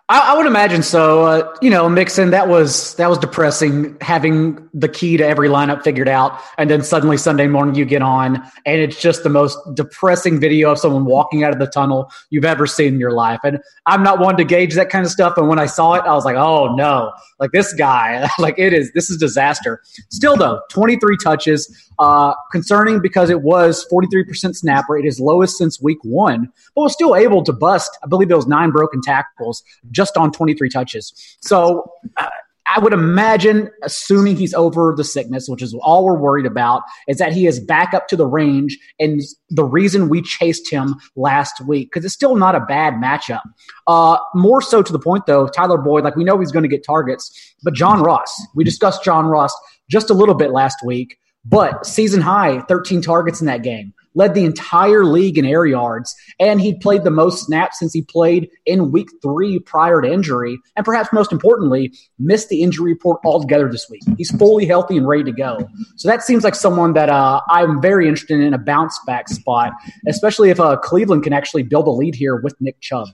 I, 0.08 0.32
I 0.32 0.36
would 0.36 0.46
imagine 0.46 0.82
so. 0.82 1.22
Uh, 1.22 1.56
you 1.62 1.70
know, 1.70 1.88
Mixon, 1.88 2.30
that 2.30 2.48
was 2.48 2.94
that 2.96 3.08
was 3.08 3.18
depressing 3.18 3.96
having 4.00 4.68
the 4.74 4.88
key 4.88 5.16
to 5.16 5.24
every 5.24 5.48
lineup 5.48 5.84
figured 5.84 6.08
out, 6.08 6.40
and 6.58 6.68
then 6.68 6.82
suddenly 6.82 7.16
Sunday 7.16 7.46
morning 7.46 7.76
you 7.76 7.84
get 7.84 8.02
on, 8.02 8.42
and 8.66 8.80
it's 8.80 9.00
just 9.00 9.22
the 9.22 9.28
most 9.28 9.56
depressing 9.74 10.40
video 10.40 10.72
of 10.72 10.78
someone 10.78 11.04
walking 11.04 11.44
out 11.44 11.52
of 11.52 11.60
the 11.60 11.66
tunnel 11.66 12.10
you've 12.30 12.44
ever 12.44 12.66
seen 12.66 12.94
in 12.94 13.00
your 13.00 13.12
life. 13.12 13.40
And 13.44 13.60
I'm 13.86 14.02
not 14.02 14.18
one 14.18 14.36
to 14.38 14.44
gauge 14.44 14.74
that 14.74 14.90
kind 14.90 15.06
of 15.06 15.12
stuff, 15.12 15.38
and 15.38 15.48
when 15.48 15.60
I 15.60 15.66
saw 15.66 15.94
it, 15.94 16.02
I 16.04 16.14
was 16.14 16.24
like, 16.24 16.36
oh 16.36 16.74
no, 16.74 17.12
like 17.38 17.52
this 17.52 17.72
guy, 17.72 18.28
like 18.38 18.58
it 18.58 18.72
is 18.72 18.92
this 18.92 19.08
is 19.08 19.18
disaster. 19.18 19.80
Still 20.10 20.36
though, 20.36 20.62
23 20.70 21.16
touches, 21.22 21.90
uh, 22.00 22.34
concerning 22.50 23.00
because 23.00 23.30
it 23.30 23.42
was 23.42 23.86
43% 23.90 24.56
snap 24.56 24.88
rate, 24.88 25.04
lowest 25.20 25.56
since 25.56 25.80
week 25.80 25.98
one, 26.02 26.48
but 26.74 26.82
was 26.82 26.92
still 26.92 27.14
able 27.14 27.44
to 27.44 27.52
bust. 27.52 27.96
I 28.02 28.08
believe 28.08 28.30
it 28.30 28.34
was 28.34 28.46
nine 28.46 28.70
broken 28.72 29.00
tackles 29.00 29.62
just 29.92 30.16
on 30.16 30.32
23 30.32 30.68
touches. 30.68 31.12
So 31.40 31.84
uh, 32.16 32.28
I 32.66 32.78
would 32.78 32.92
imagine, 32.92 33.68
assuming 33.82 34.36
he's 34.36 34.54
over 34.54 34.94
the 34.96 35.04
sickness, 35.04 35.48
which 35.48 35.62
is 35.62 35.74
all 35.82 36.04
we're 36.04 36.16
worried 36.16 36.46
about, 36.46 36.82
is 37.08 37.18
that 37.18 37.32
he 37.32 37.46
is 37.46 37.60
back 37.60 37.92
up 37.92 38.08
to 38.08 38.16
the 38.16 38.26
range. 38.26 38.78
And 38.98 39.20
the 39.50 39.64
reason 39.64 40.08
we 40.08 40.22
chased 40.22 40.70
him 40.70 40.94
last 41.16 41.60
week, 41.66 41.90
because 41.92 42.04
it's 42.04 42.14
still 42.14 42.36
not 42.36 42.54
a 42.54 42.60
bad 42.60 42.94
matchup. 42.94 43.42
Uh, 43.86 44.18
more 44.34 44.62
so 44.62 44.82
to 44.82 44.92
the 44.92 44.98
point, 44.98 45.26
though, 45.26 45.48
Tyler 45.48 45.78
Boyd, 45.78 46.04
like 46.04 46.16
we 46.16 46.24
know 46.24 46.38
he's 46.38 46.52
going 46.52 46.62
to 46.62 46.68
get 46.68 46.84
targets, 46.84 47.54
but 47.62 47.74
John 47.74 48.02
Ross, 48.02 48.34
we 48.54 48.64
discussed 48.64 49.02
John 49.04 49.26
Ross 49.26 49.54
just 49.90 50.08
a 50.08 50.14
little 50.14 50.34
bit 50.34 50.52
last 50.52 50.78
week, 50.84 51.18
but 51.44 51.84
season 51.84 52.20
high, 52.20 52.60
13 52.68 53.02
targets 53.02 53.40
in 53.40 53.46
that 53.48 53.62
game 53.62 53.92
led 54.14 54.34
the 54.34 54.44
entire 54.44 55.04
league 55.04 55.38
in 55.38 55.44
air 55.44 55.66
yards, 55.66 56.14
and 56.38 56.60
he 56.60 56.78
played 56.78 57.04
the 57.04 57.10
most 57.10 57.46
snaps 57.46 57.78
since 57.78 57.92
he 57.92 58.02
played 58.02 58.48
in 58.66 58.90
week 58.90 59.08
three 59.22 59.58
prior 59.58 60.00
to 60.00 60.10
injury. 60.10 60.58
And 60.76 60.84
perhaps 60.84 61.12
most 61.12 61.32
importantly, 61.32 61.92
missed 62.18 62.48
the 62.48 62.62
injury 62.62 62.92
report 62.92 63.20
altogether 63.24 63.70
this 63.70 63.86
week. 63.90 64.02
He's 64.16 64.30
fully 64.36 64.66
healthy 64.66 64.96
and 64.96 65.06
ready 65.06 65.24
to 65.24 65.32
go. 65.32 65.58
So 65.96 66.08
that 66.08 66.22
seems 66.22 66.44
like 66.44 66.54
someone 66.54 66.92
that 66.94 67.08
uh, 67.08 67.40
I'm 67.48 67.80
very 67.80 68.08
interested 68.08 68.40
in 68.40 68.54
a 68.54 68.58
bounce 68.58 68.98
back 69.06 69.28
spot, 69.28 69.72
especially 70.06 70.50
if 70.50 70.60
uh, 70.60 70.76
Cleveland 70.76 71.22
can 71.22 71.32
actually 71.32 71.62
build 71.62 71.86
a 71.86 71.90
lead 71.90 72.14
here 72.14 72.36
with 72.36 72.54
Nick 72.60 72.80
Chubb. 72.80 73.08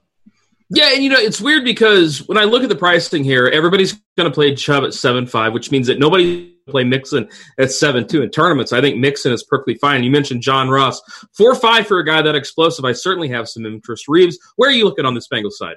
Yeah, 0.70 0.92
and 0.92 1.02
you 1.02 1.08
know 1.08 1.18
it's 1.18 1.40
weird 1.40 1.64
because 1.64 2.26
when 2.28 2.36
I 2.36 2.44
look 2.44 2.62
at 2.62 2.68
the 2.68 2.76
pricing 2.76 3.24
here, 3.24 3.46
everybody's 3.46 3.94
going 4.18 4.30
to 4.30 4.34
play 4.34 4.54
Chubb 4.54 4.84
at 4.84 4.92
seven 4.92 5.26
five, 5.26 5.54
which 5.54 5.70
means 5.70 5.86
that 5.86 5.98
nobody 5.98 6.54
play 6.68 6.84
Mixon 6.84 7.28
at 7.58 7.72
seven 7.72 8.06
two 8.06 8.22
in 8.22 8.30
tournaments. 8.30 8.72
I 8.72 8.80
think 8.80 8.98
Mixon 8.98 9.32
is 9.32 9.42
perfectly 9.42 9.74
fine. 9.74 10.04
You 10.04 10.10
mentioned 10.10 10.42
John 10.42 10.68
Ross 10.68 11.00
four 11.36 11.54
five 11.54 11.86
for 11.86 11.98
a 11.98 12.04
guy 12.04 12.22
that 12.22 12.34
explosive. 12.34 12.84
I 12.84 12.92
certainly 12.92 13.28
have 13.28 13.48
some 13.48 13.66
interest. 13.66 14.06
Reeves, 14.08 14.38
where 14.56 14.70
are 14.70 14.72
you 14.72 14.84
looking 14.84 15.04
on 15.04 15.14
the 15.14 15.20
Bengals 15.32 15.52
side? 15.52 15.76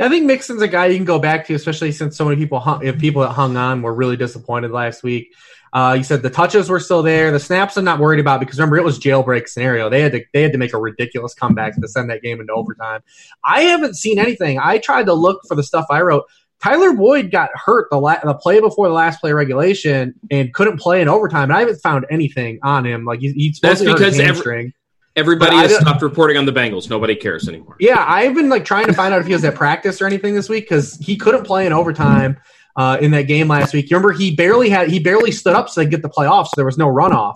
I 0.00 0.08
think 0.08 0.26
Mixon's 0.26 0.62
a 0.62 0.68
guy 0.68 0.86
you 0.86 0.96
can 0.96 1.04
go 1.04 1.18
back 1.18 1.46
to, 1.46 1.54
especially 1.54 1.92
since 1.92 2.16
so 2.16 2.24
many 2.24 2.36
people 2.36 2.60
hung, 2.60 2.80
people 2.98 3.22
that 3.22 3.30
hung 3.30 3.56
on 3.56 3.82
were 3.82 3.94
really 3.94 4.16
disappointed 4.16 4.70
last 4.70 5.02
week. 5.02 5.32
Uh, 5.72 5.94
you 5.98 6.04
said 6.04 6.22
the 6.22 6.30
touches 6.30 6.70
were 6.70 6.80
still 6.80 7.02
there. 7.02 7.30
The 7.30 7.40
snaps 7.40 7.76
I'm 7.76 7.84
not 7.84 7.98
worried 7.98 8.20
about 8.20 8.40
because 8.40 8.58
remember 8.58 8.78
it 8.78 8.84
was 8.84 8.98
jailbreak 8.98 9.48
scenario. 9.48 9.90
They 9.90 10.00
had 10.00 10.12
to 10.12 10.24
they 10.32 10.42
had 10.42 10.52
to 10.52 10.58
make 10.58 10.72
a 10.72 10.78
ridiculous 10.78 11.34
comeback 11.34 11.78
to 11.78 11.88
send 11.88 12.10
that 12.10 12.22
game 12.22 12.40
into 12.40 12.52
overtime. 12.52 13.02
I 13.44 13.62
haven't 13.62 13.94
seen 13.94 14.18
anything. 14.18 14.58
I 14.58 14.78
tried 14.78 15.06
to 15.06 15.14
look 15.14 15.42
for 15.46 15.54
the 15.54 15.62
stuff 15.62 15.86
I 15.90 16.00
wrote. 16.00 16.24
Tyler 16.62 16.92
Boyd 16.92 17.30
got 17.30 17.50
hurt 17.54 17.88
the 17.90 17.98
la- 17.98 18.18
the 18.22 18.34
play 18.34 18.60
before 18.60 18.88
the 18.88 18.94
last 18.94 19.20
play 19.20 19.32
regulation 19.32 20.14
and 20.30 20.52
couldn't 20.52 20.78
play 20.78 21.00
in 21.00 21.08
overtime. 21.08 21.44
And 21.44 21.52
I 21.52 21.60
haven't 21.60 21.80
found 21.80 22.06
anything 22.10 22.58
on 22.62 22.84
him. 22.84 23.04
Like 23.04 23.20
he, 23.20 23.32
he's 23.32 23.60
That's 23.60 23.80
supposed 23.80 23.98
to 23.98 24.04
hurt 24.04 24.12
his 24.12 24.18
because 24.18 24.38
every- 24.40 24.74
Everybody 25.16 25.56
But 25.56 25.70
has 25.70 25.80
stopped 25.80 26.00
reporting 26.02 26.36
on 26.36 26.46
the 26.46 26.52
Bengals. 26.52 26.88
Nobody 26.88 27.16
cares 27.16 27.48
anymore. 27.48 27.74
Yeah, 27.80 28.04
I've 28.06 28.36
been 28.36 28.48
like 28.48 28.64
trying 28.64 28.86
to 28.86 28.92
find 28.92 29.12
out 29.12 29.20
if 29.20 29.26
he 29.26 29.32
was 29.32 29.44
at 29.44 29.56
practice 29.56 30.00
or 30.00 30.06
anything 30.06 30.32
this 30.32 30.48
week 30.48 30.68
because 30.68 30.96
he 30.98 31.16
couldn't 31.16 31.42
play 31.42 31.66
in 31.66 31.72
overtime 31.72 32.36
uh, 32.76 32.98
in 33.00 33.10
that 33.10 33.22
game 33.22 33.48
last 33.48 33.74
week. 33.74 33.90
You 33.90 33.96
remember 33.96 34.12
he 34.16 34.32
barely 34.36 34.68
had 34.68 34.88
he 34.88 35.00
barely 35.00 35.32
stood 35.32 35.54
up 35.54 35.70
so 35.70 35.80
they 35.82 35.90
get 35.90 36.02
the 36.02 36.08
playoff, 36.08 36.44
so 36.44 36.52
there 36.54 36.64
was 36.64 36.78
no 36.78 36.86
runoff, 36.86 37.34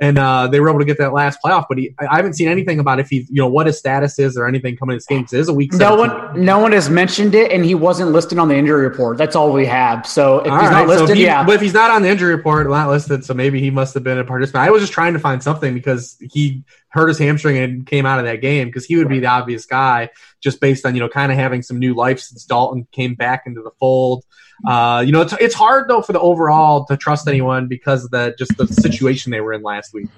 and 0.00 0.18
uh, 0.18 0.46
they 0.48 0.60
were 0.60 0.68
able 0.68 0.78
to 0.78 0.84
get 0.84 0.98
that 0.98 1.12
last 1.12 1.38
playoff. 1.44 1.64
But 1.68 1.78
he, 1.78 1.94
I 1.98 2.16
haven't 2.16 2.34
seen 2.34 2.48
anything 2.48 2.78
about 2.78 3.00
if 3.00 3.08
he, 3.08 3.26
you 3.30 3.40
know, 3.40 3.48
what 3.48 3.66
his 3.66 3.78
status 3.78 4.18
is 4.18 4.36
or 4.36 4.46
anything 4.46 4.76
coming 4.76 4.94
in 4.94 4.96
this 4.98 5.06
game. 5.06 5.22
'cause 5.24 5.32
it 5.32 5.40
is 5.40 5.48
a 5.48 5.54
week. 5.54 5.72
No 5.72 5.94
one, 5.96 6.44
no 6.44 6.58
one 6.58 6.72
has 6.72 6.90
mentioned 6.90 7.34
it, 7.34 7.50
and 7.50 7.64
he 7.64 7.74
wasn't 7.74 8.10
listed 8.12 8.38
on 8.38 8.48
the 8.48 8.54
injury 8.56 8.82
report. 8.86 9.16
That's 9.16 9.34
all 9.34 9.52
we 9.52 9.64
have. 9.66 10.06
So 10.06 10.40
if 10.40 10.52
All 10.52 10.60
he's 10.60 10.68
right, 10.70 10.80
not 10.80 10.88
listed, 10.88 11.08
so 11.08 11.14
he- 11.14 11.24
yeah, 11.24 11.44
But 11.44 11.54
if 11.54 11.60
he's 11.60 11.74
not 11.74 11.90
on 11.90 12.02
the 12.02 12.08
injury 12.08 12.34
report, 12.34 12.68
not 12.68 12.88
listed, 12.90 13.24
so 13.24 13.32
maybe 13.34 13.60
he 13.60 13.70
must 13.70 13.94
have 13.94 14.04
been 14.04 14.18
a 14.18 14.24
participant. 14.24 14.62
I 14.64 14.70
was 14.70 14.82
just 14.82 14.92
trying 14.92 15.14
to 15.14 15.18
find 15.18 15.42
something 15.42 15.72
because 15.72 16.16
he 16.20 16.62
hurt 16.90 17.08
his 17.08 17.18
hamstring 17.18 17.56
and 17.58 17.86
came 17.86 18.06
out 18.06 18.18
of 18.18 18.24
that 18.26 18.40
game 18.40 18.68
because 18.68 18.84
he 18.86 18.96
would 18.96 19.08
be 19.08 19.20
the 19.20 19.26
obvious 19.26 19.66
guy 19.66 20.08
just 20.42 20.60
based 20.60 20.86
on 20.86 20.94
you 20.94 21.00
know 21.00 21.08
kind 21.08 21.30
of 21.32 21.36
having 21.38 21.60
some 21.62 21.78
new 21.78 21.94
life 21.94 22.18
since 22.20 22.44
Dalton 22.44 22.86
came 22.92 23.14
back 23.14 23.42
into 23.46 23.62
the 23.62 23.70
fold. 23.80 24.24
Uh, 24.66 25.02
you 25.04 25.12
know, 25.12 25.20
it's 25.20 25.32
it's 25.34 25.54
hard 25.54 25.88
though 25.88 26.02
for 26.02 26.12
the 26.12 26.20
overall 26.20 26.84
to 26.86 26.96
trust 26.96 27.28
anyone 27.28 27.66
because 27.66 28.04
of 28.04 28.10
the 28.10 28.34
just 28.38 28.56
the 28.56 28.66
situation 28.68 29.32
they 29.32 29.40
were 29.40 29.52
in 29.52 29.62
last 29.62 29.92
week. 29.92 30.08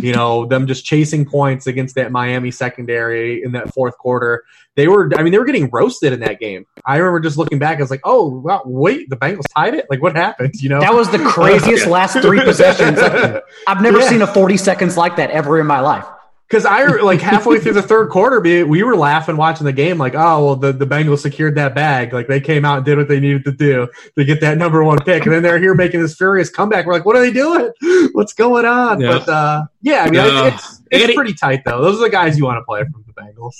You 0.00 0.12
know, 0.12 0.46
them 0.46 0.66
just 0.66 0.84
chasing 0.84 1.24
points 1.24 1.66
against 1.66 1.94
that 1.96 2.12
Miami 2.12 2.50
secondary 2.50 3.42
in 3.42 3.52
that 3.52 3.72
fourth 3.74 3.96
quarter. 3.98 4.44
They 4.76 4.88
were, 4.88 5.10
I 5.16 5.22
mean, 5.22 5.32
they 5.32 5.38
were 5.38 5.44
getting 5.44 5.68
roasted 5.70 6.12
in 6.12 6.20
that 6.20 6.38
game. 6.38 6.64
I 6.86 6.96
remember 6.98 7.20
just 7.20 7.36
looking 7.36 7.58
back, 7.58 7.78
I 7.78 7.80
was 7.82 7.90
like, 7.90 8.00
oh, 8.04 8.28
wow, 8.40 8.62
wait, 8.64 9.10
the 9.10 9.16
Bengals 9.16 9.44
tied 9.54 9.74
it? 9.74 9.86
Like, 9.90 10.00
what 10.00 10.14
happened? 10.16 10.54
You 10.54 10.68
know, 10.68 10.80
that 10.80 10.94
was 10.94 11.10
the 11.10 11.18
craziest 11.28 11.86
last 11.86 12.18
three 12.22 12.40
possessions. 12.42 12.98
Like, 12.98 13.42
I've 13.66 13.82
never 13.82 13.98
Yeah. 13.98 14.08
seen 14.08 14.22
a 14.22 14.26
forty 14.26 14.56
seconds 14.56 14.96
like 14.96 15.16
that 15.16 15.30
ever 15.30 15.58
in 15.60 15.66
my 15.66 15.80
life. 15.80 16.06
Because 16.50 16.64
I 16.64 16.84
like 16.84 17.20
halfway 17.20 17.60
through 17.60 17.74
the 17.74 17.82
third 17.82 18.10
quarter, 18.10 18.40
we 18.40 18.64
we 18.64 18.82
were 18.82 18.96
laughing 18.96 19.36
watching 19.36 19.66
the 19.66 19.72
game, 19.72 19.98
like, 19.98 20.16
oh 20.16 20.44
well, 20.44 20.56
the, 20.56 20.72
the 20.72 20.84
Bengals 20.84 21.20
secured 21.20 21.54
that 21.54 21.76
bag, 21.76 22.12
like 22.12 22.26
they 22.26 22.40
came 22.40 22.64
out 22.64 22.78
and 22.78 22.84
did 22.84 22.98
what 22.98 23.06
they 23.06 23.20
needed 23.20 23.44
to 23.44 23.52
do 23.52 23.86
to 24.18 24.24
get 24.24 24.40
that 24.40 24.58
number 24.58 24.82
one 24.82 24.98
pick, 24.98 25.24
and 25.26 25.32
then 25.32 25.44
they're 25.44 25.60
here 25.60 25.74
making 25.76 26.02
this 26.02 26.16
furious 26.16 26.50
comeback. 26.50 26.86
We're 26.86 26.94
like, 26.94 27.04
what 27.04 27.14
are 27.14 27.20
they 27.20 27.32
doing? 27.32 27.70
What's 28.14 28.32
going 28.32 28.64
on? 28.64 29.00
Yeah. 29.00 29.18
But 29.18 29.28
uh, 29.28 29.64
yeah, 29.82 30.00
I 30.02 30.04
mean, 30.06 30.14
No. 30.14 30.46
it's 30.46 30.80
it's, 30.90 31.04
it's 31.04 31.14
pretty 31.14 31.34
tight 31.34 31.62
though. 31.64 31.80
Those 31.82 31.98
are 31.98 32.04
the 32.06 32.10
guys 32.10 32.36
you 32.36 32.44
want 32.44 32.58
to 32.58 32.64
play 32.64 32.82
from 32.82 33.04
the 33.06 33.12
Bengals. 33.12 33.54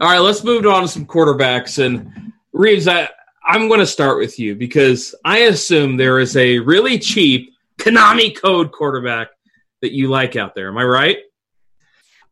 All 0.00 0.08
right, 0.08 0.20
let's 0.20 0.44
move 0.44 0.64
on 0.66 0.82
to 0.82 0.88
some 0.88 1.04
quarterbacks. 1.04 1.84
And 1.84 2.32
Reeves, 2.52 2.86
I, 2.86 3.08
I'm 3.44 3.66
going 3.66 3.80
to 3.80 3.86
start 3.86 4.18
with 4.18 4.38
you 4.38 4.54
because 4.54 5.16
I 5.24 5.38
assume 5.38 5.96
there 5.96 6.20
is 6.20 6.36
a 6.36 6.60
really 6.60 7.00
cheap 7.00 7.50
Konami 7.78 8.40
code 8.40 8.70
quarterback 8.70 9.28
that 9.82 9.90
you 9.92 10.08
like 10.10 10.36
out 10.36 10.54
there. 10.54 10.68
Am 10.68 10.78
I 10.78 10.84
right? 10.84 11.16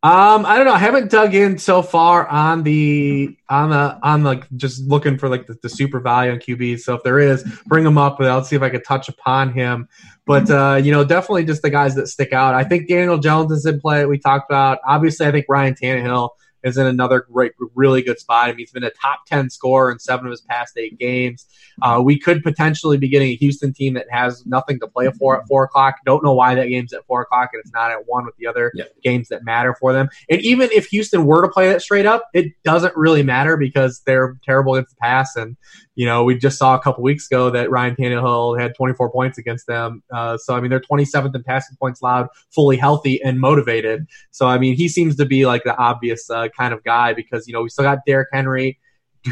Um, 0.04 0.44
I 0.44 0.56
don't 0.56 0.66
know. 0.66 0.74
I 0.74 0.78
haven't 0.78 1.10
dug 1.10 1.34
in 1.34 1.56
so 1.56 1.80
far 1.80 2.28
on 2.28 2.62
the 2.62 3.34
on 3.48 3.70
the 3.70 3.98
on 4.02 4.22
like 4.22 4.46
just 4.54 4.86
looking 4.86 5.16
for 5.16 5.30
like 5.30 5.46
the, 5.46 5.56
the 5.62 5.68
super 5.70 5.98
value 5.98 6.30
on 6.30 6.40
QB. 6.40 6.80
So 6.80 6.92
if 6.96 7.02
there 7.04 7.18
is, 7.18 7.42
bring 7.64 7.84
them 7.84 7.96
up, 7.96 8.20
and 8.20 8.28
I'll 8.28 8.44
see 8.44 8.54
if 8.54 8.60
I 8.60 8.68
can 8.68 8.82
touch 8.82 9.08
upon 9.08 9.54
him. 9.54 9.88
But 10.26 10.50
uh, 10.50 10.78
you 10.84 10.92
know, 10.92 11.04
definitely 11.04 11.46
just 11.46 11.62
the 11.62 11.70
guys 11.70 11.94
that 11.94 12.08
stick 12.08 12.34
out. 12.34 12.54
I 12.54 12.64
think 12.64 12.86
Daniel 12.86 13.16
Jones 13.16 13.50
is 13.50 13.64
in 13.64 13.80
play. 13.80 14.04
We 14.04 14.18
talked 14.18 14.50
about. 14.50 14.78
Obviously, 14.86 15.26
I 15.26 15.32
think 15.32 15.46
Ryan 15.48 15.74
Tannehill 15.74 16.28
is 16.64 16.77
in 16.77 16.87
another 16.87 17.27
great, 17.31 17.53
really 17.74 18.03
good 18.03 18.18
spot. 18.18 18.46
I 18.46 18.48
mean, 18.48 18.59
he's 18.59 18.72
been 18.72 18.85
a 18.85 18.90
top 18.90 19.27
10 19.27 19.50
scorer 19.50 19.92
in 19.92 19.98
seven 19.98 20.27
of 20.27 20.31
his 20.31 20.40
past 20.40 20.77
eight 20.77 20.98
games. 20.98 21.46
Uh, 21.83 22.00
we 22.05 22.18
could 22.18 22.42
potentially 22.42 22.96
be 22.96 23.09
getting 23.09 23.31
a 23.31 23.37
Houston 23.37 23.72
team 23.72 23.94
that 23.94 24.07
has 24.11 24.44
nothing 24.46 24.81
to 24.81 24.87
play 24.87 25.11
for 25.18 25.40
at 25.40 25.46
four 25.46 25.64
o'clock. 25.64 25.96
Don't 26.05 26.24
know 26.24 26.33
why 26.33 26.55
that 26.55 26.68
game's 26.68 26.92
at 26.92 27.05
four 27.07 27.22
o'clock 27.22 27.50
and 27.53 27.61
it's 27.61 27.72
not 27.72 27.90
at 27.90 28.07
one 28.07 28.24
with 28.24 28.37
the 28.37 28.46
other 28.46 28.72
games 29.03 29.29
that 29.29 29.44
matter 29.44 29.74
for 29.79 29.92
them. 29.92 30.09
And 30.31 30.40
even 30.40 30.70
if 30.72 30.87
Houston 30.87 31.27
were 31.27 31.42
to 31.42 31.48
play 31.48 31.70
it 31.70 31.83
straight 31.83 32.06
up, 32.06 32.29
it 32.33 32.52
doesn't 32.65 32.96
really 32.96 33.23
matter 33.23 33.56
because 33.56 34.00
they're 34.06 34.38
terrible 34.44 34.75
against 34.75 34.94
the 34.94 35.00
pass. 35.00 35.37
And, 35.37 35.56
you 35.94 36.06
know, 36.06 36.24
we 36.24 36.36
just 36.36 36.58
saw 36.58 36.74
a 36.74 36.80
couple 36.80 37.02
weeks 37.02 37.26
ago 37.26 37.50
that 37.50 37.70
Ryan 37.70 37.94
Tannehill 37.94 38.58
had 38.60 38.74
24 38.74 39.10
points 39.10 39.38
against 39.38 39.66
them. 39.66 40.02
Uh, 40.12 40.36
so, 40.36 40.54
I 40.54 40.60
mean, 40.60 40.70
they're 40.70 40.80
27th 40.80 41.34
in 41.34 41.42
passing 41.44 41.76
points 41.76 42.00
allowed, 42.00 42.28
fully 42.50 42.76
healthy 42.76 43.22
and 43.22 43.40
motivated. 43.40 44.06
So, 44.30 44.46
I 44.46 44.58
mean, 44.58 44.76
he 44.76 44.88
seems 44.88 45.16
to 45.16 45.24
be 45.24 45.46
like 45.46 45.62
the 45.64 45.76
obvious 45.76 46.28
uh, 46.30 46.48
kind 46.48 46.74
of 46.74 46.82
guy 46.82 47.12
because, 47.12 47.46
you 47.46 47.54
know, 47.54 47.62
we 47.62 47.68
still 47.68 47.84
got 47.84 47.98
Derrick 48.06 48.28
Henry. 48.32 48.78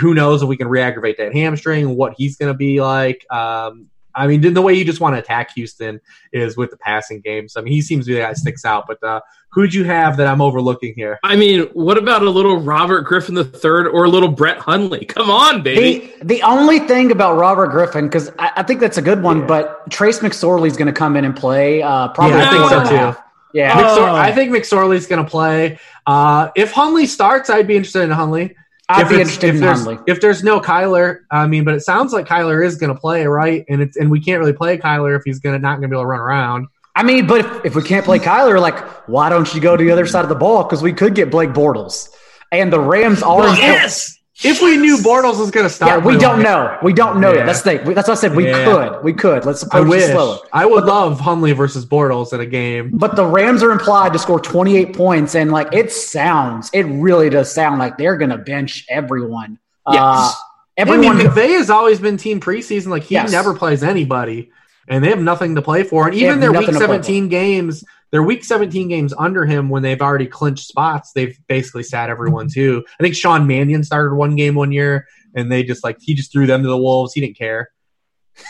Who 0.00 0.14
knows 0.14 0.42
if 0.42 0.48
we 0.48 0.56
can 0.56 0.68
re 0.68 0.80
aggravate 0.80 1.18
that 1.18 1.34
hamstring, 1.34 1.96
what 1.96 2.14
he's 2.16 2.36
going 2.36 2.52
to 2.52 2.56
be 2.56 2.80
like. 2.80 3.26
Um, 3.30 3.88
I 4.14 4.26
mean, 4.26 4.40
the 4.54 4.62
way 4.62 4.74
you 4.74 4.84
just 4.84 5.00
want 5.00 5.14
to 5.14 5.18
attack 5.18 5.52
Houston 5.54 6.00
is 6.32 6.56
with 6.56 6.70
the 6.70 6.76
passing 6.76 7.20
game. 7.20 7.48
So, 7.48 7.60
I 7.60 7.64
mean, 7.64 7.72
he 7.72 7.82
seems 7.82 8.04
to 8.06 8.10
be 8.10 8.14
the 8.14 8.20
guy 8.20 8.28
that 8.28 8.36
sticks 8.36 8.64
out. 8.64 8.84
But 8.86 9.02
uh, 9.02 9.20
who'd 9.50 9.72
you 9.72 9.84
have 9.84 10.16
that 10.16 10.26
I'm 10.26 10.40
overlooking 10.40 10.94
here? 10.94 11.18
I 11.22 11.36
mean, 11.36 11.62
what 11.72 11.98
about 11.98 12.22
a 12.22 12.30
little 12.30 12.60
Robert 12.60 13.02
Griffin 13.02 13.36
III 13.36 13.88
or 13.92 14.04
a 14.04 14.08
little 14.08 14.28
Brett 14.28 14.58
Hundley? 14.58 15.04
Come 15.04 15.30
on, 15.30 15.62
baby. 15.62 16.12
The, 16.18 16.24
the 16.24 16.42
only 16.42 16.80
thing 16.80 17.10
about 17.10 17.38
Robert 17.38 17.68
Griffin, 17.68 18.06
because 18.06 18.30
I, 18.38 18.52
I, 18.56 18.62
think 18.62 18.80
that's 18.80 18.98
a 18.98 19.02
good 19.02 19.22
one, 19.22 19.40
yeah. 19.40 19.46
but 19.46 19.90
Trace 19.90 20.20
McSorley's 20.20 20.76
going 20.76 20.86
to 20.86 20.92
come 20.92 21.16
in 21.16 21.24
and 21.24 21.36
play. 21.36 21.82
Uh, 21.82 22.08
probably 22.08 22.38
yeah, 22.38 22.48
I 22.48 22.50
think 22.50 22.88
so 22.88 23.12
too. 23.12 23.18
Yeah, 23.54 23.74
oh. 23.76 23.98
McSor- 23.98 24.14
I 24.14 24.32
think 24.32 24.50
McSorley's 24.52 25.06
going 25.06 25.24
to 25.24 25.30
play. 25.30 25.78
Uh, 26.06 26.50
if 26.56 26.72
Hundley 26.72 27.06
starts, 27.06 27.50
I'd 27.50 27.66
be 27.66 27.76
interested 27.76 28.02
in 28.02 28.10
Hundley. 28.10 28.56
I'd 28.92 29.02
if 29.02 29.08
be 29.08 29.14
interested 29.16 29.48
if 29.48 29.54
in 29.56 29.60
there's, 29.60 29.78
Hundley. 29.78 29.98
If 30.06 30.20
there's 30.20 30.42
no 30.42 30.60
Kyler, 30.60 31.20
I 31.30 31.46
mean, 31.46 31.64
but 31.64 31.74
it 31.74 31.80
sounds 31.80 32.12
like 32.12 32.26
Kyler 32.26 32.64
is 32.64 32.76
going 32.76 32.94
to 32.94 33.00
play, 33.00 33.26
right? 33.26 33.64
And 33.68 33.82
it's 33.82 33.96
and 33.96 34.10
we 34.10 34.20
can't 34.20 34.38
really 34.38 34.52
play 34.52 34.78
Kyler 34.78 35.16
if 35.16 35.22
he's 35.24 35.38
going 35.40 35.54
to 35.54 35.58
not 35.58 35.74
going 35.74 35.82
to 35.82 35.88
be 35.88 35.96
able 35.96 36.02
to 36.02 36.08
run 36.08 36.20
around. 36.20 36.68
I 36.94 37.02
mean, 37.02 37.26
but 37.26 37.40
if, 37.40 37.64
if 37.66 37.74
we 37.74 37.82
can't 37.82 38.04
play 38.04 38.18
Kyler, 38.18 38.60
like, 38.60 38.78
why 39.08 39.30
don't 39.30 39.52
you 39.54 39.60
go 39.60 39.76
to 39.76 39.82
the 39.82 39.90
other 39.90 40.06
side 40.06 40.24
of 40.24 40.28
the 40.28 40.34
ball? 40.34 40.62
Because 40.64 40.82
we 40.82 40.92
could 40.92 41.14
get 41.14 41.30
Blake 41.30 41.50
Bortles, 41.50 42.08
and 42.50 42.72
the 42.72 42.80
Rams 42.80 43.22
are. 43.22 43.38
Well, 43.38 43.56
yes. 43.56 44.18
If 44.44 44.60
we 44.60 44.76
knew 44.76 44.96
Bortles 44.98 45.38
was 45.38 45.50
going 45.50 45.66
to 45.66 45.70
stop, 45.70 45.88
yeah, 45.88 45.98
we 45.98 46.16
don't 46.16 46.42
know. 46.42 46.76
We 46.82 46.92
don't 46.92 47.20
know 47.20 47.32
yeah. 47.32 47.44
That's 47.44 47.62
the 47.62 47.78
thing. 47.78 47.94
That's 47.94 48.08
what 48.08 48.18
I 48.18 48.20
said. 48.20 48.34
We 48.34 48.48
yeah. 48.48 48.64
could. 48.64 49.04
We 49.04 49.12
could. 49.12 49.44
Let's 49.44 49.62
approach 49.62 49.86
I 49.86 49.88
wish. 49.88 50.04
slower. 50.10 50.38
I 50.52 50.66
would 50.66 50.84
love 50.84 51.20
Hundley 51.20 51.52
versus 51.52 51.86
Bortles 51.86 52.32
in 52.32 52.40
a 52.40 52.46
game. 52.46 52.96
But 52.96 53.16
the 53.16 53.24
Rams 53.24 53.62
are 53.62 53.70
implied 53.70 54.12
to 54.12 54.18
score 54.18 54.40
28 54.40 54.96
points, 54.96 55.34
and 55.34 55.52
like 55.52 55.72
it 55.72 55.92
sounds, 55.92 56.70
it 56.72 56.84
really 56.84 57.30
does 57.30 57.52
sound 57.52 57.78
like 57.78 57.96
they're 57.96 58.16
going 58.16 58.30
to 58.30 58.38
bench 58.38 58.84
everyone. 58.88 59.58
Yes. 59.90 60.00
Uh, 60.00 60.32
everyone. 60.76 61.16
I 61.16 61.18
mean, 61.18 61.26
McVay 61.28 61.58
has 61.58 61.70
always 61.70 61.98
been 61.98 62.16
team 62.16 62.40
preseason. 62.40 62.88
Like 62.88 63.04
he 63.04 63.14
yes. 63.14 63.30
never 63.30 63.54
plays 63.54 63.82
anybody, 63.82 64.50
and 64.88 65.04
they 65.04 65.08
have 65.10 65.20
nothing 65.20 65.54
to 65.54 65.62
play 65.62 65.82
for. 65.84 66.08
And 66.08 66.16
even 66.16 66.40
their 66.40 66.52
week 66.52 66.72
17 66.72 67.28
games 67.28 67.84
their 68.12 68.22
week 68.22 68.44
17 68.44 68.88
games 68.88 69.12
under 69.18 69.44
him 69.46 69.70
when 69.70 69.82
they've 69.82 70.00
already 70.00 70.26
clinched 70.26 70.68
spots, 70.68 71.12
they've 71.14 71.36
basically 71.48 71.82
sat 71.82 72.10
everyone 72.10 72.48
too. 72.48 72.84
I 73.00 73.02
think 73.02 73.16
Sean 73.16 73.46
Mannion 73.46 73.82
started 73.82 74.14
one 74.14 74.36
game 74.36 74.54
one 74.54 74.70
year 74.70 75.06
and 75.34 75.50
they 75.50 75.64
just 75.64 75.82
like 75.82 75.96
he 76.00 76.14
just 76.14 76.30
threw 76.30 76.46
them 76.46 76.62
to 76.62 76.68
the 76.68 76.76
wolves. 76.76 77.14
He 77.14 77.22
didn't 77.22 77.38
care. 77.38 77.70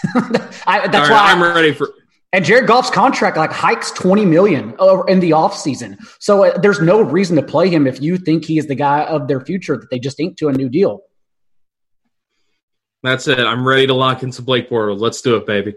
I, 0.66 0.88
that's 0.88 1.08
right, 1.08 1.10
why 1.10 1.32
I'm 1.32 1.42
ready 1.42 1.72
for 1.72 1.94
and 2.34 2.44
Jared 2.44 2.66
Goff's 2.66 2.90
contract 2.90 3.36
like 3.36 3.52
hikes 3.52 3.90
20 3.90 4.24
million 4.24 4.70
in 5.06 5.20
the 5.20 5.32
offseason. 5.32 5.98
So 6.18 6.44
uh, 6.44 6.58
there's 6.58 6.80
no 6.80 7.02
reason 7.02 7.36
to 7.36 7.42
play 7.42 7.68
him 7.68 7.86
if 7.86 8.00
you 8.00 8.16
think 8.16 8.44
he 8.44 8.58
is 8.58 8.66
the 8.66 8.74
guy 8.74 9.04
of 9.04 9.28
their 9.28 9.40
future 9.40 9.76
that 9.76 9.90
they 9.90 9.98
just 9.98 10.18
inked 10.18 10.38
to 10.38 10.48
a 10.48 10.52
new 10.52 10.70
deal. 10.70 11.02
That's 13.02 13.28
it. 13.28 13.38
I'm 13.38 13.68
ready 13.68 13.86
to 13.86 13.94
lock 13.94 14.22
in 14.22 14.32
some 14.32 14.46
Blake 14.46 14.70
Bortles. 14.70 15.00
Let's 15.00 15.20
do 15.20 15.36
it, 15.36 15.46
baby. 15.46 15.74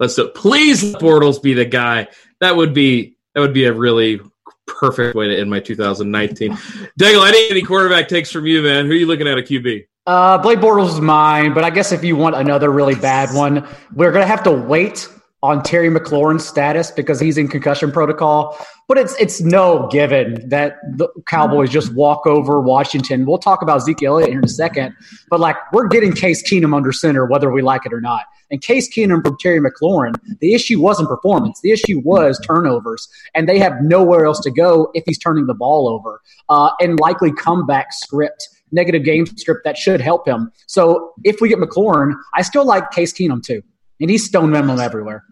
Let's 0.00 0.14
do 0.14 0.26
it. 0.26 0.34
Please 0.34 0.94
let 0.94 1.02
Bortles 1.02 1.42
be 1.42 1.52
the 1.52 1.66
guy. 1.66 2.08
That 2.40 2.56
would 2.56 2.72
be 2.72 3.17
that 3.38 3.42
would 3.42 3.54
be 3.54 3.66
a 3.66 3.72
really 3.72 4.20
perfect 4.66 5.14
way 5.14 5.28
to 5.28 5.38
end 5.38 5.48
my 5.48 5.60
2019. 5.60 6.50
Daigle, 6.98 7.22
I 7.22 7.30
need 7.30 7.52
any 7.52 7.62
quarterback 7.62 8.08
takes 8.08 8.32
from 8.32 8.46
you, 8.46 8.62
man. 8.62 8.86
Who 8.86 8.92
are 8.92 8.96
you 8.96 9.06
looking 9.06 9.28
at 9.28 9.38
a 9.38 9.42
QB? 9.42 9.86
Uh, 10.08 10.38
Blake 10.38 10.58
Bortles 10.58 10.88
is 10.88 11.00
mine, 11.00 11.54
but 11.54 11.62
I 11.62 11.70
guess 11.70 11.92
if 11.92 12.02
you 12.02 12.16
want 12.16 12.34
another 12.34 12.70
really 12.72 12.96
bad 12.96 13.32
one, 13.32 13.64
we're 13.94 14.10
to 14.22 14.26
have 14.26 14.42
to 14.42 14.50
wait 14.50 15.08
on 15.42 15.62
Terry 15.62 15.88
McLaurin's 15.88 16.46
status 16.46 16.90
because 16.90 17.20
he's 17.20 17.38
in 17.38 17.48
concussion 17.48 17.92
protocol. 17.92 18.58
But 18.88 18.98
it's 18.98 19.14
it's 19.20 19.40
no 19.40 19.86
given 19.88 20.48
that 20.48 20.76
the 20.96 21.08
Cowboys 21.26 21.70
just 21.70 21.92
walk 21.92 22.26
over 22.26 22.60
Washington. 22.60 23.26
We'll 23.26 23.38
talk 23.38 23.62
about 23.62 23.82
Zeke 23.82 24.02
Elliott 24.02 24.30
here 24.30 24.38
in 24.38 24.44
a 24.44 24.48
second, 24.48 24.94
but 25.28 25.40
like 25.40 25.56
we're 25.72 25.88
getting 25.88 26.12
Case 26.12 26.42
Keenum 26.42 26.74
under 26.74 26.92
center 26.92 27.26
whether 27.26 27.50
we 27.52 27.62
like 27.62 27.84
it 27.84 27.92
or 27.92 28.00
not. 28.00 28.22
And 28.50 28.62
Case 28.62 28.88
Keenum 28.88 29.22
from 29.22 29.36
Terry 29.38 29.60
McLaurin, 29.60 30.14
the 30.40 30.54
issue 30.54 30.80
wasn't 30.80 31.08
performance. 31.08 31.60
The 31.60 31.70
issue 31.70 32.00
was 32.02 32.40
turnovers, 32.46 33.06
and 33.34 33.48
they 33.48 33.58
have 33.58 33.82
nowhere 33.82 34.24
else 34.24 34.40
to 34.40 34.50
go 34.50 34.90
if 34.94 35.04
he's 35.06 35.18
turning 35.18 35.46
the 35.46 35.54
ball 35.54 35.88
over. 35.88 36.22
Uh, 36.48 36.70
and 36.80 36.98
likely 36.98 37.30
comeback 37.30 37.92
script, 37.92 38.48
negative 38.72 39.04
game 39.04 39.26
script 39.26 39.64
that 39.64 39.76
should 39.76 40.00
help 40.00 40.26
him. 40.26 40.50
So 40.66 41.12
if 41.24 41.42
we 41.42 41.50
get 41.50 41.58
McLaurin, 41.58 42.14
I 42.34 42.42
still 42.42 42.64
like 42.64 42.90
Case 42.90 43.12
Keenum 43.12 43.42
too, 43.42 43.62
and 44.00 44.10
he's 44.10 44.26
stone 44.26 44.52
them 44.52 44.70
everywhere. 44.70 45.24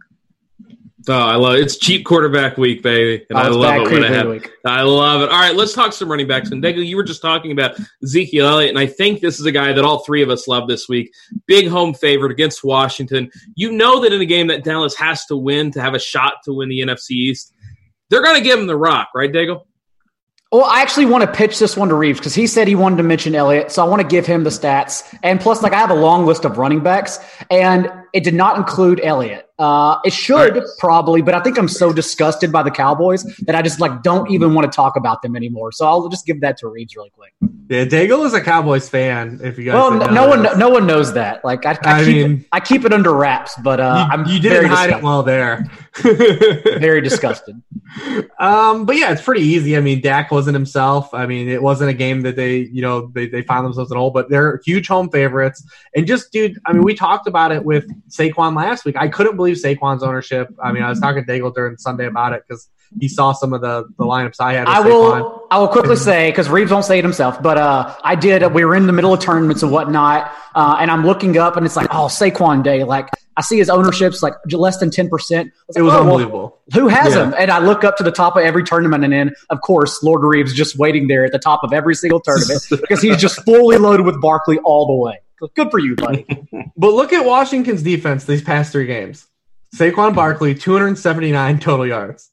Oh, 1.08 1.14
I 1.14 1.36
love 1.36 1.54
it. 1.54 1.60
It's 1.60 1.76
cheap 1.76 2.04
quarterback 2.04 2.58
week, 2.58 2.82
baby. 2.82 3.24
And 3.30 3.38
oh, 3.38 3.42
I 3.42 3.48
love 3.48 3.86
it 3.86 3.92
when 3.92 4.02
I 4.02 4.08
have 4.08 4.26
week. 4.26 4.50
I 4.64 4.82
love 4.82 5.22
it. 5.22 5.28
All 5.28 5.38
right, 5.38 5.54
let's 5.54 5.72
talk 5.72 5.92
some 5.92 6.10
running 6.10 6.26
backs. 6.26 6.50
And 6.50 6.60
Daigle, 6.60 6.84
you 6.84 6.96
were 6.96 7.04
just 7.04 7.22
talking 7.22 7.52
about 7.52 7.78
Ezekiel 8.02 8.48
Elliott, 8.48 8.70
and 8.70 8.78
I 8.78 8.86
think 8.86 9.20
this 9.20 9.38
is 9.38 9.46
a 9.46 9.52
guy 9.52 9.72
that 9.72 9.84
all 9.84 10.00
three 10.00 10.22
of 10.22 10.30
us 10.30 10.48
love 10.48 10.66
this 10.66 10.88
week. 10.88 11.12
Big 11.46 11.68
home 11.68 11.94
favorite 11.94 12.32
against 12.32 12.64
Washington. 12.64 13.30
You 13.54 13.70
know 13.70 14.00
that 14.00 14.12
in 14.12 14.20
a 14.20 14.26
game 14.26 14.48
that 14.48 14.64
Dallas 14.64 14.96
has 14.96 15.24
to 15.26 15.36
win 15.36 15.70
to 15.72 15.80
have 15.80 15.94
a 15.94 16.00
shot 16.00 16.34
to 16.44 16.52
win 16.52 16.68
the 16.68 16.80
NFC 16.80 17.10
East, 17.10 17.52
they're 18.10 18.22
going 18.22 18.36
to 18.36 18.44
give 18.44 18.58
him 18.58 18.66
the 18.66 18.76
rock, 18.76 19.10
right, 19.14 19.32
Daigle? 19.32 19.62
Well, 20.52 20.64
I 20.64 20.80
actually 20.80 21.06
want 21.06 21.22
to 21.22 21.30
pitch 21.30 21.58
this 21.58 21.76
one 21.76 21.88
to 21.88 21.94
Reeves 21.94 22.18
because 22.18 22.34
he 22.34 22.46
said 22.46 22.68
he 22.68 22.76
wanted 22.76 22.96
to 22.96 23.02
mention 23.02 23.34
Elliott, 23.34 23.70
so 23.72 23.84
I 23.84 23.88
want 23.88 24.00
to 24.02 24.08
give 24.08 24.26
him 24.26 24.44
the 24.44 24.50
stats. 24.50 25.02
And 25.22 25.40
plus, 25.40 25.62
like 25.62 25.72
I 25.72 25.78
have 25.78 25.90
a 25.90 25.94
long 25.94 26.24
list 26.24 26.44
of 26.44 26.56
running 26.56 26.80
backs, 26.80 27.18
and 27.50 27.90
it 28.16 28.24
did 28.24 28.34
not 28.34 28.56
include 28.56 28.98
Elliott. 29.04 29.45
Uh, 29.58 29.98
it 30.04 30.12
should 30.12 30.62
probably, 30.78 31.22
but 31.22 31.34
I 31.34 31.40
think 31.40 31.58
I'm 31.58 31.68
so 31.68 31.90
disgusted 31.90 32.52
by 32.52 32.62
the 32.62 32.70
Cowboys 32.70 33.24
that 33.46 33.54
I 33.54 33.62
just 33.62 33.80
like 33.80 34.02
don't 34.02 34.30
even 34.30 34.52
want 34.52 34.70
to 34.70 34.74
talk 34.74 34.96
about 34.96 35.22
them 35.22 35.34
anymore. 35.34 35.72
So 35.72 35.86
I'll 35.86 36.08
just 36.08 36.26
give 36.26 36.42
that 36.42 36.58
to 36.58 36.68
Reeves 36.68 36.94
really 36.94 37.10
quick. 37.10 37.32
Yeah, 37.68 37.84
Daigle 37.86 38.24
is 38.26 38.34
a 38.34 38.40
Cowboys 38.40 38.88
fan. 38.88 39.40
If 39.42 39.58
you 39.58 39.64
guys, 39.64 39.74
well, 39.74 39.92
no, 39.92 40.06
no 40.06 40.28
one, 40.28 40.58
no 40.58 40.68
one 40.68 40.86
knows 40.86 41.14
that. 41.14 41.42
Like 41.44 41.64
I, 41.64 41.72
I, 41.72 41.78
I 41.84 42.04
keep, 42.04 42.14
mean, 42.14 42.40
it, 42.40 42.46
I 42.52 42.60
keep 42.60 42.84
it 42.84 42.92
under 42.92 43.14
wraps, 43.14 43.54
but 43.64 43.80
uh, 43.80 44.06
you, 44.06 44.20
I'm 44.20 44.26
you 44.26 44.40
didn't 44.40 44.66
hide 44.66 44.88
disgusted. 44.88 44.98
it 44.98 45.02
well 45.02 45.22
there. 45.22 45.66
very 46.78 47.00
disgusted. 47.00 47.62
Um, 48.38 48.84
but 48.84 48.96
yeah, 48.96 49.10
it's 49.12 49.22
pretty 49.22 49.40
easy. 49.40 49.76
I 49.76 49.80
mean, 49.80 50.00
Dak 50.02 50.30
wasn't 50.30 50.54
himself. 50.54 51.14
I 51.14 51.26
mean, 51.26 51.48
it 51.48 51.62
wasn't 51.62 51.90
a 51.90 51.94
game 51.94 52.20
that 52.22 52.36
they, 52.36 52.58
you 52.58 52.82
know, 52.82 53.06
they, 53.14 53.26
they 53.26 53.42
found 53.42 53.64
themselves 53.64 53.90
in 53.90 53.96
a 53.96 54.00
hole, 54.00 54.10
but 54.10 54.28
they're 54.28 54.60
huge 54.64 54.86
home 54.86 55.08
favorites. 55.08 55.64
And 55.94 56.06
just, 56.06 56.30
dude, 56.30 56.58
I 56.66 56.72
mean, 56.72 56.82
we 56.82 56.94
talked 56.94 57.26
about 57.26 57.52
it 57.52 57.64
with 57.64 57.88
Saquon 58.10 58.54
last 58.54 58.84
week. 58.84 58.96
I 58.96 59.08
couldn't 59.08 59.36
believe 59.36 59.45
Saquon's 59.52 60.02
ownership. 60.02 60.48
I 60.62 60.72
mean, 60.72 60.82
I 60.82 60.90
was 60.90 61.00
talking 61.00 61.24
to 61.24 61.30
Daigle 61.30 61.54
during 61.54 61.76
Sunday 61.76 62.06
about 62.06 62.32
it 62.32 62.42
because 62.46 62.68
he 62.98 63.08
saw 63.08 63.32
some 63.32 63.52
of 63.52 63.60
the, 63.60 63.84
the 63.98 64.04
lineups 64.04 64.36
I 64.40 64.54
had. 64.54 64.66
I 64.66 64.80
will 64.80 65.46
I 65.50 65.58
will 65.58 65.68
quickly 65.68 65.96
say 65.96 66.30
because 66.30 66.48
Reeves 66.48 66.70
won't 66.70 66.84
say 66.84 66.98
it 66.98 67.04
himself, 67.04 67.42
but 67.42 67.58
uh, 67.58 67.94
I 68.02 68.14
did. 68.14 68.42
We 68.52 68.64
were 68.64 68.74
in 68.74 68.86
the 68.86 68.92
middle 68.92 69.12
of 69.12 69.20
tournaments 69.20 69.62
and 69.62 69.72
whatnot, 69.72 70.32
uh, 70.54 70.76
and 70.80 70.90
I'm 70.90 71.04
looking 71.04 71.36
up 71.36 71.56
and 71.56 71.66
it's 71.66 71.76
like, 71.76 71.88
oh, 71.90 72.06
Saquon 72.06 72.62
Day. 72.62 72.84
Like 72.84 73.08
I 73.36 73.42
see 73.42 73.58
his 73.58 73.68
ownership's 73.68 74.22
like 74.22 74.34
less 74.50 74.78
than 74.78 74.90
ten 74.90 75.08
percent. 75.08 75.52
It 75.74 75.82
was 75.82 75.94
oh, 75.94 76.00
unbelievable. 76.00 76.60
Well, 76.72 76.82
who 76.82 76.88
has 76.88 77.14
yeah. 77.14 77.24
him? 77.24 77.34
And 77.38 77.50
I 77.50 77.58
look 77.58 77.84
up 77.84 77.96
to 77.98 78.02
the 78.02 78.12
top 78.12 78.36
of 78.36 78.42
every 78.42 78.64
tournament, 78.64 79.04
and 79.04 79.12
then 79.12 79.34
of 79.50 79.60
course 79.60 80.02
Lord 80.02 80.22
Reeves 80.22 80.52
just 80.54 80.78
waiting 80.78 81.08
there 81.08 81.24
at 81.24 81.32
the 81.32 81.38
top 81.38 81.64
of 81.64 81.72
every 81.72 81.94
single 81.94 82.20
tournament 82.20 82.62
because 82.70 83.02
he's 83.02 83.16
just 83.16 83.44
fully 83.44 83.78
loaded 83.78 84.06
with 84.06 84.20
Barkley 84.20 84.58
all 84.58 84.86
the 84.86 84.94
way. 84.94 85.20
Good 85.54 85.70
for 85.70 85.78
you, 85.78 85.96
buddy. 85.96 86.24
but 86.76 86.94
look 86.94 87.12
at 87.12 87.24
Washington's 87.26 87.82
defense 87.82 88.24
these 88.24 88.42
past 88.42 88.72
three 88.72 88.86
games. 88.86 89.26
Saquon 89.76 90.14
Barkley, 90.14 90.54
279 90.54 91.58
total 91.58 91.86
yards. 91.86 92.30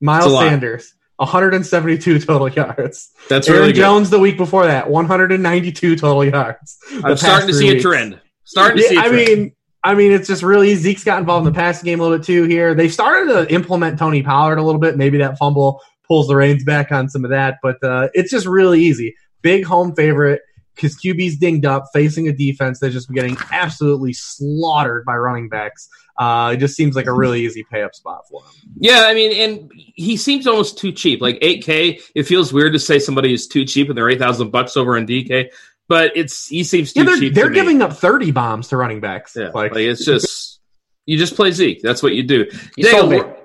Miles 0.00 0.38
Sanders, 0.38 0.94
172 1.16 2.20
total 2.20 2.48
yards. 2.48 3.10
That's 3.28 3.48
Aaron 3.48 3.60
really 3.62 3.72
Jones 3.72 4.10
the 4.10 4.18
week 4.18 4.36
before 4.36 4.66
that, 4.66 4.90
192 4.90 5.96
total 5.96 6.24
yards. 6.24 6.78
I'm 7.02 7.16
starting 7.16 7.48
to 7.48 7.54
see 7.54 7.70
weeks. 7.70 7.84
a 7.84 7.88
trend. 7.88 8.20
Starting 8.44 8.78
to 8.78 8.94
yeah, 8.94 9.02
see. 9.02 9.08
I 9.08 9.10
mean, 9.10 9.52
I 9.82 9.94
mean, 9.94 10.12
it's 10.12 10.28
just 10.28 10.42
really 10.42 10.74
Zeke's 10.74 11.04
got 11.04 11.18
involved 11.18 11.46
in 11.46 11.52
the 11.52 11.58
passing 11.58 11.84
game 11.84 12.00
a 12.00 12.02
little 12.02 12.18
bit 12.18 12.26
too. 12.26 12.44
Here, 12.44 12.74
they 12.74 12.88
started 12.88 13.32
to 13.32 13.52
implement 13.52 13.98
Tony 13.98 14.22
Pollard 14.22 14.58
a 14.58 14.62
little 14.62 14.80
bit. 14.80 14.96
Maybe 14.96 15.18
that 15.18 15.38
fumble 15.38 15.80
pulls 16.06 16.28
the 16.28 16.36
reins 16.36 16.64
back 16.64 16.92
on 16.92 17.08
some 17.08 17.24
of 17.24 17.30
that. 17.30 17.58
But 17.62 17.82
uh, 17.82 18.08
it's 18.12 18.30
just 18.30 18.46
really 18.46 18.82
easy. 18.82 19.14
Big 19.42 19.64
home 19.64 19.94
favorite 19.94 20.42
because 20.74 20.96
QB's 20.96 21.36
dinged 21.36 21.64
up, 21.64 21.84
facing 21.92 22.28
a 22.28 22.32
defense 22.32 22.80
that's 22.80 22.92
just 22.92 23.10
getting 23.10 23.36
absolutely 23.50 24.12
slaughtered 24.12 25.04
by 25.04 25.16
running 25.16 25.48
backs. 25.48 25.88
Uh, 26.18 26.52
it 26.54 26.58
just 26.58 26.76
seems 26.76 26.96
like 26.96 27.06
a 27.06 27.12
really 27.12 27.44
easy 27.44 27.64
pay 27.70 27.82
up 27.82 27.94
spot 27.94 28.22
for 28.30 28.42
him. 28.42 28.50
Yeah, 28.78 29.04
I 29.06 29.14
mean, 29.14 29.32
and 29.32 29.72
he 29.94 30.16
seems 30.16 30.46
almost 30.46 30.78
too 30.78 30.92
cheap. 30.92 31.20
Like 31.20 31.38
8K, 31.40 32.00
it 32.14 32.22
feels 32.24 32.52
weird 32.52 32.72
to 32.72 32.78
say 32.78 32.98
somebody 32.98 33.32
is 33.32 33.46
too 33.46 33.64
cheap 33.64 33.88
and 33.88 33.96
they're 33.96 34.08
8,000 34.08 34.50
bucks 34.50 34.76
over 34.76 34.96
in 34.96 35.06
DK, 35.06 35.50
but 35.88 36.12
it's 36.16 36.48
he 36.48 36.64
seems 36.64 36.92
too 36.92 37.00
yeah, 37.00 37.06
they're, 37.06 37.18
cheap. 37.18 37.34
They're 37.34 37.50
giving 37.50 37.78
me. 37.78 37.84
up 37.84 37.92
30 37.92 38.30
bombs 38.30 38.68
to 38.68 38.76
running 38.76 39.00
backs. 39.00 39.36
Yeah, 39.36 39.50
like, 39.54 39.72
like, 39.72 39.82
it's 39.82 40.04
just 40.04 40.60
you 41.04 41.16
just 41.16 41.36
play 41.36 41.52
Zeke. 41.52 41.82
That's 41.82 42.02
what 42.02 42.14
you 42.14 42.22
do. 42.22 42.46
You 42.76 42.90
sold 42.90 43.10
me. 43.10 43.18
Daigle, 43.18 43.24
where, 43.24 43.36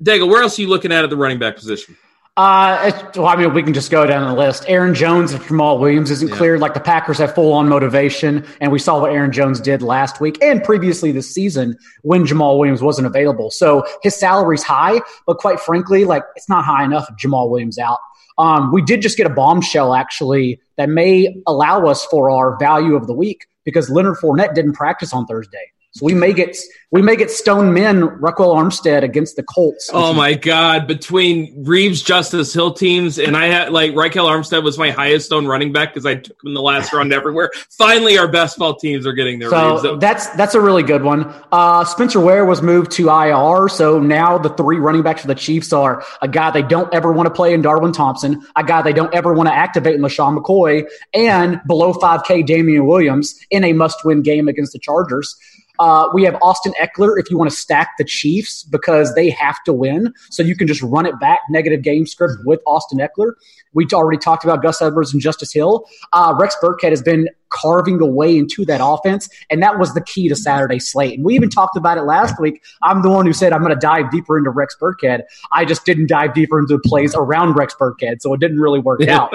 Daigle, 0.00 0.28
where 0.28 0.42
else 0.42 0.58
are 0.58 0.62
you 0.62 0.68
looking 0.68 0.92
at 0.92 1.04
at 1.04 1.10
the 1.10 1.16
running 1.16 1.38
back 1.38 1.56
position? 1.56 1.96
Uh, 2.36 2.90
well, 3.16 3.26
I 3.26 3.36
mean, 3.36 3.52
we 3.52 3.62
can 3.62 3.74
just 3.74 3.90
go 3.90 4.06
down 4.06 4.26
the 4.26 4.40
list. 4.40 4.64
Aaron 4.68 4.94
Jones 4.94 5.32
and 5.32 5.42
Jamaal 5.42 5.78
Williams 5.78 6.10
isn't 6.10 6.28
Yeah. 6.28 6.36
cleared. 6.36 6.60
Like 6.60 6.74
the 6.74 6.80
Packers 6.80 7.18
have 7.18 7.34
full 7.34 7.52
on 7.52 7.68
motivation, 7.68 8.46
and 8.60 8.72
we 8.72 8.78
saw 8.78 9.00
what 9.00 9.12
Aaron 9.12 9.32
Jones 9.32 9.60
did 9.60 9.82
last 9.82 10.20
week 10.20 10.38
and 10.42 10.62
previously 10.62 11.12
this 11.12 11.28
season 11.34 11.76
when 12.02 12.24
Jamaal 12.24 12.58
Williams 12.58 12.82
wasn't 12.82 13.06
available. 13.06 13.50
So 13.50 13.84
his 14.02 14.14
salary's 14.14 14.62
high, 14.62 15.00
but 15.26 15.38
quite 15.38 15.60
frankly, 15.60 16.04
like 16.04 16.22
it's 16.36 16.48
not 16.48 16.64
high 16.64 16.84
enough 16.84 17.08
if 17.10 17.16
Jamaal 17.16 17.50
Williams 17.50 17.78
out. 17.78 17.98
Um, 18.38 18.72
we 18.72 18.80
did 18.80 19.02
just 19.02 19.18
get 19.18 19.26
a 19.26 19.30
bombshell 19.30 19.92
actually 19.92 20.60
that 20.78 20.88
may 20.88 21.34
allow 21.46 21.84
us 21.86 22.06
for 22.06 22.30
our 22.30 22.56
value 22.58 22.94
of 22.96 23.06
the 23.06 23.12
week 23.12 23.46
because 23.64 23.90
Leonard 23.90 24.16
Fournette 24.16 24.54
didn't 24.54 24.72
practice 24.72 25.12
on 25.12 25.26
Thursday. 25.26 25.58
So 25.92 26.06
we 26.06 26.14
may 26.14 26.32
get 26.32 26.56
we 26.92 27.02
may 27.02 27.16
get 27.16 27.32
Stone 27.32 27.72
Men 27.74 28.02
Ryquell 28.02 28.54
Armstead 28.54 29.02
against 29.02 29.34
the 29.34 29.42
Colts. 29.42 29.90
Oh 29.92 30.12
my 30.12 30.34
God! 30.34 30.86
Between 30.86 31.64
Reeves, 31.64 32.00
Justice 32.00 32.52
Hill 32.52 32.74
teams, 32.74 33.18
and 33.18 33.36
I 33.36 33.46
had 33.46 33.72
like 33.72 33.92
Ryquell 33.92 34.28
Armstead 34.28 34.62
was 34.62 34.78
my 34.78 34.92
highest 34.92 35.32
owned 35.32 35.48
running 35.48 35.72
back 35.72 35.92
because 35.92 36.06
I 36.06 36.14
took 36.14 36.36
him 36.44 36.48
in 36.48 36.54
the 36.54 36.62
last 36.62 36.92
round 36.92 37.12
everywhere. 37.12 37.50
Finally, 37.70 38.18
our 38.18 38.28
best 38.28 38.56
ball 38.56 38.76
teams 38.76 39.04
are 39.04 39.12
getting 39.12 39.40
their 39.40 39.50
So 39.50 39.82
Reeves. 39.82 40.00
that's 40.00 40.28
that's 40.30 40.54
a 40.54 40.60
really 40.60 40.84
good 40.84 41.02
one. 41.02 41.32
Uh, 41.50 41.84
Spencer 41.84 42.20
Ware 42.20 42.44
was 42.44 42.62
moved 42.62 42.92
to 42.92 43.08
IR, 43.08 43.68
so 43.68 43.98
now 43.98 44.38
the 44.38 44.50
three 44.50 44.78
running 44.78 45.02
backs 45.02 45.22
for 45.22 45.28
the 45.28 45.34
Chiefs 45.34 45.72
are 45.72 46.04
a 46.22 46.28
guy 46.28 46.52
they 46.52 46.62
don't 46.62 46.92
ever 46.94 47.12
want 47.12 47.26
to 47.26 47.34
play 47.34 47.52
in 47.52 47.62
Darwin 47.62 47.90
Thompson, 47.92 48.40
a 48.54 48.62
guy 48.62 48.80
they 48.82 48.92
don't 48.92 49.12
ever 49.12 49.32
want 49.32 49.48
to 49.48 49.54
activate 49.54 49.96
in 49.96 50.02
LeSean 50.02 50.38
McCoy, 50.38 50.88
and 51.14 51.60
below 51.66 51.92
5K 51.94 52.46
Damien 52.46 52.86
Williams 52.86 53.34
in 53.50 53.64
a 53.64 53.72
must-win 53.72 54.22
game 54.22 54.46
against 54.46 54.72
the 54.72 54.78
Chargers. 54.78 55.36
Uh, 55.80 56.08
we 56.12 56.22
have 56.22 56.36
Austin 56.42 56.74
Ekeler 56.80 57.14
if 57.18 57.30
you 57.30 57.38
want 57.38 57.50
to 57.50 57.56
stack 57.56 57.92
the 57.98 58.04
Chiefs 58.04 58.62
because 58.64 59.14
they 59.14 59.30
have 59.30 59.62
to 59.64 59.72
win. 59.72 60.12
So 60.30 60.42
you 60.42 60.54
can 60.54 60.66
just 60.66 60.82
run 60.82 61.06
it 61.06 61.18
back, 61.18 61.40
negative 61.48 61.82
game 61.82 62.06
script 62.06 62.34
with 62.44 62.60
Austin 62.66 62.98
Ekeler. 62.98 63.32
We 63.72 63.86
already 63.92 64.18
talked 64.18 64.44
about 64.44 64.62
Gus 64.62 64.82
Edwards 64.82 65.12
and 65.12 65.22
Justice 65.22 65.52
Hill. 65.52 65.86
Uh, 66.12 66.34
Rex 66.38 66.54
Burkhead 66.62 66.90
has 66.90 67.02
been 67.02 67.28
carving 67.50 68.00
away 68.00 68.36
into 68.36 68.64
that 68.64 68.80
offense, 68.82 69.28
and 69.50 69.62
that 69.62 69.78
was 69.78 69.94
the 69.94 70.00
key 70.00 70.28
to 70.28 70.36
Saturday's 70.36 70.90
slate. 70.90 71.14
And 71.14 71.24
we 71.24 71.34
even 71.34 71.50
talked 71.50 71.76
about 71.76 71.98
it 71.98 72.02
last 72.02 72.40
week. 72.40 72.62
I'm 72.82 73.02
the 73.02 73.10
one 73.10 73.26
who 73.26 73.32
said 73.32 73.52
I'm 73.52 73.62
going 73.62 73.74
to 73.74 73.80
dive 73.80 74.10
deeper 74.10 74.38
into 74.38 74.50
Rex 74.50 74.76
Burkhead. 74.80 75.22
I 75.52 75.64
just 75.64 75.84
didn't 75.84 76.08
dive 76.08 76.34
deeper 76.34 76.58
into 76.58 76.74
the 76.76 76.88
plays 76.88 77.14
around 77.14 77.54
Rex 77.54 77.74
Burkhead, 77.78 78.20
so 78.20 78.32
it 78.34 78.40
didn't 78.40 78.60
really 78.60 78.80
work 78.80 79.06
out. 79.06 79.32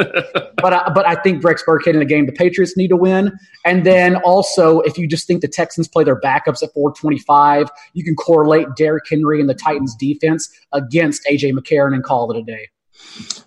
But 0.57 0.73
I, 0.73 0.91
but 0.93 1.05
I 1.05 1.15
think 1.15 1.43
Rex 1.43 1.63
Burkhead 1.67 1.93
in 1.93 2.01
a 2.01 2.05
game 2.05 2.25
the 2.25 2.31
Patriots 2.31 2.75
need 2.75 2.87
to 2.87 2.95
win. 2.95 3.37
And 3.65 3.85
then 3.85 4.15
also, 4.17 4.79
if 4.79 4.97
you 4.97 5.07
just 5.07 5.27
think 5.27 5.41
the 5.41 5.47
Texans 5.47 5.87
play 5.87 6.03
their 6.03 6.19
backups 6.19 6.63
at 6.63 6.73
425, 6.73 7.69
you 7.93 8.03
can 8.03 8.15
correlate 8.15 8.67
Derrick 8.75 9.03
Henry 9.09 9.39
and 9.39 9.49
the 9.49 9.53
Titans 9.53 9.95
defense 9.95 10.49
against 10.71 11.25
AJ 11.25 11.53
McCarron 11.53 11.93
and 11.93 12.03
call 12.03 12.31
it 12.31 12.37
a 12.37 12.43
day. 12.43 12.69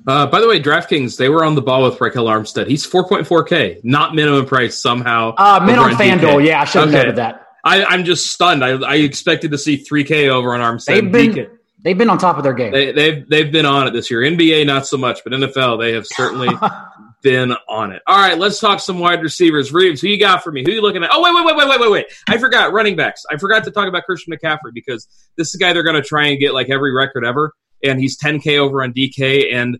Uh, 0.06 0.26
by 0.26 0.40
the 0.40 0.48
way, 0.48 0.60
DraftKings 0.60 1.16
they 1.16 1.28
were 1.28 1.44
on 1.44 1.54
the 1.54 1.62
ball 1.62 1.84
with 1.84 1.98
Ryquell 1.98 2.24
Armstead. 2.28 2.66
He's 2.68 2.86
4.4K, 2.86 3.84
not 3.84 4.14
minimum 4.14 4.46
price 4.46 4.80
somehow. 4.80 5.34
Uh, 5.36 5.58
over 5.62 5.80
on. 5.80 5.90
FanDuel, 5.94 6.44
yeah, 6.46 6.62
I 6.62 6.64
should 6.64 6.80
have 6.80 6.88
Okay. 6.88 6.98
noted 6.98 7.16
that. 7.16 7.46
I, 7.64 7.84
I'm 7.84 8.04
just 8.04 8.32
stunned. 8.32 8.64
I, 8.64 8.70
I 8.80 8.94
expected 8.96 9.50
to 9.50 9.58
see 9.58 9.84
3K 9.84 10.28
over 10.28 10.54
on 10.54 10.60
Armstead. 10.60 10.86
They've 10.86 11.12
been 11.12 11.32
DK. 11.32 11.50
they've 11.82 11.98
been 11.98 12.08
on 12.08 12.16
top 12.18 12.38
of 12.38 12.44
their 12.44 12.54
game. 12.54 12.72
They, 12.72 12.92
they've 12.92 13.28
they've 13.28 13.52
been 13.52 13.66
on 13.66 13.86
it 13.88 13.90
this 13.92 14.10
year. 14.10 14.20
NBA 14.20 14.64
not 14.66 14.86
so 14.86 14.96
much, 14.96 15.20
but 15.24 15.32
NFL 15.34 15.78
they 15.80 15.92
have 15.92 16.06
certainly 16.06 16.48
been 17.22 17.52
on 17.68 17.92
it. 17.92 18.00
All 18.06 18.16
right, 18.16 18.38
let's 18.38 18.60
talk 18.60 18.80
some 18.80 19.00
wide 19.00 19.20
receivers. 19.22 19.72
Reeves, 19.72 20.00
who 20.00 20.08
you 20.08 20.18
got 20.18 20.42
for 20.44 20.52
me? 20.52 20.62
Who 20.64 20.70
you 20.72 20.80
looking 20.80 21.02
at? 21.02 21.10
Oh 21.12 21.20
wait, 21.22 21.34
wait, 21.34 21.44
wait, 21.44 21.56
wait, 21.56 21.68
wait, 21.68 21.80
wait, 21.80 21.90
wait! 21.90 22.06
I 22.28 22.38
forgot 22.38 22.72
running 22.72 22.96
backs. 22.96 23.24
I 23.30 23.36
forgot 23.36 23.64
to 23.64 23.70
talk 23.72 23.88
about 23.88 24.04
Christian 24.04 24.32
McCaffrey 24.32 24.72
because 24.72 25.06
this 25.36 25.48
is 25.48 25.54
a 25.56 25.58
guy 25.58 25.72
they're 25.74 25.82
going 25.82 26.00
to 26.00 26.08
try 26.08 26.28
and 26.28 26.38
get 26.38 26.54
like 26.54 26.70
every 26.70 26.94
record 26.94 27.24
ever, 27.26 27.52
and 27.82 28.00
he's 28.00 28.18
10K 28.18 28.58
over 28.58 28.82
on 28.82 28.92
DK, 28.92 29.52
and 29.52 29.78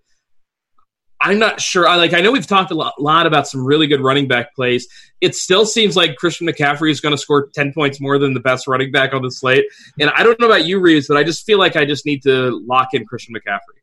I'm 1.21 1.39
not 1.39 1.61
sure. 1.61 1.89
I 1.89 1.97
like. 1.97 2.15
I 2.15 2.21
know 2.21 2.31
we've 2.31 2.47
talked 2.47 2.71
a 2.71 2.75
lot, 2.75 3.01
lot 3.01 3.27
about 3.27 3.49
some 3.49 3.65
really 3.65 3.89
good 3.89 4.01
running 4.01 4.29
back 4.29 4.55
plays. 4.55 4.87
It 5.21 5.35
still 5.35 5.67
seems 5.67 5.97
like 5.97 6.17
Christian 6.17 6.47
McCaffrey 6.47 6.91
is 6.91 7.01
going 7.01 7.13
to 7.13 7.19
score 7.19 7.49
10 7.53 7.73
points 7.73 8.01
more 8.01 8.19
than 8.19 8.35
the 8.35 8.41
best 8.41 8.69
running 8.69 8.93
back 8.93 9.13
on 9.13 9.23
the 9.23 9.31
slate. 9.31 9.65
And 9.99 10.11
I 10.11 10.23
don't 10.23 10.39
know 10.39 10.47
about 10.47 10.65
you, 10.65 10.79
Reeves, 10.79 11.09
but 11.09 11.17
I 11.17 11.25
just 11.25 11.45
feel 11.45 11.59
like 11.59 11.75
I 11.75 11.85
just 11.85 12.07
need 12.07 12.23
to 12.23 12.63
lock 12.67 12.95
in 12.95 13.05
Christian 13.05 13.35
McCaffrey. 13.35 13.79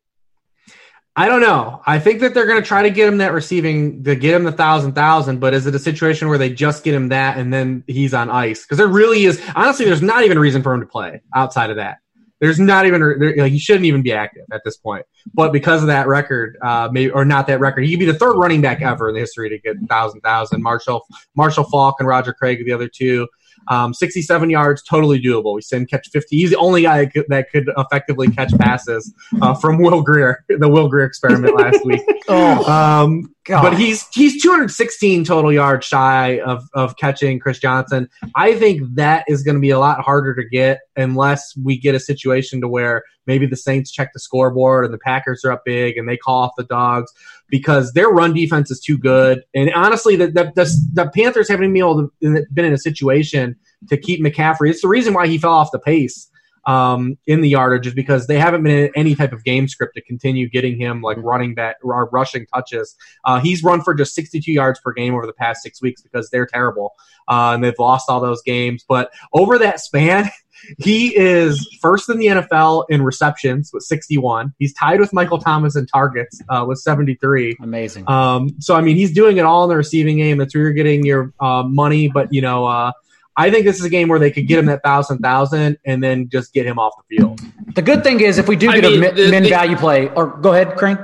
I 1.18 1.28
don't 1.28 1.42
know. 1.42 1.82
I 1.86 2.00
think 2.00 2.20
that 2.22 2.34
they're 2.34 2.46
going 2.46 2.62
to 2.62 2.68
try 2.68 2.84
to 2.84 2.90
get 2.90 3.08
him 3.08 3.18
that 3.20 3.32
receiving 3.32 4.04
to 4.04 4.16
get 4.16 4.34
him 4.34 4.44
the 4.44 4.52
thousand 4.52 4.94
thousand, 4.94 5.40
but 5.40 5.54
is 5.54 5.66
it 5.66 5.76
a 5.76 5.80
situation 5.80 6.28
where 6.28 6.38
they 6.38 6.50
just 6.50 6.84
get 6.84 6.94
him 6.94 7.10
that 7.10 7.38
and 7.38 7.54
then 7.54 7.86
he's 7.88 8.14
on 8.14 8.30
ice? 8.30 8.64
Because 8.64 8.78
there 8.78 8.88
really 8.88 9.24
is 9.24 9.42
honestly, 9.56 9.86
there's 9.86 10.02
not 10.02 10.24
even 10.24 10.38
a 10.38 10.42
reason 10.42 10.62
for 10.62 10.74
him 10.74 10.82
to 10.82 10.88
play 10.88 11.22
outside 11.34 11.70
of 11.70 11.78
that. 11.78 12.00
There's 12.40 12.60
not 12.60 12.86
even 12.86 13.00
there, 13.00 13.36
like 13.38 13.52
he 13.52 13.60
shouldn't 13.60 13.86
even 13.86 14.02
be 14.02 14.12
active 14.12 14.46
at 14.52 14.62
this 14.66 14.78
point. 14.78 15.06
But 15.34 15.54
because 15.54 15.82
of 15.82 15.88
that 15.88 16.08
record, 16.08 16.58
uh, 16.62 16.90
maybe 16.92 17.12
or 17.12 17.24
not 17.24 17.48
that 17.48 17.60
record, 17.60 17.86
he 17.86 17.92
could 17.92 18.00
be 18.00 18.06
the 18.06 18.14
third 18.14 18.36
running 18.36 18.62
back 18.62 18.82
ever 18.82 19.10
in 19.10 19.16
the 19.16 19.22
history 19.22 19.50
to 19.50 19.58
get 19.58 19.78
thousand 19.88 20.22
thousand. 20.22 20.62
Marshall 20.62 21.08
Marshall 21.36 21.64
Faulk 21.64 21.96
and 22.00 22.08
Roger 22.08 22.34
Craig 22.34 22.60
are 22.60 22.66
the 22.66 22.74
other 22.74 22.90
two. 22.90 23.28
Um, 23.68 23.94
67 23.94 24.50
yards, 24.50 24.84
totally 24.84 25.22
doable. 25.22 25.56
We 25.56 25.62
said 25.62 25.82
him 25.82 25.88
catch 25.88 26.10
50. 26.10 26.36
He's 26.36 26.52
the 26.52 26.58
only 26.58 26.84
guy 26.84 27.06
that 27.06 27.14
could, 27.14 27.26
that 27.30 27.52
could 27.52 27.70
effectively 27.78 28.30
catch 28.30 28.56
passes 28.58 29.14
uh, 29.42 29.54
from 29.56 29.80
Will 29.80 30.02
Grier, 30.02 30.44
the 30.50 30.70
Will 30.70 30.88
Grier 30.88 31.06
experiment 31.06 31.56
last 31.56 31.84
week. 31.86 32.02
oh 32.28 32.64
Um, 32.72 33.36
but 33.48 33.78
he's 33.78 34.08
he's 34.12 34.42
216 34.42 35.24
total 35.24 35.54
yards 35.54 35.86
shy 35.86 36.40
of 36.40 36.68
of 36.74 36.98
catching 36.98 37.40
Chris 37.40 37.60
Johnson. 37.60 38.10
I 38.36 38.56
think 38.56 38.82
that 38.96 39.24
is 39.28 39.44
going 39.44 39.56
to 39.56 39.62
be 39.62 39.70
a 39.70 39.80
lot 39.80 40.02
harder 40.02 40.34
to 40.36 40.44
get 40.50 40.80
unless 40.96 41.56
we 41.64 41.78
get 41.78 41.94
a 41.94 42.00
situation 42.00 42.60
to 42.62 42.68
where 42.68 43.04
maybe 43.28 43.46
the 43.46 43.56
Saints 43.56 43.92
check 43.92 44.14
the 44.14 44.20
scoreboard 44.20 44.86
and 44.86 44.94
the 44.94 45.00
Packers 45.00 45.44
are 45.46 45.52
up 45.52 45.64
big 45.66 45.98
and 45.98 46.10
they 46.10 46.18
call 46.18 46.44
off 46.44 46.52
the 46.58 46.64
dogs 46.64 47.12
because 47.50 47.94
their 47.94 48.10
run 48.10 48.34
defense 48.34 48.72
is 48.72 48.80
too 48.80 48.98
good. 48.98 49.44
And 49.54 49.72
honestly, 49.74 50.16
the 50.16 50.28
the, 50.28 50.52
the, 50.56 50.66
the 50.94 51.12
Panthers 51.12 51.50
haven't 51.50 51.72
been 51.72 51.78
able 51.78 52.10
to 52.22 52.46
been 52.54 52.66
in 52.66 52.74
a 52.74 52.78
situation 52.78 53.56
to 53.90 53.98
keep 53.98 54.24
McCaffrey. 54.24 54.70
It's 54.70 54.82
the 54.82 54.88
reason 54.88 55.14
why 55.14 55.28
he 55.28 55.38
fell 55.38 55.54
off 55.54 55.72
the 55.72 55.80
pace 55.80 56.30
um, 56.66 57.18
in 57.28 57.42
the 57.42 57.50
yardage 57.50 57.88
is 57.88 57.94
because 57.94 58.28
they 58.28 58.40
haven't 58.40 58.64
been 58.64 58.86
in 58.86 58.92
any 58.96 59.16
type 59.16 59.34
of 59.34 59.44
game 59.44 59.68
script 59.68 59.96
to 59.96 60.02
continue 60.02 60.50
getting 60.50 60.80
him 60.80 61.02
like 61.02 61.18
running 61.18 61.54
back 61.54 61.78
or 61.84 62.10
rushing 62.10 62.46
touches. 62.48 62.96
Uh, 63.24 63.40
he's 63.40 63.64
run 63.64 63.82
for 63.82 63.94
just 63.94 64.16
62 64.16 64.52
yards 64.52 64.80
per 64.80 64.92
game 64.92 65.14
over 65.14 65.26
the 65.26 65.34
past 65.34 65.62
six 65.62 65.82
weeks 65.82 66.02
because 66.02 66.30
they're 66.30 66.48
terrible 66.48 66.94
uh, 67.28 67.52
and 67.54 67.64
they've 67.64 67.78
lost 67.78 68.10
all 68.10 68.20
those 68.20 68.42
games. 68.42 68.84
But 68.88 69.12
over 69.34 69.58
that 69.60 69.80
span, 69.80 70.30
he 70.80 71.16
is 71.16 71.68
first 71.82 72.10
in 72.10 72.18
the 72.18 72.28
NFL 72.28 72.86
in 72.90 73.02
receptions 73.02 73.72
with 73.74 73.84
61. 73.84 74.54
He's 74.60 74.74
tied 74.74 75.00
with 75.00 75.14
Michael 75.14 75.38
Thomas 75.40 75.76
in 75.76 75.86
targets 75.86 76.42
uh, 76.50 76.66
with 76.68 76.80
73. 76.80 77.58
amazing. 77.62 78.10
Um, 78.10 78.50
so 78.60 78.76
I 78.76 78.82
mean, 78.82 78.96
he's 78.96 79.14
doing 79.14 79.38
it 79.38 79.42
all 79.46 79.64
in 79.64 79.70
the 79.70 79.76
receiving 79.78 80.18
game. 80.18 80.38
That's 80.38 80.54
where 80.56 80.64
you're 80.64 80.74
getting 80.74 81.06
your 81.06 81.34
uh, 81.40 81.64
money. 81.64 82.08
But 82.08 82.34
you 82.34 82.42
know, 82.42 82.66
uh, 82.66 82.92
I 83.38 83.52
think 83.52 83.66
this 83.66 83.80
is 83.80 83.86
a 83.86 83.90
game 83.90 84.08
where 84.08 84.20
they 84.20 84.32
could 84.32 84.48
get 84.48 84.60
him 84.60 84.66
that 84.68 84.82
thousand 84.84 85.20
thousand 85.20 85.78
and 85.86 86.04
then 86.04 86.30
just 86.30 86.54
get 86.54 86.66
him 86.66 86.80
off 86.80 86.94
the 87.10 87.18
field. 87.18 87.42
the 87.76 87.82
good 87.82 88.04
thing 88.04 88.22
is 88.22 88.38
if 88.38 88.48
we 88.48 88.56
do 88.56 88.70
I 88.70 88.80
get 88.80 88.84
mean, 88.92 88.98
a 88.98 89.00
min, 89.02 89.16
the- 89.16 89.30
min 89.32 89.44
the- 89.44 89.50
value 89.50 89.76
play, 89.76 90.10
or 90.10 90.38
go 90.38 90.54
ahead, 90.54 90.76
Crane. 90.78 90.98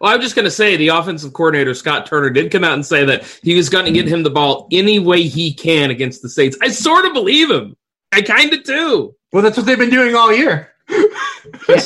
Well, 0.00 0.12
I'm 0.14 0.20
just 0.20 0.34
going 0.34 0.44
to 0.44 0.50
say 0.50 0.76
the 0.76 0.88
offensive 0.88 1.32
coordinator 1.32 1.74
Scott 1.74 2.06
Turner 2.06 2.30
did 2.30 2.50
come 2.52 2.64
out 2.64 2.74
and 2.74 2.84
say 2.84 3.04
that 3.06 3.24
he 3.42 3.54
was 3.54 3.68
going 3.68 3.86
to 3.86 3.92
get 3.92 4.06
him 4.06 4.22
the 4.22 4.30
ball 4.30 4.68
any 4.70 4.98
way 4.98 5.22
he 5.22 5.52
can 5.54 5.90
against 5.90 6.22
the 6.22 6.28
Saints. 6.28 6.56
I 6.60 6.68
sort 6.68 7.04
of 7.06 7.12
believe 7.14 7.50
him. 7.50 7.76
I 8.12 8.22
kind 8.22 8.52
of 8.52 8.62
do. 8.64 9.14
Well, 9.32 9.42
that's 9.42 9.56
what 9.56 9.66
they've 9.66 9.78
been 9.78 9.90
doing 9.90 10.14
all 10.14 10.32
year. 10.34 10.72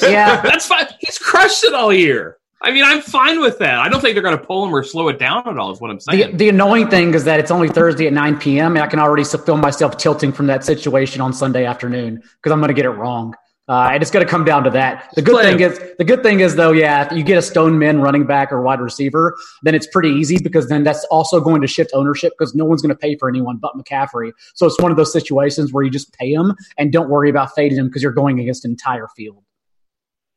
Yeah, 0.03 0.41
That's 0.41 0.67
fine. 0.67 0.87
He's 1.01 1.19
crushed 1.19 1.65
it 1.65 1.75
all 1.75 1.93
year. 1.93 2.39
I 2.63 2.71
mean, 2.71 2.85
I'm 2.85 3.01
fine 3.01 3.41
with 3.41 3.59
that. 3.59 3.79
I 3.79 3.89
don't 3.89 4.01
think 4.01 4.15
they're 4.15 4.23
going 4.23 4.37
to 4.39 4.45
pull 4.45 4.67
him 4.67 4.75
or 4.75 4.83
slow 4.83 5.09
it 5.09 5.19
down 5.19 5.49
at 5.49 5.57
all. 5.59 5.71
Is 5.71 5.81
what 5.81 5.91
I'm 5.91 5.97
The, 5.97 6.03
saying. 6.03 6.37
the 6.37 6.49
annoying 6.51 6.89
thing 6.89 7.15
is 7.15 7.25
that 7.25 7.41
it's 7.41 7.51
only 7.51 7.69
Thursday 7.69 8.07
at 8.07 8.13
9 8.13 8.39
p.m. 8.39 8.77
and 8.77 8.83
I 8.83 8.87
can 8.87 8.99
already 8.99 9.25
feel 9.25 9.57
myself 9.57 9.97
tilting 9.97 10.33
from 10.33 10.47
that 10.49 10.65
situation 10.65 11.21
on 11.23 11.33
Sunday 11.33 11.65
afternoon 11.65 12.17
because 12.17 12.53
I'm 12.53 12.59
going 12.59 12.69
to 12.69 12.75
get 12.75 12.85
it 12.85 12.91
wrong. 12.91 13.35
Uh, 13.71 13.91
and 13.93 14.03
it's 14.03 14.11
going 14.11 14.25
to 14.27 14.29
come 14.29 14.45
down 14.45 14.65
to 14.65 14.71
that. 14.71 15.09
The 15.15 15.23
good 15.23 15.41
thing 15.45 15.61
is, 15.61 15.79
the 15.97 16.03
good 16.05 16.25
thing 16.25 16.41
is 16.41 16.57
though, 16.57 16.73
yeah, 16.73 17.07
if 17.07 17.13
you 17.17 17.23
get 17.23 17.39
a 17.39 17.43
stone 17.43 17.79
men 17.79 18.01
running 18.01 18.27
back 18.27 18.51
or 18.51 18.61
wide 18.63 18.81
receiver, 18.81 19.37
then 19.63 19.77
it's 19.77 19.87
pretty 19.87 20.09
easy 20.09 20.39
because 20.43 20.67
then 20.69 20.83
that's 20.83 21.05
also 21.05 21.41
going 21.41 21.61
to 21.61 21.69
shift 21.69 21.93
ownership 21.95 22.33
because 22.37 22.53
no 22.53 22.65
one's 22.65 22.83
going 22.83 22.89
to 22.93 22.99
pay 22.99 23.17
for 23.17 23.29
anyone 23.29 23.59
but 23.59 23.77
McCaffrey. 23.77 24.33
So 24.57 24.67
it's 24.67 24.77
one 24.81 24.91
of 24.91 24.97
those 24.97 25.13
situations 25.13 25.73
where 25.73 25.85
you 25.85 25.91
just 25.91 26.13
pay 26.15 26.33
him 26.33 26.57
and 26.79 26.93
don't 26.93 27.09
worry 27.09 27.31
about 27.31 27.55
fading 27.55 27.79
him 27.79 27.87
because 27.87 28.03
you're 28.03 28.11
going 28.11 28.41
against 28.41 28.65
an 28.65 28.73
entire 28.73 29.07
field. 29.17 29.45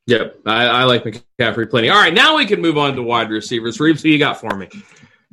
Yep, 0.06 0.42
I, 0.46 0.66
I 0.68 0.84
like 0.84 1.04
McCaffrey 1.04 1.68
plenty. 1.68 1.90
All 1.90 1.98
right, 1.98 2.14
now 2.14 2.38
we 2.38 2.46
can 2.46 2.62
move 2.62 2.78
on 2.78 2.96
to 2.98 3.02
wide 3.02 3.32
receivers. 3.32 3.80
Reeves, 3.80 4.04
who 4.04 4.10
you 4.10 4.20
got 4.20 4.40
for 4.40 4.56
me? 4.56 4.68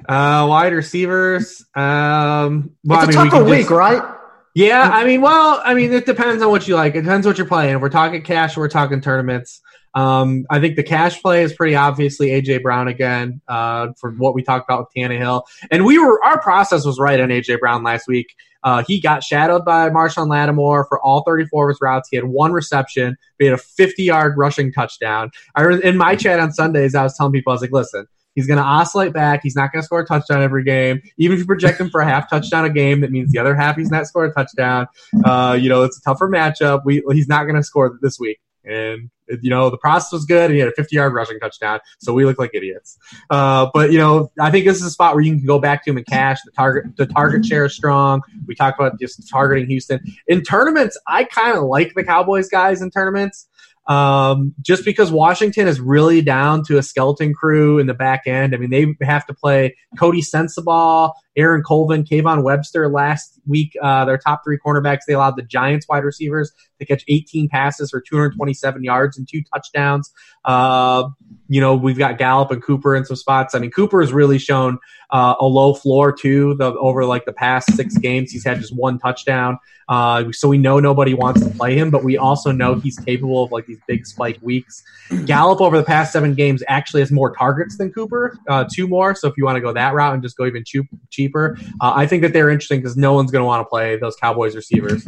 Uh, 0.08 0.46
wide 0.48 0.72
receivers. 0.72 1.66
Um, 1.74 2.70
well, 2.82 3.02
it's 3.06 3.14
I 3.14 3.20
a 3.20 3.24
mean, 3.24 3.24
we 3.24 3.30
tougher 3.30 3.42
can 3.42 3.44
week, 3.44 3.58
just- 3.60 3.70
right? 3.70 4.16
Yeah, 4.54 4.90
I 4.92 5.04
mean, 5.04 5.20
well, 5.20 5.60
I 5.64 5.74
mean, 5.74 5.92
it 5.92 6.06
depends 6.06 6.42
on 6.42 6.50
what 6.50 6.66
you 6.66 6.74
like. 6.74 6.94
It 6.94 7.02
depends 7.02 7.26
what 7.26 7.38
you're 7.38 7.46
playing. 7.46 7.76
If 7.76 7.80
we're 7.80 7.88
talking 7.88 8.22
cash, 8.22 8.56
we're 8.56 8.68
talking 8.68 9.00
tournaments. 9.00 9.60
Um, 9.94 10.44
I 10.50 10.60
think 10.60 10.76
the 10.76 10.82
cash 10.82 11.20
play 11.20 11.42
is 11.42 11.52
pretty 11.52 11.74
obviously 11.74 12.28
AJ 12.28 12.62
Brown 12.62 12.88
again 12.88 13.40
uh, 13.48 13.88
for 13.98 14.12
what 14.12 14.34
we 14.34 14.42
talked 14.42 14.68
about 14.68 14.80
with 14.80 14.88
Tannehill, 14.96 15.42
and 15.70 15.84
we 15.84 15.98
were 15.98 16.22
our 16.24 16.40
process 16.40 16.84
was 16.84 16.98
right 16.98 17.20
on 17.20 17.28
AJ 17.28 17.60
Brown 17.60 17.82
last 17.82 18.06
week. 18.06 18.34
Uh, 18.62 18.84
he 18.86 19.00
got 19.00 19.24
shadowed 19.24 19.64
by 19.64 19.88
Marshon 19.88 20.28
Lattimore 20.28 20.84
for 20.88 21.00
all 21.00 21.22
34 21.22 21.70
of 21.70 21.74
his 21.74 21.80
routes. 21.80 22.08
He 22.10 22.16
had 22.16 22.26
one 22.26 22.52
reception. 22.52 23.16
He 23.38 23.46
had 23.46 23.54
a 23.54 23.58
50 23.58 24.02
yard 24.02 24.34
rushing 24.36 24.72
touchdown. 24.72 25.30
I 25.54 25.66
in 25.82 25.96
my 25.96 26.14
chat 26.14 26.40
on 26.40 26.52
Sundays, 26.52 26.94
I 26.94 27.02
was 27.02 27.16
telling 27.16 27.32
people, 27.32 27.52
I 27.52 27.54
was 27.54 27.62
like, 27.62 27.72
listen, 27.72 28.06
he's 28.40 28.46
going 28.46 28.58
to 28.58 28.64
oscillate 28.64 29.12
back. 29.12 29.40
He's 29.42 29.56
not 29.56 29.72
going 29.72 29.82
to 29.82 29.86
score 29.86 30.00
a 30.00 30.06
touchdown 30.06 30.42
every 30.42 30.64
game. 30.64 31.00
Even 31.18 31.34
if 31.34 31.40
you 31.40 31.46
project 31.46 31.80
him 31.80 31.90
for 31.90 32.00
a 32.00 32.06
half 32.06 32.28
touchdown 32.30 32.64
a 32.64 32.70
game, 32.70 33.00
that 33.02 33.10
means 33.10 33.30
the 33.32 33.38
other 33.38 33.54
half 33.54 33.76
he's 33.76 33.90
not 33.90 34.06
scoring 34.06 34.30
a 34.30 34.34
touchdown. 34.34 34.86
Uh, 35.24 35.56
you 35.60 35.68
know, 35.68 35.82
it's 35.82 35.98
a 35.98 36.02
tougher 36.02 36.28
matchup. 36.28 36.82
We, 36.84 37.02
he's 37.12 37.28
not 37.28 37.44
going 37.44 37.56
to 37.56 37.62
score 37.62 37.98
this 38.00 38.18
week. 38.18 38.40
And 38.64 39.10
you 39.42 39.50
know 39.50 39.70
the 39.70 39.78
process 39.78 40.12
was 40.12 40.24
good, 40.24 40.46
and 40.46 40.54
he 40.54 40.60
had 40.60 40.68
a 40.68 40.72
50 40.72 40.94
yard 40.94 41.12
rushing 41.14 41.38
touchdown, 41.38 41.80
so 41.98 42.12
we 42.12 42.24
look 42.24 42.38
like 42.38 42.50
idiots. 42.54 42.98
Uh, 43.30 43.68
but 43.72 43.92
you 43.92 43.98
know, 43.98 44.30
I 44.40 44.50
think 44.50 44.66
this 44.66 44.78
is 44.78 44.84
a 44.84 44.90
spot 44.90 45.14
where 45.14 45.22
you 45.22 45.36
can 45.36 45.46
go 45.46 45.58
back 45.58 45.84
to 45.84 45.90
him 45.90 45.96
and 45.96 46.06
cash. 46.06 46.38
The 46.44 46.52
target, 46.52 46.96
the 46.96 47.06
target 47.06 47.44
share 47.44 47.64
is 47.64 47.74
strong. 47.74 48.22
We 48.46 48.54
talked 48.54 48.78
about 48.78 48.98
just 48.98 49.28
targeting 49.28 49.66
Houston 49.68 50.00
in 50.26 50.42
tournaments. 50.42 50.98
I 51.06 51.24
kind 51.24 51.56
of 51.56 51.64
like 51.64 51.94
the 51.94 52.04
Cowboys 52.04 52.48
guys 52.48 52.82
in 52.82 52.90
tournaments. 52.90 53.48
Um, 53.90 54.54
just 54.60 54.84
because 54.84 55.10
Washington 55.10 55.66
is 55.66 55.80
really 55.80 56.22
down 56.22 56.62
to 56.66 56.78
a 56.78 56.82
skeleton 56.82 57.34
crew 57.34 57.80
in 57.80 57.88
the 57.88 57.94
back 57.94 58.22
end. 58.24 58.54
I 58.54 58.58
mean, 58.58 58.70
they 58.70 59.04
have 59.04 59.26
to 59.26 59.34
play 59.34 59.76
Coty 59.96 60.22
Sensabaugh, 60.22 61.12
Aaron 61.36 61.62
Colvin, 61.62 62.04
Kayvon 62.04 62.42
Webster 62.42 62.88
last 62.88 63.38
week. 63.46 63.76
Uh, 63.80 64.04
their 64.04 64.18
top 64.18 64.42
three 64.44 64.58
cornerbacks, 64.58 65.00
they 65.06 65.14
allowed 65.14 65.36
the 65.36 65.42
Giants 65.42 65.86
wide 65.88 66.04
receivers 66.04 66.52
to 66.78 66.86
catch 66.86 67.04
18 67.08 67.48
passes 67.48 67.90
for 67.90 68.00
227 68.00 68.82
yards 68.82 69.16
and 69.16 69.28
two 69.28 69.42
touchdowns. 69.52 70.10
Uh, 70.44 71.08
you 71.48 71.60
know, 71.60 71.74
we've 71.74 71.98
got 71.98 72.18
Gallup 72.18 72.50
and 72.50 72.62
Cooper 72.62 72.96
in 72.96 73.04
some 73.04 73.16
spots. 73.16 73.54
I 73.54 73.58
mean, 73.58 73.70
Cooper 73.70 74.00
has 74.00 74.12
really 74.12 74.38
shown 74.38 74.78
uh, 75.10 75.34
a 75.40 75.46
low 75.46 75.74
floor 75.74 76.12
too. 76.12 76.54
The 76.54 76.72
over 76.74 77.04
like 77.04 77.24
the 77.24 77.32
past 77.32 77.74
six 77.74 77.96
games, 77.98 78.30
he's 78.30 78.44
had 78.44 78.60
just 78.60 78.74
one 78.74 78.98
touchdown. 78.98 79.58
Uh, 79.88 80.30
so 80.30 80.46
we 80.48 80.56
know 80.56 80.78
nobody 80.78 81.14
wants 81.14 81.44
to 81.44 81.50
play 81.50 81.76
him, 81.76 81.90
but 81.90 82.04
we 82.04 82.16
also 82.16 82.52
know 82.52 82.76
he's 82.76 82.96
capable 83.00 83.42
of 83.42 83.50
like 83.50 83.66
these 83.66 83.80
big 83.88 84.06
spike 84.06 84.38
weeks. 84.40 84.84
Gallup 85.26 85.60
over 85.60 85.76
the 85.76 85.82
past 85.82 86.12
seven 86.12 86.34
games 86.34 86.62
actually 86.68 87.00
has 87.00 87.10
more 87.10 87.34
targets 87.34 87.76
than 87.76 87.92
Cooper, 87.92 88.38
uh, 88.48 88.64
two 88.72 88.86
more. 88.86 89.16
So 89.16 89.26
if 89.26 89.34
you 89.36 89.44
want 89.44 89.56
to 89.56 89.60
go 89.60 89.72
that 89.72 89.92
route 89.92 90.14
and 90.14 90.22
just 90.22 90.36
go 90.36 90.46
even 90.46 90.62
cheap, 90.64 90.86
cheaper, 91.20 91.58
uh, 91.80 91.92
I 91.94 92.06
think 92.06 92.22
that 92.22 92.32
they're 92.32 92.50
interesting 92.50 92.80
because 92.80 92.96
no 92.96 93.12
one's 93.12 93.30
going 93.30 93.42
to 93.42 93.46
want 93.46 93.64
to 93.64 93.68
play 93.68 93.96
those 93.96 94.16
Cowboys 94.16 94.56
receivers. 94.56 95.06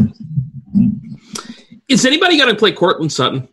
Is 1.89 2.05
anybody 2.05 2.37
going 2.37 2.51
to 2.51 2.59
play 2.59 2.73
Courtland 2.73 3.13
Sutton? 3.13 3.49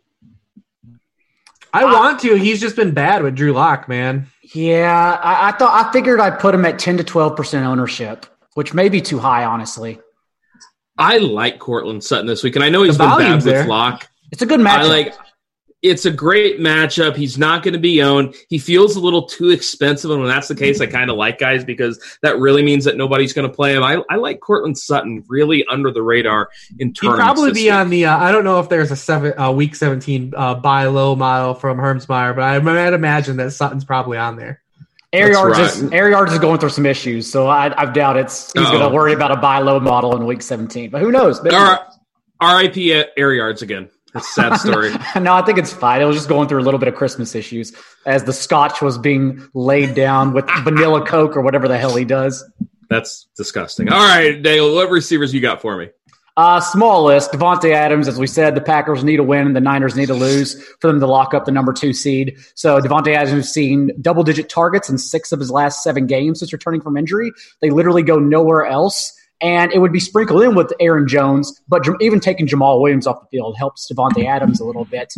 I 1.71 1.85
want 1.85 2.19
to. 2.21 2.35
He's 2.35 2.59
just 2.59 2.75
been 2.75 2.93
bad 2.93 3.23
with 3.23 3.35
Drew 3.35 3.53
Lock, 3.53 3.87
man. 3.87 4.27
Yeah, 4.53 5.19
I, 5.21 5.49
I 5.49 5.51
thought 5.53 5.85
I 5.85 5.91
figured 5.91 6.19
I'd 6.19 6.39
put 6.39 6.55
him 6.55 6.65
at 6.65 6.79
10 6.79 6.97
to 6.97 7.03
12 7.03 7.35
percent 7.37 7.65
ownership, 7.65 8.25
which 8.55 8.73
may 8.73 8.89
be 8.89 9.01
too 9.01 9.19
high, 9.19 9.45
honestly. 9.45 9.99
I 10.97 11.19
like 11.19 11.59
Courtland 11.59 12.03
Sutton 12.03 12.25
this 12.25 12.43
week, 12.43 12.55
and 12.55 12.63
I 12.65 12.69
know 12.69 12.83
he's 12.83 12.97
The 12.97 13.03
been 13.03 13.09
bad 13.11 13.23
volume's 13.23 13.45
with 13.45 13.53
there. 13.53 13.67
Lock. 13.67 14.09
It's 14.31 14.41
a 14.41 14.45
good 14.45 14.59
matchup. 14.59 14.79
I 14.79 14.83
like. 14.83 15.15
It's 15.81 16.05
a 16.05 16.11
great 16.11 16.59
matchup. 16.59 17.15
He's 17.15 17.37
not 17.37 17.63
going 17.63 17.73
to 17.73 17.79
be 17.79 18.01
owned. 18.01 18.35
He 18.49 18.59
feels 18.59 18.97
a 18.97 18.99
little 18.99 19.23
too 19.23 19.49
expensive, 19.49 20.11
and 20.11 20.19
when 20.19 20.27
that's 20.27 20.49
the 20.49 20.55
case, 20.55 20.81
I 20.81 20.87
kind 20.87 21.09
of 21.09 21.15
like 21.15 21.39
guys 21.39 21.63
because 21.63 21.99
that 22.21 22.37
really 22.37 22.63
means 22.63 22.83
that 22.83 22.97
nobody's 22.97 23.31
going 23.31 23.47
to 23.49 23.53
play 23.53 23.75
him. 23.75 23.83
I, 23.83 24.03
I 24.09 24.17
like 24.17 24.41
Courtland 24.41 24.77
Sutton 24.77 25.23
really 25.29 25.65
under 25.67 25.89
the 25.91 26.01
radar 26.01 26.49
in 26.79 26.93
terms. 26.93 27.13
He'd 27.13 27.21
probably 27.21 27.53
be 27.53 27.71
on 27.71 27.89
the. 27.89 28.05
Uh, 28.07 28.17
I 28.17 28.33
don't 28.33 28.43
know 28.43 28.59
if 28.59 28.67
there's 28.67 28.91
a 28.91 28.95
seven 28.97 29.39
uh, 29.39 29.51
week 29.51 29.73
seventeen 29.73 30.33
uh, 30.35 30.55
buy 30.55 30.85
low 30.87 31.15
model 31.15 31.53
from 31.53 31.77
Hermsmeyer, 31.77 32.35
but 32.35 32.41
I 32.41 32.59
might 32.59 32.91
imagine 32.93 33.37
that 33.37 33.51
Sutton's 33.51 33.85
probably 33.85 34.17
on 34.17 34.35
there. 34.35 34.61
Air 35.11 35.31
yards, 35.31 35.57
right. 35.57 35.65
is, 35.65 35.91
Air 35.91 36.09
yards 36.09 36.33
is 36.33 36.39
going 36.39 36.59
through 36.59 36.69
some 36.69 36.85
issues, 36.85 37.31
so 37.31 37.47
I, 37.47 37.73
I 37.81 37.91
doubt 37.91 38.17
it's 38.17 38.51
he's 38.53 38.69
going 38.69 38.81
to 38.81 38.93
worry 38.93 39.13
about 39.13 39.31
a 39.31 39.37
buy 39.37 39.59
low 39.59 39.79
model 39.79 40.15
in 40.15 40.25
week 40.25 40.41
17. 40.43 40.89
But 40.91 41.01
who 41.01 41.11
knows? 41.11 41.41
Maybe- 41.41 41.55
All 41.55 41.63
right. 41.63 41.79
R.I.P. 42.41 42.93
at 42.93 43.09
Air 43.17 43.33
Yards 43.33 43.61
again. 43.61 43.89
That's 44.13 44.29
a 44.29 44.41
sad 44.41 44.57
story. 44.57 44.91
no, 45.21 45.33
I 45.33 45.43
think 45.43 45.57
it's 45.57 45.71
fine. 45.71 46.01
It 46.01 46.05
was 46.05 46.15
just 46.15 46.29
going 46.29 46.47
through 46.47 46.61
a 46.61 46.65
little 46.65 46.79
bit 46.79 46.87
of 46.87 46.95
Christmas 46.95 47.35
issues 47.35 47.73
as 48.05 48.23
the 48.23 48.33
scotch 48.33 48.81
was 48.81 48.97
being 48.97 49.47
laid 49.53 49.95
down 49.95 50.33
with 50.33 50.45
vanilla 50.63 51.05
Coke 51.05 51.37
or 51.37 51.41
whatever 51.41 51.67
the 51.67 51.77
hell 51.77 51.95
he 51.95 52.05
does. 52.05 52.43
That's 52.89 53.27
disgusting. 53.37 53.89
All 53.89 53.99
right, 53.99 54.41
Dale, 54.41 54.73
what 54.73 54.89
receivers 54.89 55.33
you 55.33 55.41
got 55.41 55.61
for 55.61 55.77
me? 55.77 55.89
Uh, 56.39 56.61
small 56.61 57.03
list. 57.03 57.33
Davante 57.33 57.73
Adams, 57.73 58.07
as 58.07 58.17
we 58.17 58.25
said, 58.25 58.55
the 58.55 58.61
Packers 58.61 59.03
need 59.03 59.19
a 59.19 59.23
win 59.23 59.45
and 59.45 59.55
the 59.55 59.59
Niners 59.61 59.97
need 59.97 60.05
to 60.05 60.13
lose 60.13 60.63
for 60.79 60.87
them 60.87 60.99
to 61.01 61.05
lock 61.05 61.33
up 61.33 61.43
the 61.43 61.51
number 61.51 61.73
two 61.73 61.91
seed. 61.91 62.37
So 62.55 62.79
Davante 62.79 63.13
Adams 63.13 63.31
has 63.31 63.53
seen 63.53 63.91
double 64.01 64.23
digit 64.23 64.47
targets 64.47 64.89
in 64.89 64.97
six 64.97 65.33
of 65.33 65.39
his 65.39 65.51
last 65.51 65.83
seven 65.83 66.07
games 66.07 66.39
since 66.39 66.53
returning 66.53 66.79
from 66.79 66.95
injury. 66.95 67.33
They 67.61 67.71
literally 67.71 68.03
go 68.03 68.19
nowhere 68.19 68.65
else. 68.65 69.11
And 69.41 69.71
it 69.71 69.79
would 69.79 69.93
be 69.93 70.01
sprinkled 70.01 70.43
in 70.43 70.53
with 70.53 70.73
Aaron 70.81 71.07
Jones, 71.07 71.61
but 71.69 71.87
even 72.01 72.19
taking 72.19 72.45
Jamaal 72.45 72.81
Williams 72.81 73.07
off 73.07 73.21
the 73.21 73.27
field 73.27 73.55
helps 73.57 73.89
Davante 73.91 74.25
Adams 74.25 74.59
a 74.59 74.65
little 74.65 74.83
bit. 74.85 75.13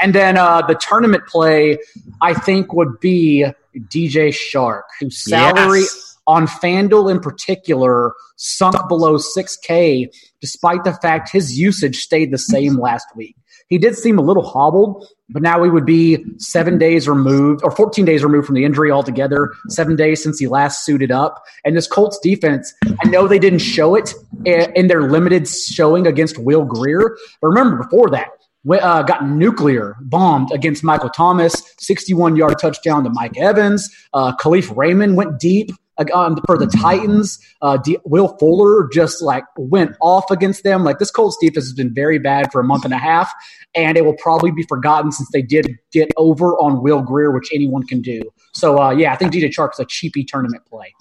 And 0.00 0.14
then 0.14 0.38
uh, 0.38 0.62
the 0.62 0.74
tournament 0.76 1.26
play, 1.26 1.78
I 2.22 2.32
think, 2.32 2.72
would 2.72 2.98
be 3.00 3.44
DJ 3.76 4.28
Chark, 4.30 4.82
whose 4.98 5.22
salary 5.22 5.80
Yes. 5.80 6.16
on 6.26 6.46
FanDuel 6.46 7.10
in 7.10 7.20
particular 7.20 8.14
sunk 8.36 8.76
below 8.88 9.16
6K, 9.16 10.08
despite 10.40 10.84
the 10.84 10.94
fact 10.94 11.30
his 11.30 11.58
usage 11.58 11.96
stayed 11.96 12.30
the 12.30 12.38
same 12.38 12.76
last 12.80 13.06
week. 13.14 13.36
He 13.68 13.78
did 13.78 13.96
seem 13.96 14.18
a 14.18 14.22
little 14.22 14.44
hobbled, 14.44 15.06
but 15.28 15.42
now 15.42 15.60
we 15.60 15.68
would 15.68 15.84
be 15.84 16.24
seven 16.38 16.78
days 16.78 17.08
removed 17.08 17.62
or 17.64 17.70
14 17.70 18.04
days 18.04 18.22
removed 18.22 18.46
from 18.46 18.54
the 18.54 18.64
injury 18.64 18.90
altogether, 18.90 19.52
seven 19.68 19.96
days 19.96 20.22
since 20.22 20.38
he 20.38 20.46
last 20.46 20.84
suited 20.84 21.10
up. 21.10 21.42
And 21.64 21.76
this 21.76 21.88
Colts 21.88 22.18
defense, 22.22 22.72
I 23.04 23.08
know 23.08 23.26
they 23.26 23.40
didn't 23.40 23.58
show 23.58 23.96
it 23.96 24.14
in 24.44 24.86
their 24.86 25.10
limited 25.10 25.48
showing 25.48 26.06
against 26.06 26.38
Will 26.38 26.64
Grier, 26.64 27.16
but 27.40 27.48
remember 27.48 27.82
before 27.82 28.08
that, 28.10 28.28
uh, 28.70 29.02
got 29.02 29.28
nuclear 29.28 29.96
bombed 30.00 30.50
against 30.52 30.82
Michael 30.82 31.10
Thomas, 31.10 31.74
61 31.78 32.36
yard 32.36 32.58
touchdown 32.60 33.04
to 33.04 33.10
Mike 33.10 33.36
Evans. 33.36 33.88
Uh, 34.12 34.34
Kalif 34.36 34.74
Raymond 34.76 35.16
went 35.16 35.38
deep 35.38 35.70
um, 36.12 36.38
for 36.46 36.58
the 36.58 36.66
Titans. 36.66 37.38
Uh, 37.62 37.76
D- 37.76 37.98
Will 38.04 38.36
Fuller 38.38 38.88
just 38.92 39.22
like 39.22 39.44
went 39.56 39.96
off 40.00 40.30
against 40.30 40.64
them. 40.64 40.84
Like 40.84 40.98
this 40.98 41.10
Colts 41.10 41.36
defense 41.40 41.66
has 41.66 41.74
been 41.74 41.94
very 41.94 42.18
bad 42.18 42.50
for 42.52 42.60
a 42.60 42.64
month 42.64 42.84
and 42.84 42.94
a 42.94 42.98
half, 42.98 43.32
and 43.74 43.96
it 43.96 44.04
will 44.04 44.16
probably 44.16 44.50
be 44.50 44.62
forgotten 44.64 45.12
since 45.12 45.28
they 45.32 45.42
did 45.42 45.76
get 45.92 46.10
over 46.16 46.56
on 46.58 46.82
Will 46.82 47.02
Grier, 47.02 47.32
which 47.32 47.48
anyone 47.54 47.86
can 47.86 48.00
do. 48.02 48.22
So 48.54 48.80
uh, 48.80 48.90
yeah, 48.90 49.12
I 49.12 49.16
think 49.16 49.32
DJ 49.32 49.50
Chark's 49.50 49.78
a 49.78 49.84
cheapy 49.84 50.24
tournament 50.24 50.64
play. 50.66 50.94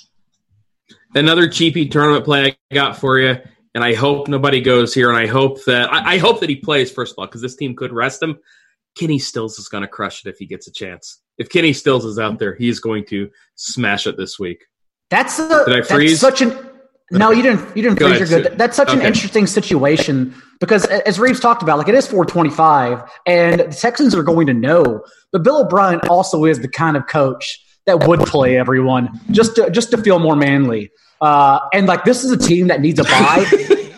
Another 1.14 1.48
cheapy 1.48 1.88
tournament 1.88 2.26
play 2.26 2.58
I 2.72 2.74
got 2.74 2.98
for 2.98 3.20
you, 3.20 3.38
and 3.74 3.84
I 3.84 3.94
hope 3.94 4.28
nobody 4.28 4.62
goes 4.62 4.94
here, 4.94 5.10
and 5.10 5.18
I 5.18 5.28
hope 5.28 5.64
that 5.66 5.92
I, 5.92 6.16
I 6.16 6.18
hope 6.18 6.42
that 6.42 6.50
he 6.50 6.58
plays 6.58 6.92
first 6.92 7.14
of 7.14 7.20
all 7.20 7.26
because 7.26 7.42
this 7.42 7.56
team 7.56 7.76
could 7.76 7.94
rest 7.94 8.22
him. 8.22 8.38
Kenny 8.96 9.20
Stills 9.20 9.60
is 9.60 9.68
going 9.68 9.82
to 9.82 9.88
crush 9.88 10.26
it 10.26 10.30
if 10.30 10.38
he 10.38 10.46
gets 10.46 10.68
a 10.68 10.72
chance. 10.72 11.22
If 11.38 11.50
Kenny 11.50 11.74
Stills 11.74 12.06
is 12.06 12.18
out 12.18 12.40
there, 12.40 12.56
he's 12.56 12.80
going 12.80 13.06
to 13.08 13.30
smash 13.56 14.08
it 14.08 14.18
this 14.18 14.40
week. 14.40 14.66
That's 15.10 15.40
a, 15.40 15.48
Did 15.48 15.70
I 15.70 15.76
that's 15.78 15.92
freeze? 15.92 16.20
such 16.20 16.42
an 16.42 16.58
no, 17.12 17.32
you 17.32 17.44
didn't. 17.44 17.76
You 17.78 17.84
didn't 17.84 18.00
Go 18.00 18.08
freeze. 18.10 18.22
ahead, 18.22 18.44
You're 18.44 18.50
good. 18.50 18.58
That's 18.58 18.76
such 18.76 18.92
an 18.92 19.02
interesting 19.02 19.46
situation 19.46 20.34
because, 20.60 20.86
as 20.86 21.20
Reeves 21.20 21.40
talked 21.40 21.62
about, 21.62 21.78
like 21.78 21.88
it 21.88 21.94
is 21.94 22.08
425, 22.08 23.04
and 23.28 23.60
the 23.60 23.66
Texans 23.66 24.16
are 24.16 24.24
going 24.24 24.48
to 24.48 24.54
know. 24.54 25.04
But 25.32 25.44
Bill 25.44 25.62
O'Brien 25.62 26.00
also 26.10 26.46
is 26.46 26.60
the 26.60 26.68
kind 26.68 26.98
of 26.98 27.06
coach 27.08 27.64
that 27.86 28.08
would 28.08 28.22
play 28.22 28.58
everyone 28.58 29.20
just 29.30 29.56
to 29.58 29.70
just 29.70 29.92
to 29.92 29.98
feel 29.98 30.18
more 30.18 30.36
manly. 30.36 30.92
Uh, 31.22 31.60
and 31.74 31.86
like 31.86 32.06
this 32.06 32.24
is 32.24 32.32
a 32.32 32.38
team 32.38 32.68
that 32.68 32.82
needs 32.82 33.00
a 33.00 33.04
buy 33.04 33.46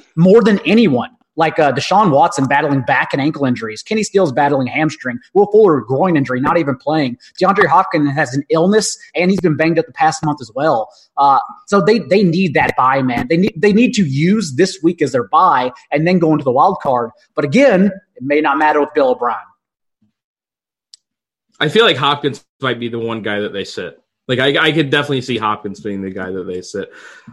more 0.18 0.44
than 0.44 0.60
anyone. 0.66 1.10
Like 1.38 1.58
uh, 1.60 1.72
Deshaun 1.72 2.12
Watson 2.12 2.46
battling 2.46 2.82
back 2.82 3.14
and 3.14 3.22
ankle 3.22 3.46
injuries, 3.46 3.82
Kenny 3.82 4.04
Stills 4.04 4.32
battling 4.32 4.68
hamstring, 4.68 5.20
Will 5.34 5.50
Fuller 5.52 5.80
groin 5.82 6.18
injury, 6.18 6.42
not 6.42 6.58
even 6.58 6.76
playing. 6.76 7.18
DeAndre 7.42 7.68
Hopkins 7.68 8.14
has 8.14 8.34
an 8.34 8.44
illness 8.50 8.98
and 9.16 9.32
he's 9.32 9.40
been 9.40 9.56
banged 9.56 9.80
up 9.80 9.86
the 9.86 9.94
past 9.94 10.26
month 10.26 10.42
as 10.42 10.52
well. 10.54 10.90
Uh, 11.16 11.40
so 11.68 11.80
they 11.80 12.00
they 12.00 12.24
need 12.24 12.54
that 12.56 12.76
buy, 12.76 13.02
man. 13.02 13.28
They 13.30 13.38
need 13.38 13.54
they 13.56 13.72
need 13.72 13.94
to 13.94 14.04
use 14.04 14.56
this 14.56 14.80
week 14.84 15.02
as 15.02 15.14
their 15.14 15.28
buy 15.28 15.72
and 15.92 16.06
then 16.08 16.20
go 16.20 16.32
into 16.34 16.44
the 16.44 16.52
wild 16.52 16.80
card. 16.82 17.12
But 17.36 17.46
again, 17.46 17.92
it 18.16 18.24
may 18.24 18.42
not 18.42 18.58
matter 18.58 18.80
with 18.82 18.94
Bill 18.94 19.10
O'Brien. 19.10 19.38
I 21.60 21.70
feel 21.70 21.86
like 21.86 21.98
Hopkins 21.98 22.46
might 22.62 22.80
be 22.80 22.90
the 22.90 23.00
one 23.00 23.22
guy 23.22 23.40
that 23.40 23.54
they 23.54 23.64
sit. 23.64 24.00
Like 24.28 24.40
I, 24.40 24.58
I 24.58 24.72
could 24.72 24.90
definitely 24.90 25.22
see 25.22 25.38
Hopkins 25.38 25.80
being 25.80 26.02
the 26.02 26.12
guy 26.12 26.32
that 26.32 26.44
they 26.44 26.62
sit. 26.62 26.92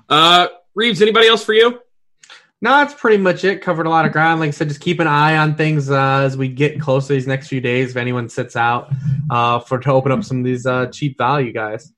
Uh, 0.09 0.49
Reeves, 0.75 1.03
anybody 1.03 1.27
else 1.27 1.45
for 1.45 1.53
you? 1.53 1.81
No, 2.65 2.71
that's 2.71 2.95
pretty 2.95 3.19
much 3.19 3.45
it. 3.45 3.61
Covered 3.61 3.85
a 3.85 3.91
lot 3.91 4.07
of 4.07 4.13
ground. 4.13 4.41
Like 4.41 4.49
I 4.49 4.51
said, 4.53 4.69
just 4.69 4.81
keep 4.81 4.99
an 4.99 5.07
eye 5.07 5.37
on 5.37 5.55
things 5.55 5.91
uh, 5.91 6.23
as 6.25 6.35
we 6.35 6.49
get 6.49 6.81
closer 6.81 7.13
these 7.13 7.27
next 7.27 7.49
few 7.49 7.61
days. 7.61 7.91
If 7.91 7.97
anyone 7.99 8.31
sits 8.31 8.57
out 8.57 8.91
uh, 9.31 9.59
for 9.61 9.79
to 9.81 9.93
open 9.93 10.11
up 10.13 10.25
some 10.25 10.39
of 10.39 10.45
these 10.45 10.65
uh, 10.65 10.87
cheap 10.87 11.19
value 11.19 11.53
guys. 11.53 11.93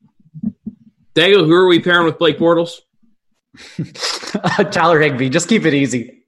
Daigle, 1.14 1.46
who 1.46 1.52
are 1.52 1.68
we 1.68 1.78
pairing 1.78 2.04
with 2.04 2.18
Blake 2.18 2.36
Bortles? 2.36 2.80
Tyler 4.72 4.98
Higbee. 5.00 5.28
Just 5.28 5.48
keep 5.48 5.64
it 5.66 5.72
easy. 5.72 6.24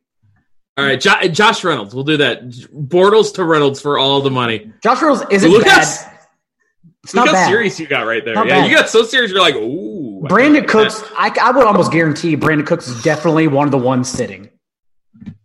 All 0.76 0.84
right, 0.84 1.00
jo- 1.00 1.26
Josh 1.32 1.64
Reynolds. 1.64 1.92
We'll 1.92 2.04
do 2.04 2.18
that. 2.18 2.48
Bortles 2.48 3.34
to 3.34 3.44
Reynolds 3.44 3.80
for 3.80 3.98
all 3.98 4.20
the 4.20 4.30
money. 4.30 4.72
Josh 4.84 5.02
Reynolds 5.02 5.24
isn't 5.32 5.50
Look 5.50 5.64
bad. 5.64 5.84
how, 5.84 6.12
It's 7.02 7.12
look 7.12 7.26
not 7.26 7.26
how 7.26 7.32
bad. 7.32 7.48
serious 7.48 7.80
you 7.80 7.88
got 7.88 8.02
right 8.06 8.24
there. 8.24 8.36
Not 8.36 8.46
yeah, 8.46 8.60
bad. 8.60 8.70
you 8.70 8.76
got 8.76 8.88
so 8.88 9.02
serious. 9.02 9.32
You're 9.32 9.40
like, 9.40 9.56
ooh. 9.56 9.97
I 10.28 10.30
Brandin 10.30 10.68
Cooks. 10.68 11.02
I, 11.16 11.34
I 11.40 11.50
would 11.50 11.64
almost 11.64 11.90
guarantee 11.90 12.36
Brandin 12.36 12.66
Cooks 12.66 12.88
is 12.88 13.02
definitely 13.02 13.48
one 13.48 13.66
of 13.66 13.72
the 13.72 13.78
ones 13.78 14.08
sitting. 14.08 14.50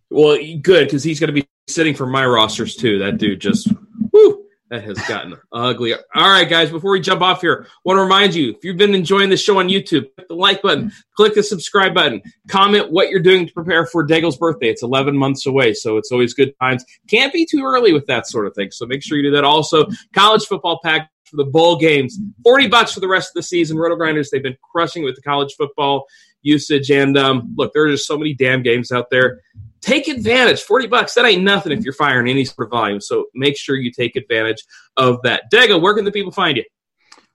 Well, 0.10 0.38
good 0.62 0.86
because 0.86 1.04
he's 1.04 1.20
going 1.20 1.34
to 1.34 1.42
be 1.42 1.48
sitting 1.68 1.96
for 1.96 2.06
my 2.06 2.26
rosters 2.26 2.76
too. 2.76 3.00
That 3.00 3.18
dude 3.18 3.40
just, 3.40 3.72
whoo, 4.12 4.46
that 4.70 4.84
has 4.84 4.98
gotten 5.08 5.38
ugly. 5.52 5.94
All 5.94 6.02
right, 6.16 6.48
guys, 6.48 6.70
before 6.70 6.92
we 6.92 7.00
jump 7.00 7.22
off 7.22 7.42
here, 7.42 7.68
want 7.86 7.98
to 7.98 8.02
remind 8.02 8.36
you 8.36 8.52
if 8.52 8.64
you've 8.64 8.78
been 8.78 8.94
enjoying 8.94 9.30
the 9.30 9.38
show 9.38 9.60
on 9.60 9.70
YouTube, 9.70 10.08
click 10.16 10.28
the 10.28 10.36
like 10.36 10.62
button, 10.62 10.92
click 11.16 11.34
the 11.34 11.44
subscribe 11.44 11.94
button, 11.94 12.22
comment 12.48 12.92
what 12.92 13.10
you're 13.10 13.22
doing 13.22 13.48
to 13.48 13.54
prepare 13.54 13.86
for 13.86 14.04
Daigle's 14.04 14.38
birthday. 14.38 14.70
It's 14.70 14.84
11 14.84 15.18
months 15.18 15.46
away, 15.46 15.74
so 15.74 15.98
it's 15.98 16.12
always 16.12 16.34
good 16.34 16.54
times. 16.60 16.84
Can't 17.08 17.32
be 17.32 17.46
too 17.46 17.64
early 17.64 17.94
with 17.94 18.06
that 18.08 18.28
sort 18.28 18.48
of 18.48 18.54
thing, 18.56 18.72
so 18.72 18.86
make 18.86 19.02
sure 19.02 19.18
you 19.18 19.24
do 19.24 19.32
that. 19.32 19.44
Also, 19.44 19.86
college 20.14 20.46
football 20.46 20.80
pack 20.84 21.10
for 21.34 21.44
the 21.44 21.50
bowl 21.50 21.78
games, 21.78 22.20
40 22.44 22.68
bucks 22.68 22.94
for 22.94 23.00
the 23.00 23.08
rest 23.08 23.30
of 23.30 23.34
the 23.36 23.44
season. 23.44 23.78
RotoGrinders, 23.78 24.30
they've 24.30 24.44
been 24.44 24.58
crushing 24.72 25.02
it 25.02 25.06
with 25.06 25.16
the 25.16 25.22
college 25.22 25.56
football 25.56 26.06
usage. 26.44 26.92
And 26.92 27.18
um, 27.18 27.54
look, 27.58 27.74
there 27.74 27.86
are 27.86 27.92
just 27.92 28.06
so 28.06 28.18
many 28.18 28.34
damn 28.34 28.62
games 28.62 28.92
out 28.92 29.10
there 29.10 29.42
take 29.84 30.08
advantage. 30.08 30.62
40 30.62 30.88
bucks, 30.88 31.14
that 31.14 31.26
ain't 31.26 31.44
nothing 31.44 31.72
if 31.72 31.84
you're 31.84 31.94
firing 31.94 32.30
any 32.30 32.46
sort 32.46 32.68
of 32.68 32.72
volume. 32.72 33.02
So 33.02 33.26
make 33.34 33.58
sure 33.58 33.76
you 33.76 33.92
take 33.92 34.16
advantage 34.16 34.64
of 34.98 35.22
that. 35.24 35.52
Daigle, 35.52 35.82
where 35.82 35.94
can 35.94 36.06
the 36.06 36.12
people 36.12 36.32
find 36.32 36.58
you? 36.58 36.64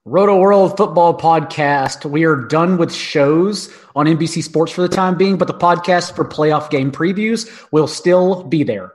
Rotoworld 0.07 0.77
Football 0.79 1.19
Podcast. 1.19 2.09
We 2.09 2.25
are 2.25 2.37
done 2.37 2.79
with 2.79 2.93
shows 2.95 3.71
on 3.95 4.07
NBC 4.07 4.43
Sports 4.43 4.73
for 4.73 4.81
the 4.81 4.89
time 4.89 5.19
being, 5.19 5.37
but 5.37 5.49
the 5.49 5.55
podcast 5.55 6.17
for 6.17 6.25
playoff 6.25 6.71
game 6.71 6.91
previews 6.91 7.67
will 7.71 7.87
still 7.87 8.45
be 8.45 8.63
there. 8.63 8.95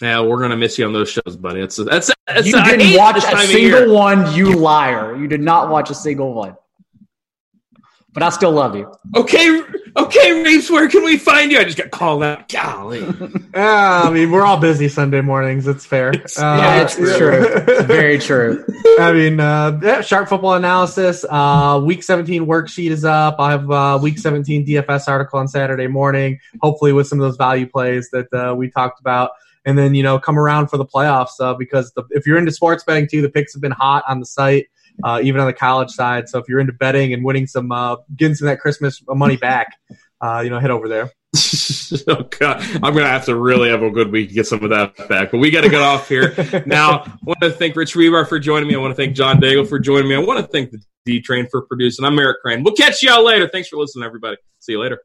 Yeah, 0.00 0.20
we're 0.20 0.40
gonna 0.40 0.56
miss 0.56 0.78
you 0.78 0.86
on 0.86 0.92
those 0.92 1.10
shows, 1.10 1.36
buddy. 1.36 1.60
It's 1.60 1.76
that's, 1.76 2.10
that's 2.26 2.46
You 2.46 2.56
I 2.56 2.76
didn't 2.76 2.96
watch 2.96 3.16
a 3.16 3.46
single 3.46 3.94
one, 3.94 4.32
you 4.34 4.54
liar. 4.56 5.16
You 5.16 5.26
did 5.26 5.40
not 5.40 5.70
watch 5.70 5.90
a 5.90 5.94
single 5.94 6.34
one. 6.34 6.56
But 8.14 8.22
I 8.22 8.30
still 8.30 8.52
love 8.52 8.74
you. 8.74 8.92
Okay, 9.14 9.62
okay, 9.96 10.42
Reeves, 10.42 10.70
where 10.70 10.88
can 10.88 11.04
we 11.04 11.18
find 11.18 11.52
you? 11.52 11.58
I 11.58 11.64
just 11.64 11.76
got 11.76 11.90
called 11.90 12.22
out. 12.22 12.48
Golly. 12.48 13.06
Yeah, 13.54 14.02
I 14.04 14.10
mean, 14.10 14.30
we're 14.30 14.44
all 14.44 14.58
busy 14.58 14.88
Sunday 14.88 15.20
mornings. 15.20 15.66
It's 15.66 15.84
fair. 15.84 16.10
Uh, 16.10 16.12
yeah, 16.38 16.82
it's 16.82 16.94
true. 16.94 17.32
It's 17.32 17.82
very 17.86 18.18
true. 18.18 18.64
I 19.00 19.12
mean, 19.12 19.40
uh, 19.40 19.80
yeah, 19.82 20.00
sharp 20.00 20.28
football 20.28 20.54
analysis. 20.54 21.24
Uh, 21.28 21.80
week 21.84 22.04
17 22.04 22.46
worksheet 22.46 22.90
is 22.90 23.04
up. 23.04 23.36
I 23.40 23.50
have 23.52 23.70
uh, 23.70 23.98
week 24.00 24.18
17 24.18 24.64
DFS 24.64 25.08
article 25.08 25.40
on 25.40 25.48
Saturday 25.48 25.88
morning, 25.88 26.38
hopefully 26.60 26.92
with 26.92 27.08
some 27.08 27.20
of 27.20 27.26
those 27.26 27.36
value 27.36 27.66
plays 27.66 28.10
that 28.10 28.32
uh, 28.32 28.54
we 28.54 28.70
talked 28.70 29.00
about. 29.00 29.30
And 29.64 29.78
then, 29.78 29.94
you 29.94 30.02
know, 30.02 30.18
come 30.18 30.38
around 30.38 30.68
for 30.68 30.76
the 30.76 30.86
playoffs 30.86 31.40
uh, 31.40 31.54
because 31.54 31.92
the, 31.92 32.04
if 32.10 32.26
you're 32.26 32.38
into 32.38 32.52
sports 32.52 32.84
betting 32.84 33.08
too, 33.08 33.22
the 33.22 33.28
picks 33.28 33.52
have 33.52 33.62
been 33.62 33.72
hot 33.72 34.04
on 34.08 34.20
the 34.20 34.26
site, 34.26 34.66
uh, 35.04 35.20
even 35.22 35.40
on 35.40 35.46
the 35.46 35.52
college 35.52 35.90
side. 35.90 36.28
So 36.28 36.38
if 36.38 36.48
you're 36.48 36.60
into 36.60 36.72
betting 36.72 37.12
and 37.12 37.24
winning 37.24 37.46
some, 37.46 37.70
uh, 37.72 37.96
getting 38.16 38.34
some 38.34 38.48
of 38.48 38.52
that 38.52 38.60
Christmas 38.60 39.02
money 39.08 39.36
back, 39.36 39.68
uh, 40.20 40.40
you 40.40 40.50
know, 40.50 40.58
head 40.58 40.70
over 40.70 40.88
there. 40.88 41.10
oh 42.08 42.22
god, 42.38 42.62
I'm 42.82 42.94
gonna 42.94 43.06
have 43.06 43.26
to 43.26 43.36
really 43.36 43.68
have 43.68 43.82
a 43.82 43.90
good 43.90 44.10
week 44.10 44.28
to 44.28 44.34
get 44.34 44.46
some 44.46 44.64
of 44.64 44.70
that 44.70 44.96
back. 45.08 45.30
But 45.30 45.38
we 45.38 45.50
got 45.50 45.60
to 45.60 45.68
get 45.68 45.82
off 45.82 46.08
here 46.08 46.34
now. 46.66 47.00
I 47.00 47.12
want 47.22 47.40
to 47.40 47.50
thank 47.50 47.76
Rich 47.76 47.94
Hribar 47.94 48.26
for 48.26 48.38
joining 48.38 48.66
me. 48.66 48.74
I 48.74 48.78
want 48.78 48.92
to 48.92 48.96
thank 48.96 49.14
John 49.14 49.38
Daigle 49.38 49.68
for 49.68 49.78
joining 49.78 50.08
me. 50.08 50.14
I 50.14 50.20
want 50.20 50.40
to 50.40 50.46
thank 50.46 50.70
the 50.70 50.80
D 51.04 51.20
Train 51.20 51.46
for 51.50 51.62
producing. 51.62 52.06
I'm 52.06 52.18
Eric 52.18 52.40
Crane. 52.40 52.62
We'll 52.62 52.74
catch 52.74 53.02
y'all 53.02 53.24
later. 53.24 53.46
Thanks 53.46 53.68
for 53.68 53.76
listening, 53.76 54.06
everybody. 54.06 54.38
See 54.60 54.72
you 54.72 54.80
later. 54.80 55.02